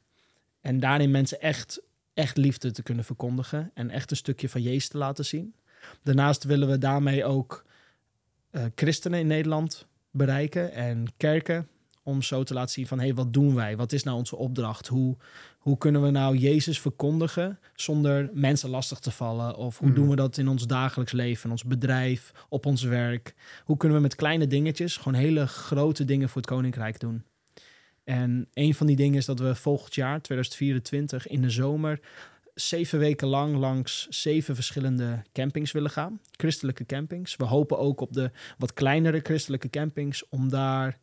En 0.62 0.80
daarin 0.80 1.12
mensen 1.12 1.42
echt 1.42 1.84
echt 2.14 2.38
liefde 2.38 2.72
te 2.72 2.84
kunnen 2.84 3.04
verkondigen 3.04 3.72
en 3.74 3.90
echt 3.90 4.12
een 4.12 4.18
stukje 4.18 4.50
van 4.50 4.62
Jezus 4.62 4.88
te 4.88 4.98
laten 4.98 5.26
zien. 5.26 5.56
Daarnaast 6.04 6.44
willen 6.44 6.70
we 6.70 6.78
daarmee 6.78 7.26
ook 7.26 7.66
eh, 8.52 8.64
christenen 8.76 9.20
in 9.20 9.28
Nederland 9.28 9.88
bereiken 10.12 10.72
en 10.72 11.06
kerken 11.18 11.68
om 12.06 12.22
zo 12.22 12.44
te 12.44 12.54
laten 12.54 12.74
zien 12.74 12.88
van 12.88 12.98
hé, 13.00 13.06
hey, 13.06 13.14
wat 13.14 13.34
doen 13.34 13.56
wij? 13.56 13.78
Wat 13.78 13.92
is 13.92 14.04
nou 14.04 14.18
onze 14.18 14.36
opdracht? 14.36 14.88
Hoe, 14.88 15.18
hoe 15.58 15.78
kunnen 15.78 16.02
we 16.02 16.10
nou 16.10 16.38
Jezus 16.38 16.80
verkondigen 16.80 17.60
zonder 17.76 18.30
mensen 18.34 18.70
lastig 18.70 19.00
te 19.00 19.12
vallen? 19.12 19.56
Of 19.56 19.78
hoe 19.78 19.88
Mhm. 19.88 19.96
doen 19.98 20.10
we 20.10 20.16
dat 20.16 20.38
in 20.38 20.48
ons 20.48 20.68
dagelijks 20.68 21.12
leven, 21.12 21.44
in 21.46 21.52
ons 21.52 21.64
bedrijf, 21.64 22.32
op 22.50 22.66
ons 22.66 22.84
werk? 22.84 23.36
Hoe 23.64 23.78
kunnen 23.78 23.98
we 23.98 24.04
met 24.04 24.16
kleine 24.16 24.48
dingetjes 24.48 24.98
gewoon 24.98 25.20
hele 25.20 25.48
grote 25.48 26.06
dingen 26.06 26.30
voor 26.30 26.42
het 26.42 26.50
koninkrijk 26.50 27.00
doen? 27.00 27.24
En 28.04 28.48
een 28.54 28.76
van 28.76 28.88
die 28.88 28.96
dingen 28.96 29.18
is 29.18 29.26
dat 29.26 29.40
we 29.40 29.56
volgend 29.56 29.96
jaar, 29.96 30.22
2024, 30.22 31.28
in 31.28 31.42
de 31.42 31.50
zomer 31.50 32.00
zeven 32.54 33.00
weken 33.00 33.28
lang 33.28 33.56
langs 33.58 34.08
zeven 34.08 34.56
verschillende 34.56 35.22
campings 35.34 35.72
willen 35.72 35.90
gaan. 35.92 36.20
Christelijke 36.32 36.86
campings. 36.86 37.36
We 37.36 37.44
hopen 37.44 37.78
ook 37.80 38.02
op 38.02 38.14
de 38.14 38.32
wat 38.58 38.74
kleinere 38.74 39.20
christelijke 39.24 39.70
campings 39.70 40.30
om 40.30 40.50
daar 40.50 40.98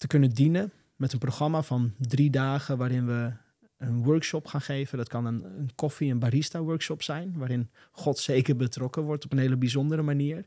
te 0.00 0.06
kunnen 0.06 0.30
dienen 0.30 0.72
met 0.96 1.12
een 1.12 1.18
programma 1.18 1.62
van 1.62 1.92
drie 1.98 2.30
dagen 2.30 2.76
waarin 2.78 3.06
we 3.06 3.32
een 3.78 4.02
workshop 4.02 4.46
gaan 4.46 4.60
geven. 4.60 4.98
Dat 4.98 5.08
kan 5.08 5.24
een, 5.26 5.44
een 5.58 5.70
koffie- 5.74 6.10
en 6.10 6.18
barista-workshop 6.18 7.02
zijn, 7.02 7.32
waarin 7.36 7.70
God 7.90 8.18
zeker 8.18 8.56
betrokken 8.56 9.02
wordt 9.02 9.24
op 9.24 9.32
een 9.32 9.38
hele 9.38 9.56
bijzondere 9.56 10.02
manier. 10.02 10.44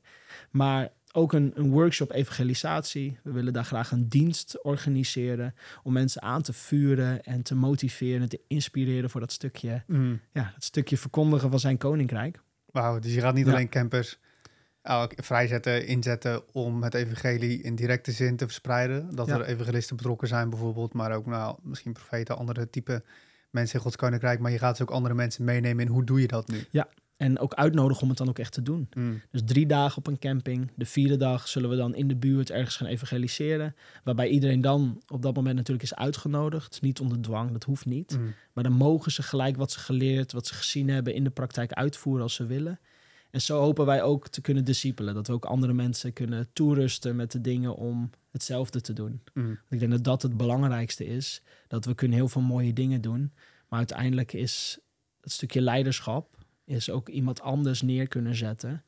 Maar 0.51 0.91
ook 1.11 1.33
een, 1.33 1.51
een 1.55 1.69
workshop 1.69 2.11
evangelisatie. 2.11 3.17
We 3.23 3.31
willen 3.31 3.53
daar 3.53 3.65
graag 3.65 3.91
een 3.91 4.07
dienst 4.09 4.63
organiseren 4.63 5.55
om 5.83 5.93
mensen 5.93 6.21
aan 6.21 6.41
te 6.41 6.53
vuren 6.53 7.23
en 7.23 7.43
te 7.43 7.55
motiveren, 7.55 8.29
te 8.29 8.39
inspireren 8.47 9.09
voor 9.09 9.19
dat 9.21 9.31
stukje, 9.31 9.83
Mm. 9.87 10.19
ja, 10.31 10.51
dat 10.53 10.63
stukje 10.63 10.97
verkondigen 10.97 11.49
van 11.49 11.59
zijn 11.59 11.77
koninkrijk. 11.77 12.39
Wauw, 12.71 12.99
dus 12.99 13.13
je 13.13 13.19
gaat 13.21 13.33
niet 13.35 13.45
Ja. 13.45 13.51
alleen 13.51 13.69
campers 13.69 14.19
vrijzetten, 15.15 15.87
inzetten 15.87 16.53
om 16.53 16.83
het 16.83 16.93
evangelie 16.93 17.61
in 17.61 17.75
directe 17.75 18.11
zin 18.11 18.35
te 18.35 18.45
verspreiden. 18.45 19.15
Dat 19.15 19.27
Ja. 19.27 19.33
er 19.39 19.45
evangelisten 19.45 19.95
betrokken 19.95 20.27
zijn 20.27 20.49
bijvoorbeeld, 20.49 20.93
maar 20.93 21.11
ook 21.15 21.25
nou, 21.25 21.57
misschien 21.61 21.93
profeten, 21.93 22.37
andere 22.37 22.69
type 22.69 23.03
mensen 23.49 23.75
in 23.75 23.81
Gods 23.81 23.95
Koninkrijk. 23.95 24.39
Maar 24.39 24.51
je 24.51 24.57
gaat 24.57 24.71
dus 24.77 24.81
ook 24.81 24.91
andere 24.91 25.13
mensen 25.13 25.43
meenemen 25.43 25.85
in 25.85 25.91
hoe 25.91 26.03
doe 26.03 26.21
je 26.21 26.27
dat 26.27 26.47
nu? 26.47 26.65
En 27.17 27.39
ook 27.39 27.53
uitnodigen 27.53 28.03
om 28.03 28.09
het 28.09 28.17
dan 28.17 28.29
ook 28.29 28.39
echt 28.39 28.53
te 28.53 28.61
doen. 28.61 28.89
Mm. 28.93 29.21
Dus 29.31 29.41
drie 29.45 29.65
dagen 29.65 29.97
op 29.97 30.07
een 30.07 30.19
camping. 30.19 30.71
De 30.75 30.85
vierde 30.85 31.17
dag 31.17 31.47
zullen 31.47 31.69
we 31.69 31.75
dan 31.75 31.95
in 31.95 32.07
de 32.07 32.15
buurt 32.15 32.49
ergens 32.51 32.75
gaan 32.75 32.87
evangeliseren. 32.87 33.75
Waarbij 34.03 34.27
iedereen 34.27 34.61
dan 34.61 35.01
op 35.07 35.21
dat 35.21 35.35
moment 35.35 35.55
natuurlijk 35.55 35.83
is 35.83 35.95
uitgenodigd. 35.95 36.81
Niet 36.81 36.99
onder 36.99 37.21
dwang, 37.21 37.51
dat 37.51 37.63
hoeft 37.63 37.85
niet. 37.85 38.17
Mm. 38.17 38.33
Maar 38.53 38.63
dan 38.63 38.73
mogen 38.73 39.11
ze 39.11 39.23
gelijk 39.23 39.57
wat 39.57 39.71
ze 39.71 39.79
geleerd, 39.79 40.31
wat 40.31 40.47
ze 40.47 40.53
gezien 40.53 40.89
hebben 40.89 41.13
in 41.13 41.23
de 41.23 41.29
praktijk 41.29 41.71
uitvoeren 41.71 42.23
als 42.23 42.35
ze 42.35 42.45
willen. 42.45 42.79
En 43.33 43.41
zo 43.41 43.59
hopen 43.59 43.85
wij 43.85 44.01
ook 44.01 44.27
te 44.27 44.41
kunnen 44.41 44.65
discipelen. 44.65 45.13
Dat 45.13 45.27
we 45.27 45.33
ook 45.33 45.45
andere 45.45 45.73
mensen 45.73 46.13
kunnen 46.13 46.47
toerusten 46.53 47.15
met 47.15 47.31
de 47.31 47.41
dingen 47.41 47.75
om 47.75 48.09
hetzelfde 48.31 48.81
te 48.81 48.93
doen. 48.93 49.21
Mm. 49.33 49.59
Ik 49.69 49.79
denk 49.79 49.91
dat 49.91 50.03
dat 50.03 50.21
het 50.21 50.37
belangrijkste 50.37 51.05
is. 51.05 51.41
Dat 51.67 51.85
we 51.85 51.95
kunnen 51.95 52.17
heel 52.17 52.27
veel 52.27 52.41
mooie 52.41 52.73
dingen 52.73 53.01
doen. 53.01 53.33
Maar 53.67 53.79
uiteindelijk 53.79 54.33
is 54.33 54.79
het 55.21 55.31
stukje 55.31 55.61
leiderschap... 55.61 56.37
is 56.65 56.89
ook 56.89 57.09
iemand 57.09 57.41
anders 57.41 57.81
neer 57.81 58.07
kunnen 58.07 58.35
zetten. 58.35 58.83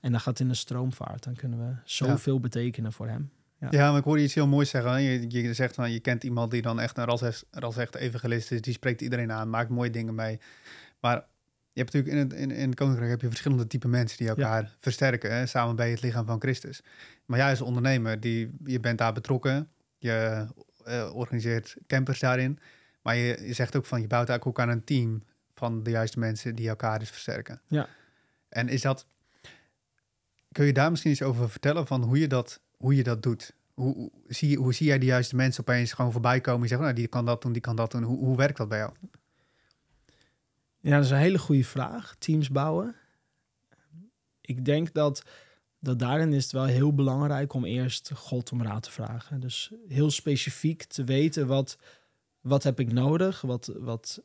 En 0.00 0.10
dan 0.10 0.20
gaat 0.20 0.40
in 0.40 0.48
de 0.48 0.54
stroomvaart. 0.54 1.24
Dan 1.24 1.34
kunnen 1.34 1.58
we 1.58 1.74
zoveel 1.84 2.40
betekenen 2.40 2.92
voor 2.92 3.08
hem. 3.08 3.30
Ja. 3.60 3.68
Ja, 3.70 3.90
maar 3.90 3.98
ik 3.98 4.04
hoorde 4.04 4.22
iets 4.22 4.34
heel 4.34 4.46
moois 4.46 4.70
zeggen. 4.70 5.02
Je, 5.02 5.24
je 5.28 5.54
zegt 5.54 5.74
van 5.74 5.90
je 5.90 6.00
kent 6.00 6.24
iemand 6.24 6.50
die 6.50 6.62
dan 6.62 6.80
echt 6.80 6.98
een 6.98 7.04
ras, 7.04 7.44
ras 7.50 7.76
echt 7.76 7.94
evangelist 7.94 8.52
is. 8.52 8.60
Die 8.60 8.72
spreekt 8.72 9.00
iedereen 9.00 9.32
aan, 9.32 9.50
maakt 9.50 9.70
mooie 9.70 9.90
dingen 9.90 10.14
mee. 10.14 10.40
Maar 11.00 11.26
je 11.74 11.80
hebt 11.80 11.92
natuurlijk 11.92 12.14
in 12.14 12.18
het, 12.18 12.32
in, 12.32 12.56
in 12.56 12.68
het 12.68 12.78
koninkrijk 12.78 13.10
heb 13.10 13.20
je 13.20 13.28
verschillende 13.28 13.66
type 13.66 13.88
mensen 13.88 14.18
die 14.18 14.28
elkaar 14.28 14.76
versterken. 14.78 15.34
Hè? 15.34 15.46
Samen 15.46 15.76
bij 15.76 15.90
het 15.90 16.02
lichaam 16.02 16.26
van 16.26 16.40
Christus. 16.40 16.82
Maar 17.26 17.38
jij 17.38 17.50
als 17.50 17.60
ondernemer, 17.60 18.20
die, 18.20 18.56
je 18.64 18.80
bent 18.80 18.98
daar 18.98 19.12
betrokken. 19.12 19.68
Je 19.98 20.46
eh, 20.84 21.10
organiseert 21.14 21.76
campers 21.86 22.20
daarin. 22.20 22.58
Maar 23.02 23.16
je, 23.16 23.46
je 23.46 23.52
zegt 23.52 23.76
ook 23.76 23.86
van 23.86 24.00
je 24.00 24.06
bouwt 24.06 24.28
eigenlijk 24.28 24.58
ook 24.58 24.66
aan 24.66 24.72
een 24.74 24.84
team 24.84 25.22
van 25.54 25.82
de 25.82 25.90
juiste 25.90 26.18
mensen 26.18 26.54
die 26.54 26.68
elkaar 26.68 26.98
dus 26.98 27.10
versterken. 27.10 27.60
Ja. 27.66 27.88
En 28.48 28.68
is 28.68 28.82
dat. 28.82 29.06
Kun 30.52 30.66
je 30.66 30.72
daar 30.72 30.90
misschien 30.90 31.10
iets 31.10 31.22
over 31.22 31.50
vertellen 31.50 31.86
van 31.86 32.02
hoe 32.02 32.18
je 32.18 32.26
dat, 32.26 32.60
hoe 32.76 32.96
je 32.96 33.02
dat 33.02 33.22
doet? 33.22 33.54
Hoe, 33.74 33.94
hoe, 33.94 34.10
zie, 34.28 34.56
hoe 34.58 34.74
zie 34.74 34.86
jij 34.86 34.98
de 34.98 35.06
juiste 35.06 35.36
mensen 35.36 35.60
opeens 35.60 35.92
gewoon 35.92 36.12
voorbij 36.12 36.40
komen? 36.40 36.62
Je 36.62 36.68
zegt, 36.68 36.80
nou, 36.80 36.92
die 36.92 37.08
kan 37.08 37.24
dat 37.24 37.42
doen, 37.42 37.52
die 37.52 37.62
kan 37.62 37.76
dat 37.76 37.90
doen. 37.90 38.02
Hoe, 38.02 38.18
hoe 38.18 38.36
werkt 38.36 38.56
dat 38.56 38.68
bij 38.68 38.78
jou? 38.78 38.92
Ja, 40.84 40.96
dat 40.96 41.04
is 41.04 41.10
een 41.10 41.16
hele 41.16 41.38
goede 41.38 41.64
vraag. 41.64 42.14
Teams 42.18 42.50
bouwen. 42.50 42.94
Ik 44.40 44.64
denk 44.64 44.92
dat, 44.92 45.22
dat 45.78 45.98
daarin 45.98 46.32
is 46.32 46.42
het 46.42 46.52
wel 46.52 46.64
heel 46.64 46.94
belangrijk 46.94 47.52
om 47.52 47.64
eerst 47.64 48.10
God 48.14 48.52
om 48.52 48.62
raad 48.62 48.82
te 48.82 48.90
vragen. 48.90 49.40
Dus 49.40 49.72
heel 49.88 50.10
specifiek 50.10 50.82
te 50.84 51.04
weten 51.04 51.46
wat, 51.46 51.78
wat 52.40 52.62
heb 52.62 52.80
ik 52.80 52.92
nodig? 52.92 53.40
Wat, 53.40 53.72
wat 53.78 54.22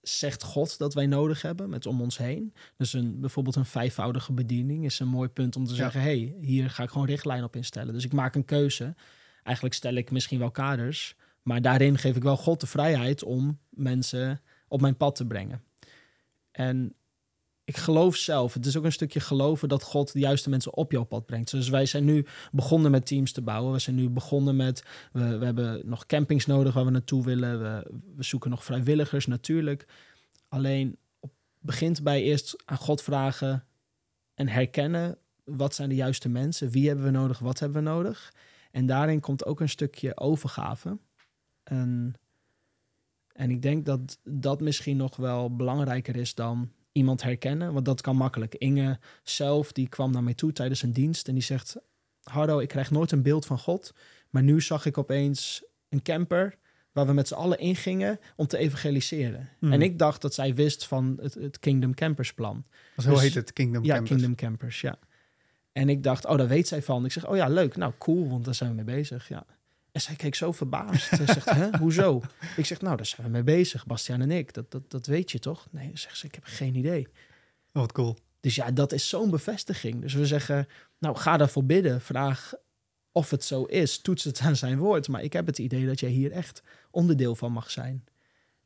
zegt 0.00 0.42
God 0.42 0.78
dat 0.78 0.94
wij 0.94 1.06
nodig 1.06 1.42
hebben 1.42 1.68
met 1.68 1.86
om 1.86 2.00
ons 2.00 2.18
heen? 2.18 2.54
Dus 2.76 2.92
een, 2.92 3.20
bijvoorbeeld 3.20 3.56
een 3.56 3.64
vijfvoudige 3.64 4.32
bediening 4.32 4.84
is 4.84 4.98
een 4.98 5.08
mooi 5.08 5.28
punt 5.28 5.56
om 5.56 5.64
te 5.64 5.70
Ja. 5.70 5.76
zeggen... 5.76 6.00
hey, 6.00 6.36
hier 6.40 6.70
ga 6.70 6.82
ik 6.82 6.90
gewoon 6.90 7.06
richtlijn 7.06 7.44
op 7.44 7.56
instellen. 7.56 7.92
Dus 7.94 8.04
ik 8.04 8.12
maak 8.12 8.34
een 8.34 8.44
keuze. 8.44 8.94
Eigenlijk 9.42 9.74
stel 9.76 9.94
ik 9.94 10.10
misschien 10.10 10.38
wel 10.38 10.50
kaders... 10.50 11.16
maar 11.42 11.62
daarin 11.62 11.98
geef 11.98 12.16
ik 12.16 12.22
wel 12.22 12.36
God 12.36 12.60
de 12.60 12.66
vrijheid 12.66 13.22
om 13.22 13.58
mensen 13.70 14.40
op 14.68 14.80
mijn 14.80 14.96
pad 14.96 15.16
te 15.16 15.26
brengen. 15.26 15.62
En 16.56 16.94
ik 17.64 17.76
geloof 17.76 18.16
zelf, 18.16 18.54
het 18.54 18.66
is 18.66 18.76
ook 18.76 18.84
een 18.84 18.92
stukje 18.92 19.20
geloven 19.20 19.68
dat 19.68 19.82
God 19.82 20.12
de 20.12 20.18
juiste 20.18 20.50
mensen 20.50 20.74
op 20.74 20.92
jouw 20.92 21.04
pad 21.04 21.26
brengt. 21.26 21.50
Dus 21.50 21.68
wij 21.68 21.86
zijn 21.86 22.04
nu 22.04 22.26
begonnen 22.52 22.90
met 22.90 23.06
teams 23.06 23.32
te 23.32 23.42
bouwen. 23.42 23.72
We 23.72 23.78
zijn 23.78 23.96
nu 23.96 24.08
begonnen 24.08 24.56
met, 24.56 24.84
we, 25.12 25.38
we 25.38 25.44
hebben 25.44 25.82
nog 25.84 26.06
campings 26.06 26.46
nodig 26.46 26.74
waar 26.74 26.84
we 26.84 26.90
naartoe 26.90 27.24
willen. 27.24 27.60
We, 27.60 28.22
zoeken 28.22 28.50
nog 28.50 28.64
vrijwilligers 28.64 29.26
natuurlijk. 29.26 29.86
Alleen 30.48 30.96
op, 31.20 31.32
begint 31.58 32.02
bij 32.02 32.22
eerst 32.22 32.62
aan 32.64 32.76
God 32.76 33.02
vragen 33.02 33.64
en 34.34 34.48
herkennen 34.48 35.18
wat 35.44 35.74
zijn 35.74 35.88
de 35.88 35.94
juiste 35.94 36.28
mensen, 36.28 36.70
wie 36.70 36.86
hebben 36.86 37.04
we 37.04 37.10
nodig, 37.10 37.38
wat 37.38 37.58
hebben 37.58 37.84
we 37.84 37.90
nodig. 37.90 38.32
En 38.70 38.86
daarin 38.86 39.20
komt 39.20 39.44
ook 39.44 39.60
een 39.60 39.68
stukje 39.68 40.16
overgave. 40.16 40.98
En, 41.62 42.14
en 43.34 43.50
ik 43.50 43.62
denk 43.62 43.86
dat 43.86 44.18
dat 44.24 44.60
misschien 44.60 44.96
nog 44.96 45.16
wel 45.16 45.56
belangrijker 45.56 46.16
is 46.16 46.34
dan 46.34 46.70
iemand 46.92 47.22
herkennen, 47.22 47.72
want 47.72 47.84
dat 47.84 48.00
kan 48.00 48.16
makkelijk. 48.16 48.54
Inge 48.54 48.98
zelf, 49.22 49.72
die 49.72 49.88
kwam 49.88 50.12
naar 50.12 50.22
mij 50.22 50.34
toe 50.34 50.52
tijdens 50.52 50.82
een 50.82 50.92
dienst 50.92 51.28
en 51.28 51.34
die 51.34 51.42
zegt... 51.42 51.76
Hardo, 52.22 52.58
ik 52.58 52.68
krijg 52.68 52.90
nooit 52.90 53.12
een 53.12 53.22
beeld 53.22 53.46
van 53.46 53.58
God, 53.58 53.94
maar 54.30 54.42
nu 54.42 54.60
zag 54.60 54.86
ik 54.86 54.98
opeens 54.98 55.64
een 55.88 56.02
camper 56.02 56.58
waar 56.92 57.06
we 57.06 57.12
met 57.12 57.28
z'n 57.28 57.34
allen 57.34 57.58
ingingen 57.58 58.20
om 58.36 58.46
te 58.46 58.56
evangeliseren. 58.56 59.48
Hmm. 59.58 59.72
En 59.72 59.82
ik 59.82 59.98
dacht 59.98 60.22
dat 60.22 60.34
zij 60.34 60.54
wist 60.54 60.86
van 60.86 61.18
het, 61.22 61.34
het 61.34 61.58
Kingdom 61.58 61.94
Campers 61.94 62.34
plan. 62.34 62.64
Zo 62.96 63.10
Dus- 63.10 63.20
heet 63.20 63.34
het, 63.34 63.52
Kingdom 63.52 63.84
Ja, 63.84 63.94
Campers. 63.94 64.10
Kingdom 64.10 64.34
Campers, 64.34 64.80
ja. 64.80 64.98
En 65.72 65.88
ik 65.88 66.02
dacht, 66.02 66.26
oh, 66.26 66.36
daar 66.36 66.48
weet 66.48 66.68
zij 66.68 66.82
van. 66.82 67.04
Ik 67.04 67.12
zeg, 67.12 67.28
oh 67.28 67.36
ja, 67.36 67.48
leuk. 67.48 67.76
Nou, 67.76 67.92
cool, 67.98 68.28
want 68.28 68.44
daar 68.44 68.54
zijn 68.54 68.70
we 68.70 68.76
mee 68.76 68.96
bezig, 68.96 69.28
ja. 69.28 69.46
En 69.94 70.00
zij 70.00 70.14
keek 70.14 70.34
zo 70.34 70.52
verbaasd. 70.52 71.08
Ze 71.08 71.24
zegt, 71.26 71.50
hè, 71.50 71.78
hoezo? 71.78 72.22
Ik 72.56 72.66
zeg, 72.66 72.80
nou, 72.80 72.96
daar 72.96 73.06
zijn 73.06 73.26
we 73.26 73.32
mee 73.32 73.42
bezig, 73.42 73.86
Bastiaan 73.86 74.20
en 74.20 74.30
ik. 74.30 74.52
Dat, 74.52 74.70
dat, 74.70 74.90
dat 74.90 75.06
weet 75.06 75.30
je 75.30 75.38
toch? 75.38 75.66
Nee, 75.70 75.90
zegt 75.94 76.16
ze, 76.16 76.26
ik 76.26 76.34
heb 76.34 76.44
geen 76.44 76.74
idee. 76.74 77.06
Oh, 77.72 77.82
wat 77.82 77.92
cool. 77.92 78.16
Dus 78.40 78.54
ja, 78.54 78.70
dat 78.70 78.92
is 78.92 79.08
zo'n 79.08 79.30
bevestiging. 79.30 80.00
Dus 80.00 80.14
we 80.14 80.26
zeggen, 80.26 80.66
nou, 80.98 81.16
ga 81.16 81.36
daarvoor 81.36 81.64
bidden. 81.64 82.00
Vraag 82.00 82.52
of 83.12 83.30
het 83.30 83.44
zo 83.44 83.64
is. 83.64 83.98
Toets 83.98 84.24
het 84.24 84.40
aan 84.40 84.56
zijn 84.56 84.78
woord. 84.78 85.08
Maar 85.08 85.22
ik 85.22 85.32
heb 85.32 85.46
het 85.46 85.58
idee 85.58 85.86
dat 85.86 86.00
jij 86.00 86.10
hier 86.10 86.32
echt 86.32 86.62
onderdeel 86.90 87.34
van 87.34 87.52
mag 87.52 87.70
zijn. 87.70 88.04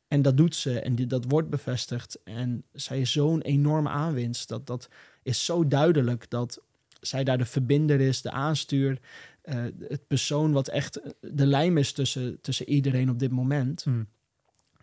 En 0.07 0.21
dat 0.21 0.37
doet 0.37 0.55
ze 0.55 0.79
en 0.79 0.95
die, 0.95 1.07
dat 1.07 1.25
wordt 1.27 1.49
bevestigd. 1.49 2.19
En 2.23 2.63
zij 2.73 2.99
is 2.99 3.11
zo'n 3.11 3.41
enorme 3.41 3.89
aanwinst. 3.89 4.47
Dat, 4.47 4.67
dat 4.67 4.89
is 5.23 5.45
zo 5.45 5.67
duidelijk 5.67 6.29
dat 6.29 6.61
zij 7.01 7.23
daar 7.23 7.37
de 7.37 7.45
verbinder 7.45 7.99
is, 7.99 8.21
de 8.21 8.31
aanstuur. 8.31 8.99
Eh, 9.41 9.63
het 9.79 10.07
persoon 10.07 10.51
wat 10.51 10.67
echt 10.67 10.99
de 11.21 11.45
lijm 11.45 11.77
is 11.77 11.91
tussen, 11.91 12.41
tussen 12.41 12.69
iedereen 12.69 13.09
op 13.09 13.19
dit 13.19 13.31
moment 13.31 13.83
Hmm. 13.83 14.07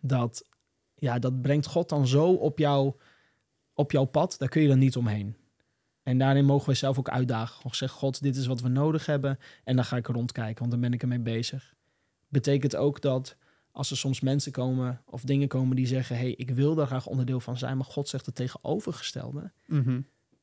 dat, 0.00 0.48
ja, 0.94 1.18
dat 1.18 1.42
brengt 1.42 1.66
God 1.66 1.88
dan 1.88 2.06
zo 2.06 2.32
op, 2.32 2.58
jou, 2.58 2.92
op 3.74 3.92
jouw 3.92 4.04
pad, 4.04 4.34
daar 4.38 4.48
kun 4.48 4.62
je 4.62 4.68
dan 4.68 4.78
niet 4.78 4.96
omheen. 4.96 5.36
En 6.02 6.18
daarin 6.18 6.44
mogen 6.44 6.68
we 6.68 6.74
zelf 6.74 6.98
ook 6.98 7.08
uitdagen. 7.08 7.56
Gewoon 7.56 7.74
zeggen, 7.74 7.98
God, 7.98 8.22
dit 8.22 8.36
is 8.36 8.46
wat 8.46 8.60
we 8.60 8.68
nodig 8.68 9.06
hebben. 9.06 9.38
En 9.64 9.76
dan 9.76 9.84
ga 9.84 9.96
ik 9.96 10.06
rondkijken, 10.06 10.58
want 10.58 10.70
dan 10.70 10.80
ben 10.80 10.92
ik 10.92 11.02
ermee 11.02 11.20
bezig. 11.20 11.74
Betekent 12.28 12.76
ook 12.76 13.00
dat 13.00 13.36
als 13.72 13.90
er 13.90 13.96
soms 13.96 14.20
mensen 14.20 14.52
komen 14.52 15.02
of 15.04 15.22
dingen 15.22 15.48
komen 15.48 15.76
die 15.76 15.86
zeggen... 15.86 16.16
hey, 16.16 16.30
ik 16.32 16.50
wil 16.50 16.74
daar 16.74 16.86
graag 16.86 17.06
onderdeel 17.06 17.40
van 17.40 17.58
zijn, 17.58 17.76
maar 17.76 17.86
God 17.86 18.08
zegt 18.08 18.26
het 18.26 18.34
tegenovergestelde. 18.34 19.52
Mhm. 19.66 20.00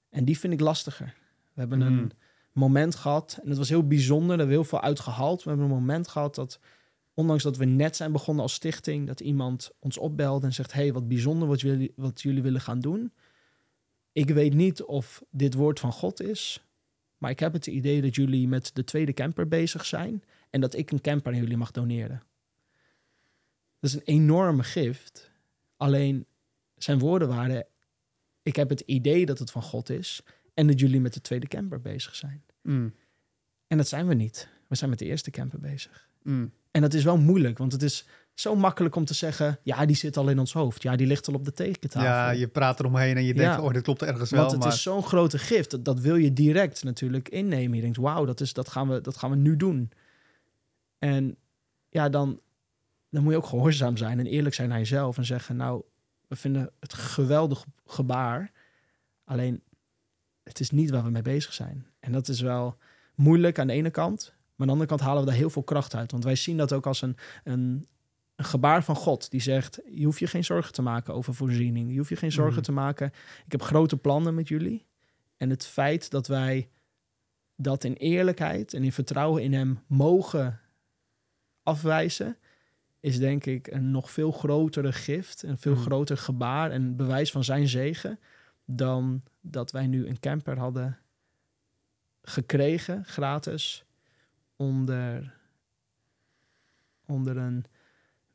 En 0.09 0.25
die 0.25 0.39
vind 0.39 0.53
ik 0.53 0.59
lastiger. 0.59 1.13
We 1.53 1.59
hebben 1.59 1.79
Mm. 1.79 1.97
een 1.97 2.11
moment 2.53 2.95
gehad, 2.95 3.39
en 3.41 3.49
het 3.49 3.57
was 3.57 3.69
heel 3.69 3.87
bijzonder, 3.87 4.27
daar 4.27 4.37
hebben 4.37 4.55
heel 4.55 4.63
veel 4.63 4.81
uitgehaald. 4.81 5.43
We 5.43 5.49
hebben 5.49 5.67
een 5.67 5.73
moment 5.73 6.07
gehad 6.07 6.35
dat 6.35 6.59
ondanks 7.13 7.43
dat 7.43 7.57
we 7.57 7.65
net 7.65 7.95
zijn 7.95 8.11
begonnen 8.11 8.43
als 8.43 8.53
stichting, 8.53 9.07
dat 9.07 9.19
iemand 9.19 9.71
ons 9.79 9.97
opbelt 9.97 10.43
en 10.43 10.53
zegt: 10.53 10.73
hey, 10.73 10.93
wat 10.93 11.07
bijzonder 11.07 11.47
wat 11.47 11.61
jullie, 11.61 11.93
wat 11.95 12.21
jullie 12.21 12.41
willen 12.41 12.61
gaan 12.61 12.79
doen. 12.79 13.13
Ik 14.11 14.29
weet 14.29 14.53
niet 14.53 14.83
of 14.83 15.23
dit 15.29 15.53
woord 15.53 15.79
van 15.79 15.91
God 15.91 16.21
is, 16.21 16.63
maar 17.17 17.31
ik 17.31 17.39
heb 17.39 17.53
het 17.53 17.67
idee 17.67 18.01
dat 18.01 18.15
jullie 18.15 18.47
met 18.47 18.69
de 18.73 18.83
tweede 18.83 19.13
camper 19.13 19.47
bezig 19.47 19.85
zijn 19.85 20.23
en 20.49 20.61
dat 20.61 20.75
ik 20.75 20.91
een 20.91 21.01
camper 21.01 21.31
aan 21.31 21.39
jullie 21.39 21.57
mag 21.57 21.71
doneren. 21.71 22.23
Dat 23.79 23.89
is 23.89 23.95
een 23.95 24.05
enorme 24.05 24.63
gift. 24.63 25.31
Alleen 25.77 26.25
zijn 26.75 26.99
woorden 26.99 27.27
waren: 27.27 27.65
ik 28.43 28.55
heb 28.55 28.69
het 28.69 28.79
idee 28.79 29.25
dat 29.25 29.39
het 29.39 29.51
van 29.51 29.61
God 29.61 29.89
is 29.89 30.23
en 30.53 30.67
dat 30.67 30.79
jullie 30.79 31.01
met 31.01 31.13
de 31.13 31.21
tweede 31.21 31.47
camper 31.47 31.81
bezig 31.81 32.15
zijn. 32.15 32.43
Mm. 32.61 32.93
En 33.67 33.77
dat 33.77 33.87
zijn 33.87 34.07
we 34.07 34.13
niet. 34.13 34.47
We 34.67 34.75
zijn 34.75 34.89
met 34.89 34.99
de 34.99 35.05
eerste 35.05 35.31
camper 35.31 35.59
bezig. 35.59 36.07
Mm. 36.21 36.51
En 36.71 36.81
dat 36.81 36.93
is 36.93 37.03
wel 37.03 37.17
moeilijk, 37.17 37.57
want 37.57 37.71
het 37.71 37.81
is 37.81 38.07
zo 38.33 38.55
makkelijk 38.55 38.95
om 38.95 39.05
te 39.05 39.13
zeggen: 39.13 39.59
ja, 39.63 39.85
die 39.85 39.95
zit 39.95 40.17
al 40.17 40.29
in 40.29 40.39
ons 40.39 40.53
hoofd. 40.53 40.81
Ja, 40.81 40.95
die 40.95 41.07
ligt 41.07 41.27
al 41.27 41.33
op 41.33 41.45
de 41.45 41.53
tekentafel. 41.53 42.09
Ja, 42.09 42.29
je 42.29 42.47
praat 42.47 42.79
eromheen 42.79 43.17
en 43.17 43.23
je 43.23 43.33
denkt, 43.33 43.55
Ja. 43.55 43.61
oh, 43.61 43.73
dit 43.73 43.83
klopt 43.83 44.01
ergens 44.01 44.29
wel. 44.29 44.39
want 44.39 44.51
het 44.51 44.61
maar... 44.63 44.71
is 44.73 44.81
zo'n 44.81 45.03
grote 45.03 45.37
gift. 45.37 45.71
Dat, 45.71 45.85
dat 45.85 45.99
wil 45.99 46.15
je 46.15 46.33
direct 46.33 46.83
natuurlijk 46.83 47.29
innemen. 47.29 47.75
Je 47.75 47.81
denkt: 47.81 47.97
wauw, 47.97 48.25
dat, 48.25 48.41
is- 48.41 48.53
dat, 48.53 48.69
gaan 48.69 48.89
we, 48.89 49.01
dat 49.01 49.17
gaan 49.17 49.29
we 49.29 49.35
nu 49.35 49.55
doen. 49.57 49.91
En 50.99 51.37
ja, 51.89 52.09
dan, 52.09 52.39
dan 53.09 53.23
moet 53.23 53.31
je 53.31 53.37
ook 53.37 53.45
gehoorzaam 53.45 53.97
zijn 53.97 54.19
en 54.19 54.25
eerlijk 54.25 54.55
zijn 54.55 54.69
naar 54.69 54.77
jezelf 54.77 55.17
en 55.17 55.25
zeggen: 55.25 55.55
Nou, 55.55 55.83
we 56.27 56.35
vinden 56.35 56.71
het 56.79 56.93
geweldig 56.93 57.65
gebaar. 57.85 58.51
Alleen, 59.23 59.61
het 60.43 60.59
is 60.59 60.69
niet 60.69 60.89
waar 60.89 61.03
we 61.03 61.09
mee 61.09 61.21
bezig 61.21 61.53
zijn. 61.53 61.85
En 61.99 62.11
dat 62.11 62.27
is 62.27 62.41
wel 62.41 62.77
moeilijk 63.15 63.59
aan 63.59 63.67
de 63.67 63.73
ene 63.73 63.89
kant. 63.91 64.25
Maar 64.27 64.35
aan 64.57 64.65
de 64.65 64.71
andere 64.71 64.89
kant 64.89 65.01
halen 65.01 65.23
we 65.23 65.29
daar 65.29 65.37
heel 65.37 65.49
veel 65.49 65.63
kracht 65.63 65.95
uit. 65.95 66.11
Want 66.11 66.23
wij 66.23 66.35
zien 66.35 66.57
dat 66.57 66.73
ook 66.73 66.85
als 66.87 67.01
een, 67.01 67.17
een, 67.43 67.87
een 68.35 68.45
gebaar 68.45 68.83
van 68.83 68.95
God. 68.95 69.31
Die 69.31 69.41
zegt, 69.41 69.79
je 69.91 70.05
hoeft 70.05 70.19
je 70.19 70.27
geen 70.27 70.43
zorgen 70.43 70.73
te 70.73 70.81
maken 70.81 71.13
over 71.13 71.33
voorziening. 71.33 71.91
Je 71.91 71.97
hoeft 71.97 72.09
je 72.09 72.15
geen 72.15 72.31
zorgen 72.31 72.53
Mhm. 72.55 72.63
te 72.63 72.71
maken. 72.71 73.11
Ik 73.45 73.51
heb 73.51 73.61
grote 73.61 73.97
plannen 73.97 74.35
met 74.35 74.47
jullie. 74.47 74.85
En 75.37 75.49
het 75.49 75.65
feit 75.65 76.09
dat 76.09 76.27
wij 76.27 76.69
dat 77.55 77.83
in 77.83 77.93
eerlijkheid 77.93 78.73
en 78.73 78.83
in 78.83 78.91
vertrouwen 78.91 79.43
in 79.43 79.53
hem 79.53 79.79
mogen 79.87 80.59
afwijzen... 81.63 82.37
is 82.99 83.19
denk 83.19 83.45
ik 83.45 83.67
een 83.67 83.91
nog 83.91 84.11
veel 84.11 84.31
grotere 84.31 84.91
gift. 84.91 85.43
Een 85.43 85.57
veel 85.57 85.73
Mhm. 85.73 85.81
groter 85.81 86.17
gebaar 86.17 86.71
en 86.71 86.95
bewijs 86.95 87.31
van 87.31 87.43
zijn 87.43 87.67
zegen... 87.67 88.19
dan 88.65 89.23
dat 89.45 89.71
wij 89.71 89.87
nu 89.87 90.07
een 90.07 90.19
camper 90.19 90.57
hadden 90.57 90.97
gekregen, 92.21 93.05
gratis, 93.05 93.85
onder, 94.55 95.33
onder 97.05 97.37
een, 97.37 97.65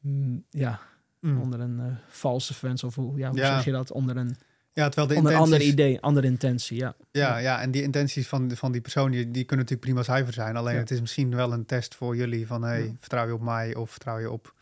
mm, 0.01 0.45
ja, 0.51 0.81
Mm. 1.21 1.41
onder 1.41 1.61
een 1.61 1.81
eh, 1.81 1.97
valse 2.09 2.55
fans 2.55 2.85
of 2.85 2.95
hoe, 2.95 3.19
ja, 3.19 3.29
hoe 3.29 3.39
Ja. 3.39 3.55
zeg 3.57 3.65
je 3.65 3.71
dat? 3.73 3.91
Onder 3.91 4.17
een, 4.17 4.37
Ja, 4.73 4.89
terwijl 4.89 5.23
de 5.23 5.39
onder 5.39 5.61
idee, 5.63 6.01
andere 6.01 6.27
intentie, 6.27 6.77
ja. 6.79 6.97
Ja, 7.11 7.37
ja, 7.39 7.61
en 7.61 7.71
die 7.71 7.83
intenties 7.83 8.29
van, 8.29 8.51
van 8.51 8.73
die 8.73 8.81
persoon, 8.81 9.11
die, 9.11 9.25
die 9.31 9.45
kunnen 9.45 9.65
natuurlijk 9.67 9.81
prima 9.81 10.03
zuiver 10.03 10.33
zijn. 10.33 10.57
Alleen 10.57 10.75
Ja. 10.75 10.81
het 10.81 10.91
is 10.91 11.01
misschien 11.01 11.35
wel 11.35 11.53
een 11.53 11.67
test 11.67 11.95
voor 11.95 12.17
jullie 12.17 12.47
van, 12.47 12.63
hey, 12.63 12.97
vertrouw 13.01 13.27
je 13.27 13.35
op 13.35 13.41
mij 13.41 13.75
of 13.75 13.91
vertrouw 13.91 14.19
je 14.19 14.31
op 14.31 14.55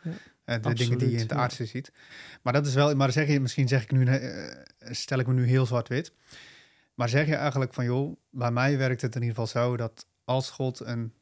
Eh, 0.46 0.62
de 0.62 0.74
dingen 0.74 0.98
die 0.98 1.08
je 1.08 1.14
in 1.14 1.20
het 1.20 1.30
ja. 1.30 1.36
aardse 1.36 1.66
ziet. 1.66 1.92
Maar 2.42 2.52
dat 2.52 2.66
is 2.66 2.74
wel, 2.74 2.94
maar 2.94 3.12
zeg 3.12 3.28
je, 3.28 3.40
misschien 3.40 3.68
zeg 3.68 3.82
ik 3.82 3.90
nu, 3.90 4.06
eh, 4.06 4.64
stel 4.90 5.18
ik 5.18 5.26
me 5.26 5.32
nu 5.32 5.46
heel 5.46 5.66
zwart-wit. 5.66 6.12
Maar 6.94 7.08
zeg 7.08 7.26
je 7.26 7.34
eigenlijk 7.34 7.74
van, 7.74 7.84
joh, 7.84 8.16
bij 8.30 8.50
mij 8.50 8.78
werkt 8.78 9.02
het 9.02 9.14
in 9.14 9.22
ieder 9.22 9.36
geval 9.36 9.62
zo 9.62 9.76
dat 9.76 10.06
als 10.24 10.50
God 10.50 10.80
een 10.80 11.12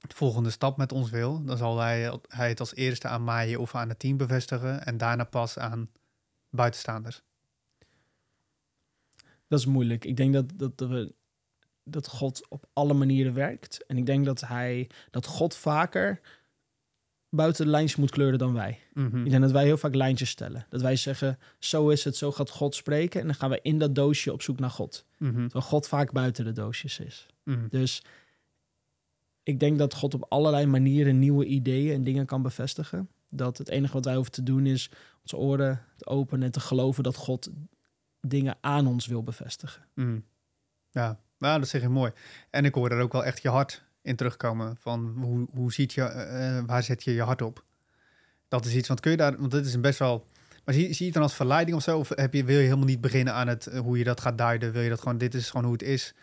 volgende 0.00 0.50
stap 0.50 0.76
met 0.76 0.92
ons 0.92 1.10
wil, 1.10 1.44
dan 1.44 1.56
zal 1.56 1.78
hij, 1.78 2.18
hij 2.28 2.48
het 2.48 2.60
als 2.60 2.74
eerste 2.74 3.08
aan 3.08 3.24
mij 3.24 3.56
of 3.56 3.74
aan 3.74 3.88
het 3.88 3.98
team 3.98 4.16
bevestigen 4.16 4.86
en 4.86 4.96
daarna 4.96 5.24
pas 5.24 5.58
aan 5.58 5.90
buitenstaanders. 6.50 7.22
Dat 9.48 9.58
is 9.58 9.66
moeilijk. 9.66 10.04
Ik 10.04 10.16
denk 10.16 10.32
dat, 10.32 10.52
dat, 10.54 10.78
dat, 10.78 10.88
we, 10.88 11.14
dat 11.84 12.08
God 12.08 12.48
op 12.48 12.66
alle 12.72 12.94
manieren 12.94 13.34
werkt. 13.34 13.86
En 13.86 13.96
ik 13.96 14.06
denk 14.06 14.24
dat 14.24 14.40
hij, 14.40 14.90
dat 15.10 15.26
God 15.26 15.56
vaker 15.56 16.20
buiten 17.34 17.64
de 17.64 17.70
lijntjes 17.70 17.98
moet 17.98 18.10
kleuren 18.10 18.38
dan 18.38 18.52
wij. 18.52 18.78
Mhm. 18.92 19.24
Ik 19.24 19.30
denk 19.30 19.42
dat 19.42 19.52
wij 19.52 19.64
heel 19.64 19.76
vaak 19.76 19.94
lijntjes 19.94 20.30
stellen. 20.30 20.66
Dat 20.70 20.80
wij 20.80 20.96
zeggen, 20.96 21.38
zo 21.58 21.88
is 21.88 22.04
het, 22.04 22.16
zo 22.16 22.32
gaat 22.32 22.50
God 22.50 22.74
spreken. 22.74 23.20
En 23.20 23.26
dan 23.26 23.34
gaan 23.34 23.50
we 23.50 23.58
in 23.62 23.78
dat 23.78 23.94
doosje 23.94 24.32
op 24.32 24.42
zoek 24.42 24.58
naar 24.58 24.70
God. 24.70 25.04
Mhm. 25.18 25.32
Terwijl 25.32 25.64
God 25.64 25.88
vaak 25.88 26.12
buiten 26.12 26.44
de 26.44 26.52
doosjes 26.52 26.98
is. 26.98 27.26
Mhm. 27.42 27.68
Dus 27.68 28.02
ik 29.42 29.60
denk 29.60 29.78
dat 29.78 29.94
God 29.94 30.14
op 30.14 30.26
allerlei 30.28 30.66
manieren 30.66 31.18
nieuwe 31.18 31.44
ideeën 31.44 31.94
en 31.94 32.04
dingen 32.04 32.26
kan 32.26 32.42
bevestigen. 32.42 33.08
Dat 33.28 33.58
het 33.58 33.68
enige 33.68 33.92
wat 33.92 34.04
wij 34.04 34.14
hoeven 34.14 34.32
te 34.32 34.42
doen 34.42 34.66
is 34.66 34.90
onze 35.22 35.36
oren 35.36 35.84
te 35.96 36.06
openen 36.06 36.44
en 36.44 36.50
te 36.50 36.60
geloven 36.60 37.02
dat 37.02 37.16
God 37.16 37.50
dingen 38.20 38.56
aan 38.60 38.86
ons 38.86 39.06
wil 39.06 39.22
bevestigen. 39.22 39.82
Mm. 39.94 40.24
Ja, 40.90 41.20
nou, 41.38 41.58
dat 41.58 41.68
zeg 41.68 41.80
je 41.80 41.88
mooi. 41.88 42.12
En 42.50 42.64
ik 42.64 42.74
hoor 42.74 42.90
er 42.90 43.00
ook 43.00 43.12
wel 43.12 43.24
echt 43.24 43.42
je 43.42 43.48
hart 43.48 43.84
in 44.04 44.16
terugkomen. 44.16 44.76
Van 44.80 45.14
hoe, 45.20 45.46
hoe 45.52 45.72
ziet 45.72 45.92
je, 45.92 46.02
eh, 46.02 46.58
eh, 46.58 46.64
waar 46.66 46.82
zet 46.82 47.04
je 47.04 47.14
je 47.14 47.22
hart 47.22 47.42
op? 47.42 47.64
Dat 48.48 48.64
is 48.64 48.74
iets, 48.74 48.88
want 48.88 49.00
kun 49.00 49.10
je 49.10 49.16
daar, 49.16 49.38
want 49.38 49.50
dit 49.50 49.66
is 49.66 49.74
een 49.74 49.80
best 49.80 49.98
wel. 49.98 50.26
Maar 50.64 50.74
zie, 50.74 50.84
zie 50.86 50.96
je 50.98 51.04
het 51.04 51.14
dan 51.14 51.22
als 51.22 51.34
verleiding 51.34 51.76
of 51.76 51.82
zo? 51.82 51.98
Of 51.98 52.08
heb 52.08 52.34
je, 52.34 52.44
wil 52.44 52.58
je 52.58 52.62
helemaal 52.62 52.86
niet 52.86 53.00
beginnen 53.00 53.34
aan 53.34 53.48
het, 53.48 53.66
eh, 53.66 53.80
hoe 53.80 53.98
je 53.98 54.04
dat 54.04 54.20
gaat 54.20 54.38
duiden? 54.38 54.72
Wil 54.72 54.82
je 54.82 54.88
dat 54.88 55.00
gewoon, 55.00 55.18
dit 55.18 55.34
is 55.34 55.50
gewoon 55.50 55.64
hoe 55.64 55.72
het 55.72 55.82
is. 55.82 56.14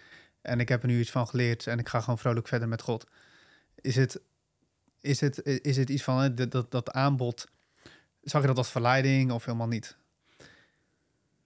En 0.41 0.59
ik 0.59 0.69
heb 0.69 0.81
er 0.81 0.87
nu 0.87 0.99
iets 0.99 1.11
van 1.11 1.27
geleerd 1.27 1.67
en 1.67 1.79
ik 1.79 1.89
ga 1.89 2.01
gewoon 2.01 2.17
vrolijk 2.17 2.47
verder 2.47 2.67
met 2.67 2.81
God. 2.81 3.07
Is 3.75 3.95
het, 3.95 4.21
is 5.01 5.21
het, 5.21 5.45
is 5.45 5.77
het 5.77 5.89
iets 5.89 6.03
van, 6.03 6.35
dat, 6.35 6.51
dat, 6.51 6.71
dat 6.71 6.91
aanbod, 6.91 7.47
zag 8.21 8.41
je 8.41 8.47
dat 8.47 8.57
als 8.57 8.71
verleiding 8.71 9.31
of 9.31 9.45
helemaal 9.45 9.67
niet? 9.67 9.97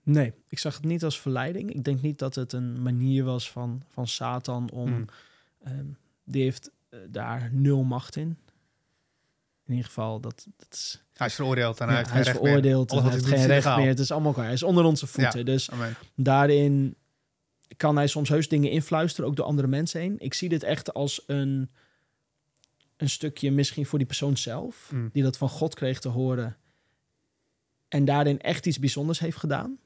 Nee, 0.02 0.34
ik 0.48 0.58
zag 0.58 0.74
het 0.74 0.84
niet 0.84 1.04
als 1.04 1.20
verleiding. 1.20 1.74
Ik 1.74 1.84
denk 1.84 2.02
niet 2.02 2.18
dat 2.18 2.34
het 2.34 2.52
een 2.52 2.82
manier 2.82 3.24
was 3.24 3.50
van, 3.50 3.82
van 3.88 4.06
Satan 4.06 4.70
om... 4.70 4.90
Mm. 4.90 5.04
ehm, 5.62 5.86
die 6.26 6.42
heeft 6.42 6.70
eh, 6.88 6.98
daar 7.08 7.48
nul 7.52 7.82
macht 7.82 8.16
in. 8.16 8.38
In 9.66 9.72
ieder 9.72 9.84
geval, 9.84 10.20
dat, 10.20 10.46
dat 10.56 10.68
is... 10.70 11.02
Hij 11.12 11.26
is 11.26 11.34
veroordeeld 11.34 11.80
en 11.80 11.86
ja, 11.86 11.92
hij 11.92 11.98
heeft 11.98 12.12
hij 12.12 12.22
geen 12.24 12.32
is 12.32 12.38
veroordeeld 12.38 12.90
en 12.92 13.02
hij 13.02 13.12
heeft 13.12 13.26
geen 13.26 13.46
recht 13.46 13.76
meer. 13.76 13.88
Het 13.88 13.98
is 13.98 14.10
allemaal 14.10 14.32
klaar. 14.32 14.44
Hij 14.44 14.54
is 14.54 14.62
onder 14.62 14.84
onze 14.84 15.06
voeten. 15.06 15.44
Dus 15.44 15.70
Amen. 15.70 15.94
daarin 16.14 16.96
kan 17.76 17.96
hij 17.96 18.06
soms 18.06 18.28
heus 18.28 18.48
dingen 18.48 18.70
influisteren, 18.70 19.30
ook 19.30 19.36
door 19.36 19.46
andere 19.46 19.68
mensen 19.68 20.00
heen. 20.00 20.14
Ik 20.18 20.34
zie 20.34 20.48
dit 20.48 20.62
echt 20.62 20.94
als 20.94 21.22
een, 21.26 21.70
een 22.96 23.08
stukje 23.08 23.50
misschien 23.50 23.86
voor 23.86 23.98
die 23.98 24.06
persoon 24.06 24.36
zelf, 24.36 24.90
Mm. 24.92 25.10
die 25.12 25.22
dat 25.22 25.36
van 25.36 25.48
God 25.48 25.74
kreeg 25.74 26.00
te 26.00 26.08
horen 26.08 26.56
en 27.88 28.04
daarin 28.04 28.40
echt 28.40 28.66
iets 28.66 28.78
bijzonders 28.78 29.18
heeft 29.18 29.36
gedaan. 29.36 29.78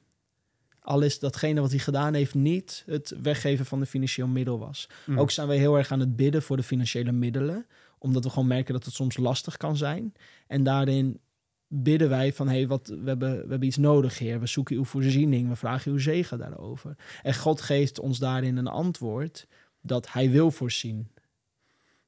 Al 0.81 1.01
is 1.01 1.19
datgene 1.19 1.61
wat 1.61 1.69
hij 1.69 1.79
gedaan 1.79 2.13
heeft 2.13 2.33
niet 2.33 2.83
het 2.85 3.13
weggeven 3.21 3.65
van 3.65 3.79
de 3.79 3.85
financieel 3.85 4.27
middel 4.27 4.59
was. 4.59 4.89
Mm. 5.05 5.19
Ook 5.19 5.31
zijn 5.31 5.47
wij 5.47 5.57
heel 5.57 5.77
erg 5.77 5.91
aan 5.91 5.99
het 5.99 6.15
bidden 6.15 6.41
voor 6.41 6.57
de 6.57 6.63
financiële 6.63 7.11
middelen. 7.11 7.65
Omdat 7.97 8.23
we 8.23 8.29
gewoon 8.29 8.47
merken 8.47 8.73
dat 8.73 8.85
het 8.85 8.93
soms 8.93 9.17
lastig 9.17 9.57
kan 9.57 9.77
zijn. 9.77 10.13
En 10.47 10.63
daarin 10.63 11.19
bidden 11.67 12.09
wij 12.09 12.33
van, 12.33 12.47
hé, 12.47 12.55
hey, 12.55 12.67
wat, 12.67 12.87
we, 12.87 13.07
hebben, 13.07 13.31
we 13.31 13.49
hebben 13.49 13.67
iets 13.67 13.77
nodig, 13.77 14.17
Heer. 14.17 14.39
We 14.39 14.47
zoeken 14.47 14.75
uw 14.75 14.83
voorziening, 14.83 15.49
we 15.49 15.55
vragen 15.55 15.91
uw 15.91 15.97
zegen 15.97 16.37
daarover. 16.37 16.95
En 17.21 17.35
God 17.35 17.61
geeft 17.61 17.99
ons 17.99 18.19
daarin 18.19 18.57
een 18.57 18.67
antwoord 18.67 19.47
dat 19.81 20.11
hij 20.11 20.29
wil 20.29 20.51
voorzien. 20.51 21.11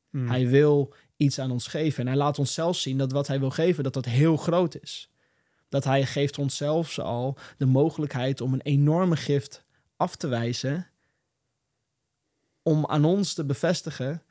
Mm. 0.10 0.28
Hij 0.28 0.48
wil 0.48 0.94
iets 1.18 1.40
aan 1.40 1.52
ons 1.52 1.68
geven. 1.68 2.02
En 2.02 2.08
hij 2.08 2.18
laat 2.18 2.40
ons 2.40 2.54
zelfs 2.54 2.82
zien 2.82 2.98
dat 2.98 3.12
wat 3.12 3.28
hij 3.28 3.40
wil 3.40 3.50
geven, 3.50 3.84
dat 3.84 3.94
dat 3.94 4.06
heel 4.06 4.38
groot 4.38 4.82
is. 4.82 5.10
Dat 5.74 5.84
hij 5.84 6.06
geeft 6.06 6.38
ons 6.38 6.58
zelfs 6.58 7.00
al 7.00 7.38
de 7.58 7.66
mogelijkheid 7.66 8.42
om 8.42 8.54
een 8.54 8.62
enorme 8.62 9.16
gift 9.16 9.66
af 9.96 10.16
te 10.16 10.28
wijzen. 10.28 10.88
Om 12.62 12.86
aan 12.86 13.06
ons 13.06 13.34
te 13.34 13.46
bevestigen, 13.46 14.24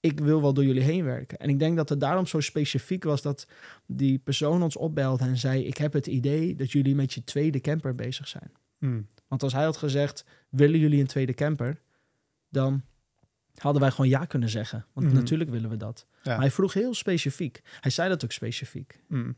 ik 0.00 0.20
wil 0.20 0.40
wel 0.40 0.52
door 0.52 0.64
jullie 0.64 0.82
heen 0.82 1.04
werken. 1.04 1.38
En 1.38 1.48
ik 1.48 1.58
denk 1.58 1.76
dat 1.76 1.88
het 1.88 2.00
daarom 2.00 2.26
zo 2.26 2.40
specifiek 2.40 3.04
was 3.04 3.22
dat 3.22 3.46
die 3.86 4.18
persoon 4.18 4.62
ons 4.62 4.76
opbelde 4.76 5.24
en 5.24 5.36
zei, 5.36 5.66
ik 5.66 5.76
heb 5.76 5.92
het 5.92 6.06
idee 6.06 6.54
dat 6.56 6.70
jullie 6.70 6.94
met 6.94 7.12
je 7.12 7.24
tweede 7.24 7.60
camper 7.60 7.94
bezig 7.94 8.28
zijn. 8.28 8.52
Mm. 8.78 9.06
Want 9.28 9.42
als 9.42 9.52
hij 9.52 9.64
had 9.64 9.76
gezegd, 9.76 10.24
willen 10.48 10.78
jullie 10.78 11.00
een 11.00 11.06
tweede 11.06 11.34
camper? 11.34 11.80
Dan 12.48 12.82
hadden 13.56 13.80
wij 13.82 13.90
gewoon 13.90 14.08
ja 14.10 14.24
kunnen 14.24 14.48
zeggen. 14.48 14.86
Want 14.92 15.06
Mhm. 15.06 15.14
natuurlijk 15.16 15.50
willen 15.50 15.70
we 15.70 15.76
dat. 15.76 16.06
Ja. 16.10 16.30
Maar 16.30 16.40
hij 16.40 16.50
vroeg 16.50 16.72
heel 16.72 16.94
specifiek. 16.94 17.62
Hij 17.80 17.90
zei 17.90 18.08
dat 18.08 18.24
ook 18.24 18.32
specifiek. 18.32 19.00
Mm. 19.08 19.36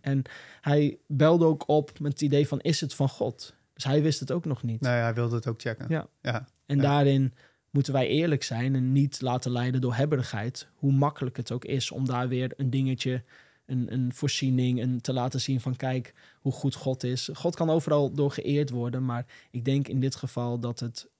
Hij 0.60 0.98
belde 1.06 1.44
ook 1.44 1.68
op 1.68 1.98
met 2.00 2.12
het 2.12 2.20
idee 2.20 2.48
van, 2.48 2.60
is 2.60 2.80
het 2.80 2.94
van 2.94 3.08
God? 3.08 3.54
Dus 3.74 3.84
hij 3.84 4.02
wist 4.02 4.20
het 4.20 4.32
ook 4.32 4.44
nog 4.44 4.62
niet. 4.62 4.80
Nee, 4.80 4.92
hij 5.00 5.14
wilde 5.14 5.34
het 5.34 5.46
ook 5.46 5.60
checken. 5.60 5.86
Ja. 5.88 6.06
ja. 6.22 6.46
En 6.66 6.76
Ja. 6.76 6.82
daarin 6.82 7.34
moeten 7.70 7.92
wij 7.92 8.08
eerlijk 8.08 8.42
zijn 8.42 8.74
en 8.74 8.92
niet 8.92 9.20
laten 9.20 9.50
leiden 9.50 9.80
door 9.80 9.94
hebberigheid. 9.94 10.68
Hoe 10.74 10.92
makkelijk 10.92 11.36
het 11.36 11.52
ook 11.52 11.64
is 11.64 11.90
om 11.90 12.06
daar 12.06 12.28
weer 12.28 12.52
een 12.56 12.70
dingetje, 12.70 13.22
een, 13.66 13.92
een 13.92 14.12
voorziening, 14.14 14.80
en 14.80 15.00
te 15.00 15.12
laten 15.12 15.40
zien 15.40 15.60
van 15.60 15.76
kijk 15.76 16.14
hoe 16.40 16.52
goed 16.52 16.74
God 16.74 17.02
is. 17.04 17.28
God 17.32 17.54
kan 17.56 17.70
overal 17.70 18.12
door 18.12 18.30
geëerd 18.30 18.70
worden, 18.70 19.04
maar 19.04 19.26
ik 19.50 19.64
denk 19.64 19.88
in 19.88 20.00
dit 20.00 20.14
geval 20.16 20.58
dat 20.58 20.80
het 20.80 21.10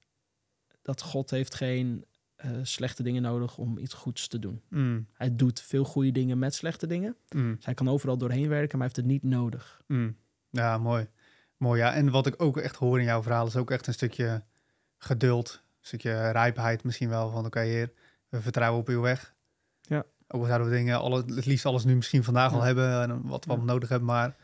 dat 0.81 1.01
God 1.01 1.29
heeft 1.29 1.55
geen 1.55 2.05
eh, 2.43 2.51
slechte 2.63 3.03
dingen 3.03 3.21
nodig 3.21 3.57
om 3.57 3.77
iets 3.77 3.93
goeds 3.93 4.27
te 4.27 4.39
doen. 4.39 4.61
Mm, 4.69 5.07
Hij 5.13 5.35
doet 5.35 5.61
veel 5.61 5.83
goede 5.83 6.11
dingen 6.11 6.39
met 6.39 6.53
slechte 6.55 6.87
dingen. 6.87 7.15
mm, 7.35 7.55
Dus 7.55 7.65
hij 7.65 7.73
kan 7.73 7.89
overal 7.89 8.17
doorheen 8.17 8.47
werken, 8.49 8.77
maar 8.77 8.87
hij 8.87 8.95
heeft 8.95 8.95
het 8.95 9.21
niet 9.21 9.33
nodig. 9.33 9.81
mm. 9.87 10.15
Ja, 10.49 10.77
mooi. 10.77 11.07
Mooi, 11.57 11.79
ja. 11.79 11.93
En 11.93 12.09
wat 12.11 12.27
ik 12.27 12.41
ook 12.41 12.57
echt 12.57 12.75
hoor 12.75 12.99
in 12.99 13.05
jouw 13.05 13.21
verhaal 13.21 13.47
is 13.47 13.55
ook 13.55 13.71
echt 13.71 13.87
een 13.87 13.93
stukje 13.93 14.43
geduld. 14.97 15.61
Een 15.63 15.87
stukje 15.87 16.29
rijpheid 16.31 16.83
misschien 16.83 17.09
wel. 17.09 17.31
Van 17.31 17.45
oké, 17.45 17.59
heer, 17.59 17.91
we 18.29 18.41
vertrouwen 18.41 18.79
op 18.81 18.87
uw 18.87 19.01
weg. 19.01 19.33
Ja. 19.81 20.03
Ook 20.27 20.41
al 20.41 20.47
zouden 20.47 20.69
we 20.69 20.75
dingen, 20.75 20.99
alle, 20.99 21.23
het 21.35 21.45
liefst 21.45 21.65
alles 21.65 21.83
nu 21.83 21.95
misschien 21.95 22.23
vandaag 22.23 22.53
al 22.53 22.61
hebben. 22.61 23.01
En 23.01 23.09
wat 23.27 23.45
we 23.45 23.49
Ja. 23.51 23.55
allemaal 23.57 23.73
nodig 23.73 23.89
hebben. 23.89 24.07
Maar 24.07 24.35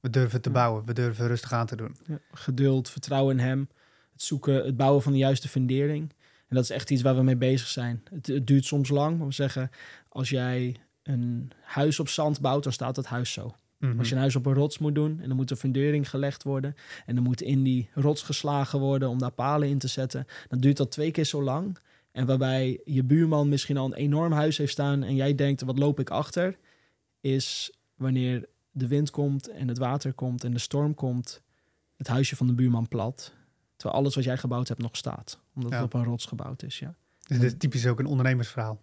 we 0.00 0.10
durven 0.10 0.40
te 0.40 0.50
bouwen. 0.50 0.84
We 0.84 0.92
durven 0.92 1.26
rustig 1.26 1.52
aan 1.52 1.66
te 1.66 1.76
doen. 1.76 1.96
Ja, 2.06 2.18
geduld, 2.32 2.90
vertrouwen 2.90 3.38
in 3.38 3.44
hem. 3.44 3.68
Het 4.12 4.22
zoeken, 4.22 4.64
het 4.64 4.76
bouwen 4.76 5.02
van 5.02 5.12
de 5.12 5.18
juiste 5.18 5.48
fundering. 5.48 6.12
En 6.48 6.54
dat 6.54 6.64
is 6.64 6.70
echt 6.70 6.90
iets 6.90 7.02
waar 7.02 7.16
we 7.16 7.22
mee 7.22 7.36
bezig 7.36 7.68
zijn. 7.68 8.02
Het, 8.10 8.26
het 8.26 8.46
duurt 8.46 8.64
soms 8.64 8.88
lang, 8.88 9.18
maar 9.18 9.26
we 9.26 9.32
zeggen... 9.32 9.70
als 10.08 10.30
jij 10.30 10.76
een 11.02 11.50
huis 11.60 12.00
op 12.00 12.08
zand 12.08 12.40
bouwt, 12.40 12.62
dan 12.62 12.72
staat 12.72 12.96
het 12.96 13.06
huis 13.06 13.32
zo. 13.32 13.54
Mhm. 13.78 13.98
Als 13.98 14.08
je 14.08 14.14
een 14.14 14.20
huis 14.20 14.36
op 14.36 14.46
een 14.46 14.54
rots 14.54 14.78
moet 14.78 14.94
doen... 14.94 15.20
en 15.20 15.28
dan 15.28 15.36
moet 15.36 15.50
een 15.50 15.56
fundering 15.56 16.10
gelegd 16.10 16.42
worden... 16.42 16.74
en 17.06 17.14
dan 17.14 17.24
moet 17.24 17.42
in 17.42 17.62
die 17.62 17.90
rots 17.94 18.22
geslagen 18.22 18.78
worden... 18.78 19.08
om 19.08 19.18
daar 19.18 19.32
palen 19.32 19.68
in 19.68 19.78
te 19.78 19.88
zetten... 19.88 20.26
dan 20.48 20.58
duurt 20.58 20.76
dat 20.76 20.90
twee 20.90 21.10
keer 21.10 21.24
zo 21.24 21.42
lang. 21.42 21.78
En 22.12 22.26
waarbij 22.26 22.80
je 22.84 23.04
buurman 23.04 23.48
misschien 23.48 23.76
al 23.76 23.86
een 23.86 23.94
enorm 23.94 24.32
huis 24.32 24.58
heeft 24.58 24.72
staan... 24.72 25.02
en 25.02 25.14
jij 25.14 25.34
denkt, 25.34 25.62
wat 25.62 25.78
loop 25.78 26.00
ik 26.00 26.10
achter? 26.10 26.58
Is 27.20 27.72
wanneer 27.94 28.48
de 28.70 28.86
wind 28.86 29.10
komt 29.10 29.48
en 29.48 29.68
het 29.68 29.78
water 29.78 30.12
komt 30.12 30.44
en 30.44 30.52
de 30.52 30.58
storm 30.58 30.94
komt... 30.94 31.42
het 31.96 32.06
huisje 32.06 32.36
van 32.36 32.46
de 32.46 32.54
buurman 32.54 32.88
plat... 32.88 33.34
terwijl 33.76 34.00
alles 34.00 34.14
wat 34.14 34.24
jij 34.24 34.36
gebouwd 34.38 34.68
hebt 34.68 34.80
nog 34.82 34.96
staat. 34.96 35.38
Omdat 35.54 35.70
Ja. 35.70 35.76
het 35.76 35.86
op 35.86 35.94
een 35.94 36.04
rots 36.04 36.24
gebouwd 36.24 36.62
is, 36.62 36.78
ja. 36.78 36.94
Dus 37.26 37.38
dit 37.38 37.52
is 37.52 37.58
typisch 37.58 37.86
ook 37.86 37.98
een 37.98 38.06
ondernemersverhaal. 38.06 38.80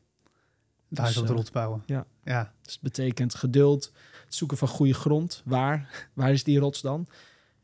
Het 0.89 0.97
huis 0.97 1.13
Dus, 1.13 1.21
op 1.21 1.27
de 1.27 1.33
eh, 1.33 1.37
rots 1.39 1.51
bouwen. 1.51 1.83
ja. 1.85 2.05
Ja. 2.23 2.53
Dus 2.61 2.73
het 2.73 2.81
betekent 2.81 3.35
geduld, 3.35 3.91
het 4.25 4.35
zoeken 4.35 4.57
van 4.57 4.67
goede 4.67 4.93
grond. 4.93 5.41
Waar, 5.45 5.89
waar 6.13 6.31
is 6.31 6.43
die 6.43 6.59
rots 6.59 6.81
dan? 6.81 7.07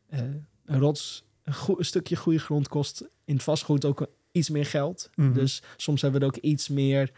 Eh, 0.09 0.19
een 0.65 0.79
rots, 0.79 1.23
een, 1.43 1.53
stukje 1.79 2.15
goede 2.15 2.39
grond 2.39 2.67
kost 2.67 3.01
in 3.25 3.33
het 3.33 3.43
vastgoed 3.43 3.85
ook 3.85 4.07
iets 4.31 4.49
meer 4.49 4.65
geld. 4.65 5.09
Mhm. 5.15 5.33
Dus 5.33 5.61
soms 5.77 6.01
hebben 6.01 6.19
we 6.19 6.25
er 6.27 6.33
ook 6.33 6.41
iets 6.43 6.67
meer, 6.69 7.11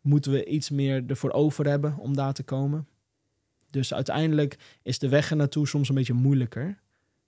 moeten 0.00 0.32
we 0.32 0.44
iets 0.44 0.70
meer 0.70 1.04
ervoor 1.06 1.30
over 1.30 1.66
hebben 1.68 1.96
om 1.96 2.14
daar 2.16 2.32
te 2.32 2.42
komen. 2.42 2.86
Dus 3.70 3.94
uiteindelijk 3.94 4.58
is 4.82 4.98
de 4.98 5.08
weg 5.08 5.30
er 5.30 5.36
naartoe 5.36 5.66
soms 5.68 5.88
een 5.88 5.94
beetje 5.94 6.12
moeilijker. 6.12 6.78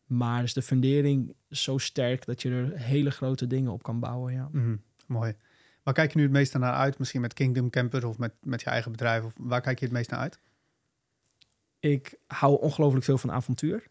Maar 0.05 0.43
is 0.43 0.53
de 0.53 0.63
fundering 0.63 1.35
zo 1.51 1.79
sterk 1.79 2.25
dat 2.25 2.43
je 2.43 2.51
er 2.51 2.79
hele 2.79 3.11
grote 3.11 3.47
dingen 3.47 3.73
op 3.73 3.83
kan 3.83 4.01
bouwen. 4.01 4.33
Ja. 4.33 4.49
Mhm. 4.53 4.77
Mooi. 5.07 5.35
Waar 5.83 5.95
kijk 5.95 6.13
je 6.13 6.17
nu 6.19 6.25
het 6.25 6.33
meeste 6.33 6.59
naar 6.59 6.73
uit? 6.73 6.99
Misschien 6.99 7.21
met 7.21 7.35
Kingdom 7.35 7.71
Campers 7.71 8.05
of 8.05 8.19
met, 8.19 8.33
met 8.41 8.61
je 8.61 8.71
eigen 8.71 8.91
bedrijf? 8.91 9.25
Of 9.25 9.35
waar 9.39 9.61
kijk 9.61 9.79
je 9.79 9.85
het 9.85 9.95
meest 9.95 10.11
naar 10.11 10.21
uit? 10.21 10.39
ik 11.91 12.15
hou 12.27 12.61
ongelooflijk 12.61 13.05
veel 13.05 13.19
van 13.19 13.33
avontuur. 13.33 13.87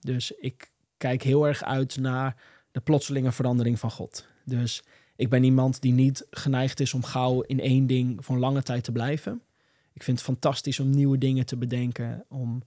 Dus 0.00 0.32
ik 0.32 0.70
kijk 0.96 1.22
heel 1.22 1.46
erg 1.46 1.64
uit 1.64 1.96
naar 1.96 2.36
de 2.70 2.80
plotselinge 2.80 3.32
verandering 3.32 3.78
van 3.78 3.90
God. 3.90 4.26
Dus 4.44 4.82
ik 5.16 5.28
ben 5.28 5.44
iemand 5.44 5.80
die 5.80 5.92
niet 5.92 6.26
geneigd 6.30 6.80
is 6.80 6.94
om 6.94 7.04
gauw 7.04 7.40
in 7.40 7.60
één 7.60 7.86
ding 7.86 8.24
voor 8.24 8.34
een 8.34 8.40
lange 8.40 8.62
tijd 8.62 8.84
te 8.84 8.92
blijven. 8.92 9.42
Ik 9.92 10.02
vind 10.02 10.16
het 10.16 10.26
fantastisch 10.26 10.80
om 10.80 10.90
nieuwe 10.90 11.18
dingen 11.18 11.46
te 11.46 11.56
bedenken, 11.56 12.24
om 12.28 12.62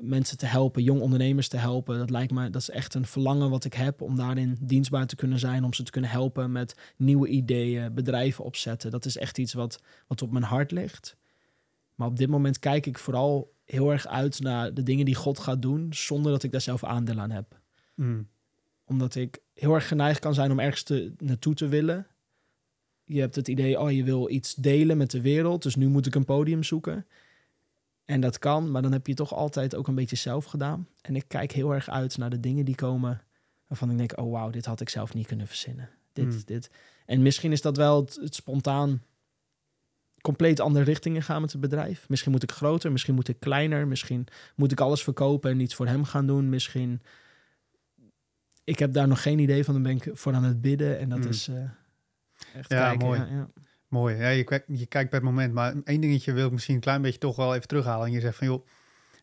mensen 0.00 0.36
te 0.36 0.46
helpen, 0.46 0.82
jong 0.82 1.00
ondernemers 1.00 1.48
te 1.48 1.56
helpen. 1.56 1.98
Dat 1.98 2.10
lijkt 2.10 2.32
me, 2.32 2.50
dat 2.50 2.60
is 2.60 2.70
echt 2.70 2.94
een 2.94 3.06
verlangen 3.06 3.50
wat 3.50 3.64
ik 3.64 3.74
heb 3.74 4.00
om 4.00 4.16
daarin 4.16 4.56
dienstbaar 4.60 5.06
te 5.06 5.16
kunnen 5.16 5.38
zijn, 5.38 5.64
om 5.64 5.72
ze 5.72 5.82
te 5.82 5.90
kunnen 5.90 6.10
helpen 6.10 6.52
met 6.52 6.74
nieuwe 6.96 7.28
ideeën, 7.28 7.94
bedrijven 7.94 8.44
opzetten. 8.44 8.90
Dat 8.90 9.04
is 9.04 9.16
echt 9.16 9.38
iets 9.38 9.52
wat, 9.52 9.82
wat 10.06 10.22
op 10.22 10.30
mijn 10.30 10.44
hart 10.44 10.70
ligt. 10.70 11.16
Maar 11.94 12.08
op 12.08 12.16
dit 12.16 12.28
moment 12.28 12.58
kijk 12.58 12.86
ik 12.86 12.98
vooral 12.98 13.54
heel 13.64 13.92
erg 13.92 14.06
uit 14.06 14.40
naar 14.40 14.74
de 14.74 14.82
dingen 14.82 15.04
die 15.04 15.14
God 15.14 15.38
gaat 15.38 15.62
doen, 15.62 15.86
zonder 15.90 16.32
dat 16.32 16.42
ik 16.42 16.52
daar 16.52 16.60
zelf 16.60 16.84
aandeel 16.84 17.20
aan 17.20 17.30
heb. 17.30 17.60
Mhm. 17.94 18.22
Omdat 18.84 19.14
ik 19.14 19.38
heel 19.54 19.74
erg 19.74 19.88
geneigd 19.88 20.18
kan 20.18 20.34
zijn 20.34 20.50
om 20.50 20.60
ergens 20.60 20.82
te, 20.82 21.12
naartoe 21.18 21.54
te 21.54 21.68
willen. 21.68 22.06
Je 23.04 23.20
hebt 23.20 23.34
het 23.34 23.48
idee, 23.48 23.80
oh, 23.80 23.90
je 23.90 24.04
wil 24.04 24.30
iets 24.30 24.54
delen 24.54 24.96
met 24.96 25.10
de 25.10 25.20
wereld, 25.20 25.62
dus 25.62 25.76
nu 25.76 25.88
moet 25.88 26.06
ik 26.06 26.14
een 26.14 26.24
podium 26.24 26.62
zoeken. 26.62 27.06
En 28.04 28.20
dat 28.20 28.38
kan, 28.38 28.70
maar 28.70 28.82
dan 28.82 28.92
heb 28.92 29.06
je 29.06 29.14
toch 29.14 29.34
altijd 29.34 29.74
ook 29.74 29.88
een 29.88 29.94
beetje 29.94 30.16
zelf 30.16 30.44
gedaan. 30.44 30.88
En 31.00 31.16
ik 31.16 31.24
kijk 31.28 31.52
heel 31.52 31.74
erg 31.74 31.88
uit 31.88 32.16
naar 32.18 32.30
de 32.30 32.40
dingen 32.40 32.64
die 32.64 32.74
komen 32.74 33.22
waarvan 33.66 33.90
ik 33.90 33.98
denk, 33.98 34.18
oh 34.20 34.30
wauw, 34.32 34.50
dit 34.50 34.64
had 34.66 34.80
ik 34.80 34.88
zelf 34.88 35.14
niet 35.14 35.26
kunnen 35.26 35.46
verzinnen. 35.46 35.90
Dit, 36.12 36.24
Hmm. 36.28 36.42
dit. 36.44 36.70
En 37.06 37.22
misschien 37.22 37.52
is 37.52 37.60
dat 37.62 37.76
wel 37.76 38.00
het, 38.00 38.14
het 38.14 38.34
spontaan 38.34 39.02
compleet 40.20 40.60
andere 40.60 40.84
richtingen 40.84 41.22
gaan 41.22 41.40
met 41.40 41.52
het 41.52 41.60
bedrijf. 41.60 42.08
Misschien 42.08 42.32
moet 42.32 42.42
ik 42.42 42.52
groter, 42.52 42.92
misschien 42.92 43.14
moet 43.14 43.28
ik 43.28 43.40
kleiner, 43.40 43.86
misschien 43.86 44.26
moet 44.56 44.72
ik 44.72 44.80
alles 44.80 45.02
verkopen 45.02 45.50
en 45.50 45.60
iets 45.60 45.74
voor 45.74 45.86
hem 45.86 46.04
gaan 46.04 46.26
doen. 46.26 46.48
Misschien. 46.48 47.02
Ik 48.64 48.78
heb 48.78 48.92
daar 48.92 49.08
nog 49.08 49.22
geen 49.22 49.38
idee 49.38 49.64
van. 49.64 49.74
Dan 49.74 49.82
ben 49.82 49.96
ik 49.96 50.10
voor 50.12 50.32
aan 50.34 50.44
het 50.44 50.60
bidden 50.60 50.98
en 50.98 51.08
dat 51.08 51.18
Hmm. 51.18 51.28
is 51.28 51.48
eh, 51.48 51.62
echt 52.54 52.70
Ja, 52.70 52.88
kijken. 52.88 53.06
mooi. 53.06 53.20
Ja, 53.20 53.26
ja. 53.26 53.48
Mooi. 53.94 54.16
Ja, 54.16 54.28
je, 54.28 54.44
kijkt, 54.44 54.64
je 54.68 54.86
kijkt 54.86 55.10
bij 55.10 55.18
het 55.18 55.28
moment. 55.28 55.52
Maar 55.52 55.74
één 55.84 56.00
dingetje 56.00 56.32
wil 56.32 56.46
ik 56.46 56.52
misschien 56.52 56.74
een 56.74 56.80
klein 56.80 57.02
beetje 57.02 57.18
toch 57.18 57.36
wel 57.36 57.54
even 57.54 57.68
terughalen. 57.68 58.06
En 58.06 58.12
je 58.12 58.20
zegt 58.20 58.36
van, 58.36 58.46
joh, 58.46 58.66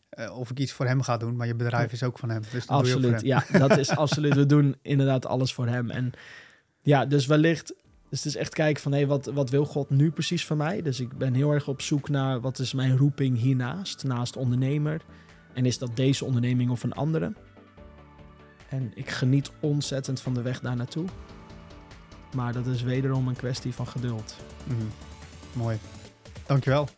eh, 0.08 0.38
of 0.38 0.50
ik 0.50 0.58
iets 0.58 0.72
voor 0.72 0.86
hem 0.86 1.02
ga 1.02 1.16
doen. 1.16 1.36
Maar 1.36 1.46
je 1.46 1.54
bedrijf 1.54 1.86
Ja. 1.86 1.92
is 1.92 2.02
ook 2.02 2.18
van 2.18 2.28
hem. 2.30 2.42
Dus 2.52 2.66
dat 2.66 2.78
doe 2.78 2.88
je 2.88 2.94
ook 2.94 3.00
voor 3.02 3.12
Absoluut, 3.12 3.20
ja, 3.50 3.58
dat 3.58 3.78
is 3.78 3.90
absoluut. 4.04 4.34
We 4.34 4.46
doen 4.46 4.76
inderdaad 4.82 5.26
alles 5.26 5.54
voor 5.54 5.66
hem. 5.66 5.90
En 5.90 6.12
ja, 6.82 7.06
dus 7.06 7.26
wellicht, 7.26 7.74
dus 8.08 8.24
het 8.24 8.34
is 8.34 8.36
echt 8.36 8.54
kijken 8.54 8.82
van, 8.82 8.92
hé, 8.92 9.06
wat, 9.06 9.26
wat 9.26 9.50
wil 9.50 9.64
God 9.64 9.90
nu 9.90 10.10
precies 10.10 10.46
van 10.46 10.56
mij? 10.56 10.82
Dus 10.82 11.00
ik 11.00 11.18
ben 11.18 11.34
heel 11.34 11.52
erg 11.52 11.68
op 11.68 11.80
zoek 11.80 12.08
naar, 12.08 12.40
wat 12.40 12.58
is 12.58 12.72
mijn 12.72 12.96
roeping 12.96 13.38
hiernaast, 13.38 14.04
naast 14.04 14.36
ondernemer? 14.36 15.02
En 15.54 15.66
is 15.66 15.78
dat 15.78 15.96
deze 15.96 16.24
onderneming 16.24 16.70
of 16.70 16.82
een 16.82 16.92
andere? 16.92 17.32
En 18.68 18.92
ik 18.94 19.10
geniet 19.10 19.50
ontzettend 19.60 20.20
van 20.20 20.34
de 20.34 20.42
weg 20.42 20.60
daar 20.60 20.76
naartoe. 20.76 21.04
Maar 22.34 22.52
dat 22.52 22.66
is 22.66 22.82
wederom 22.82 23.28
een 23.28 23.36
kwestie 23.36 23.74
van 23.74 23.86
geduld. 23.86 24.36
Mhm. 24.64 24.86
Mooi. 25.52 25.78
Dankjewel. 26.46 26.88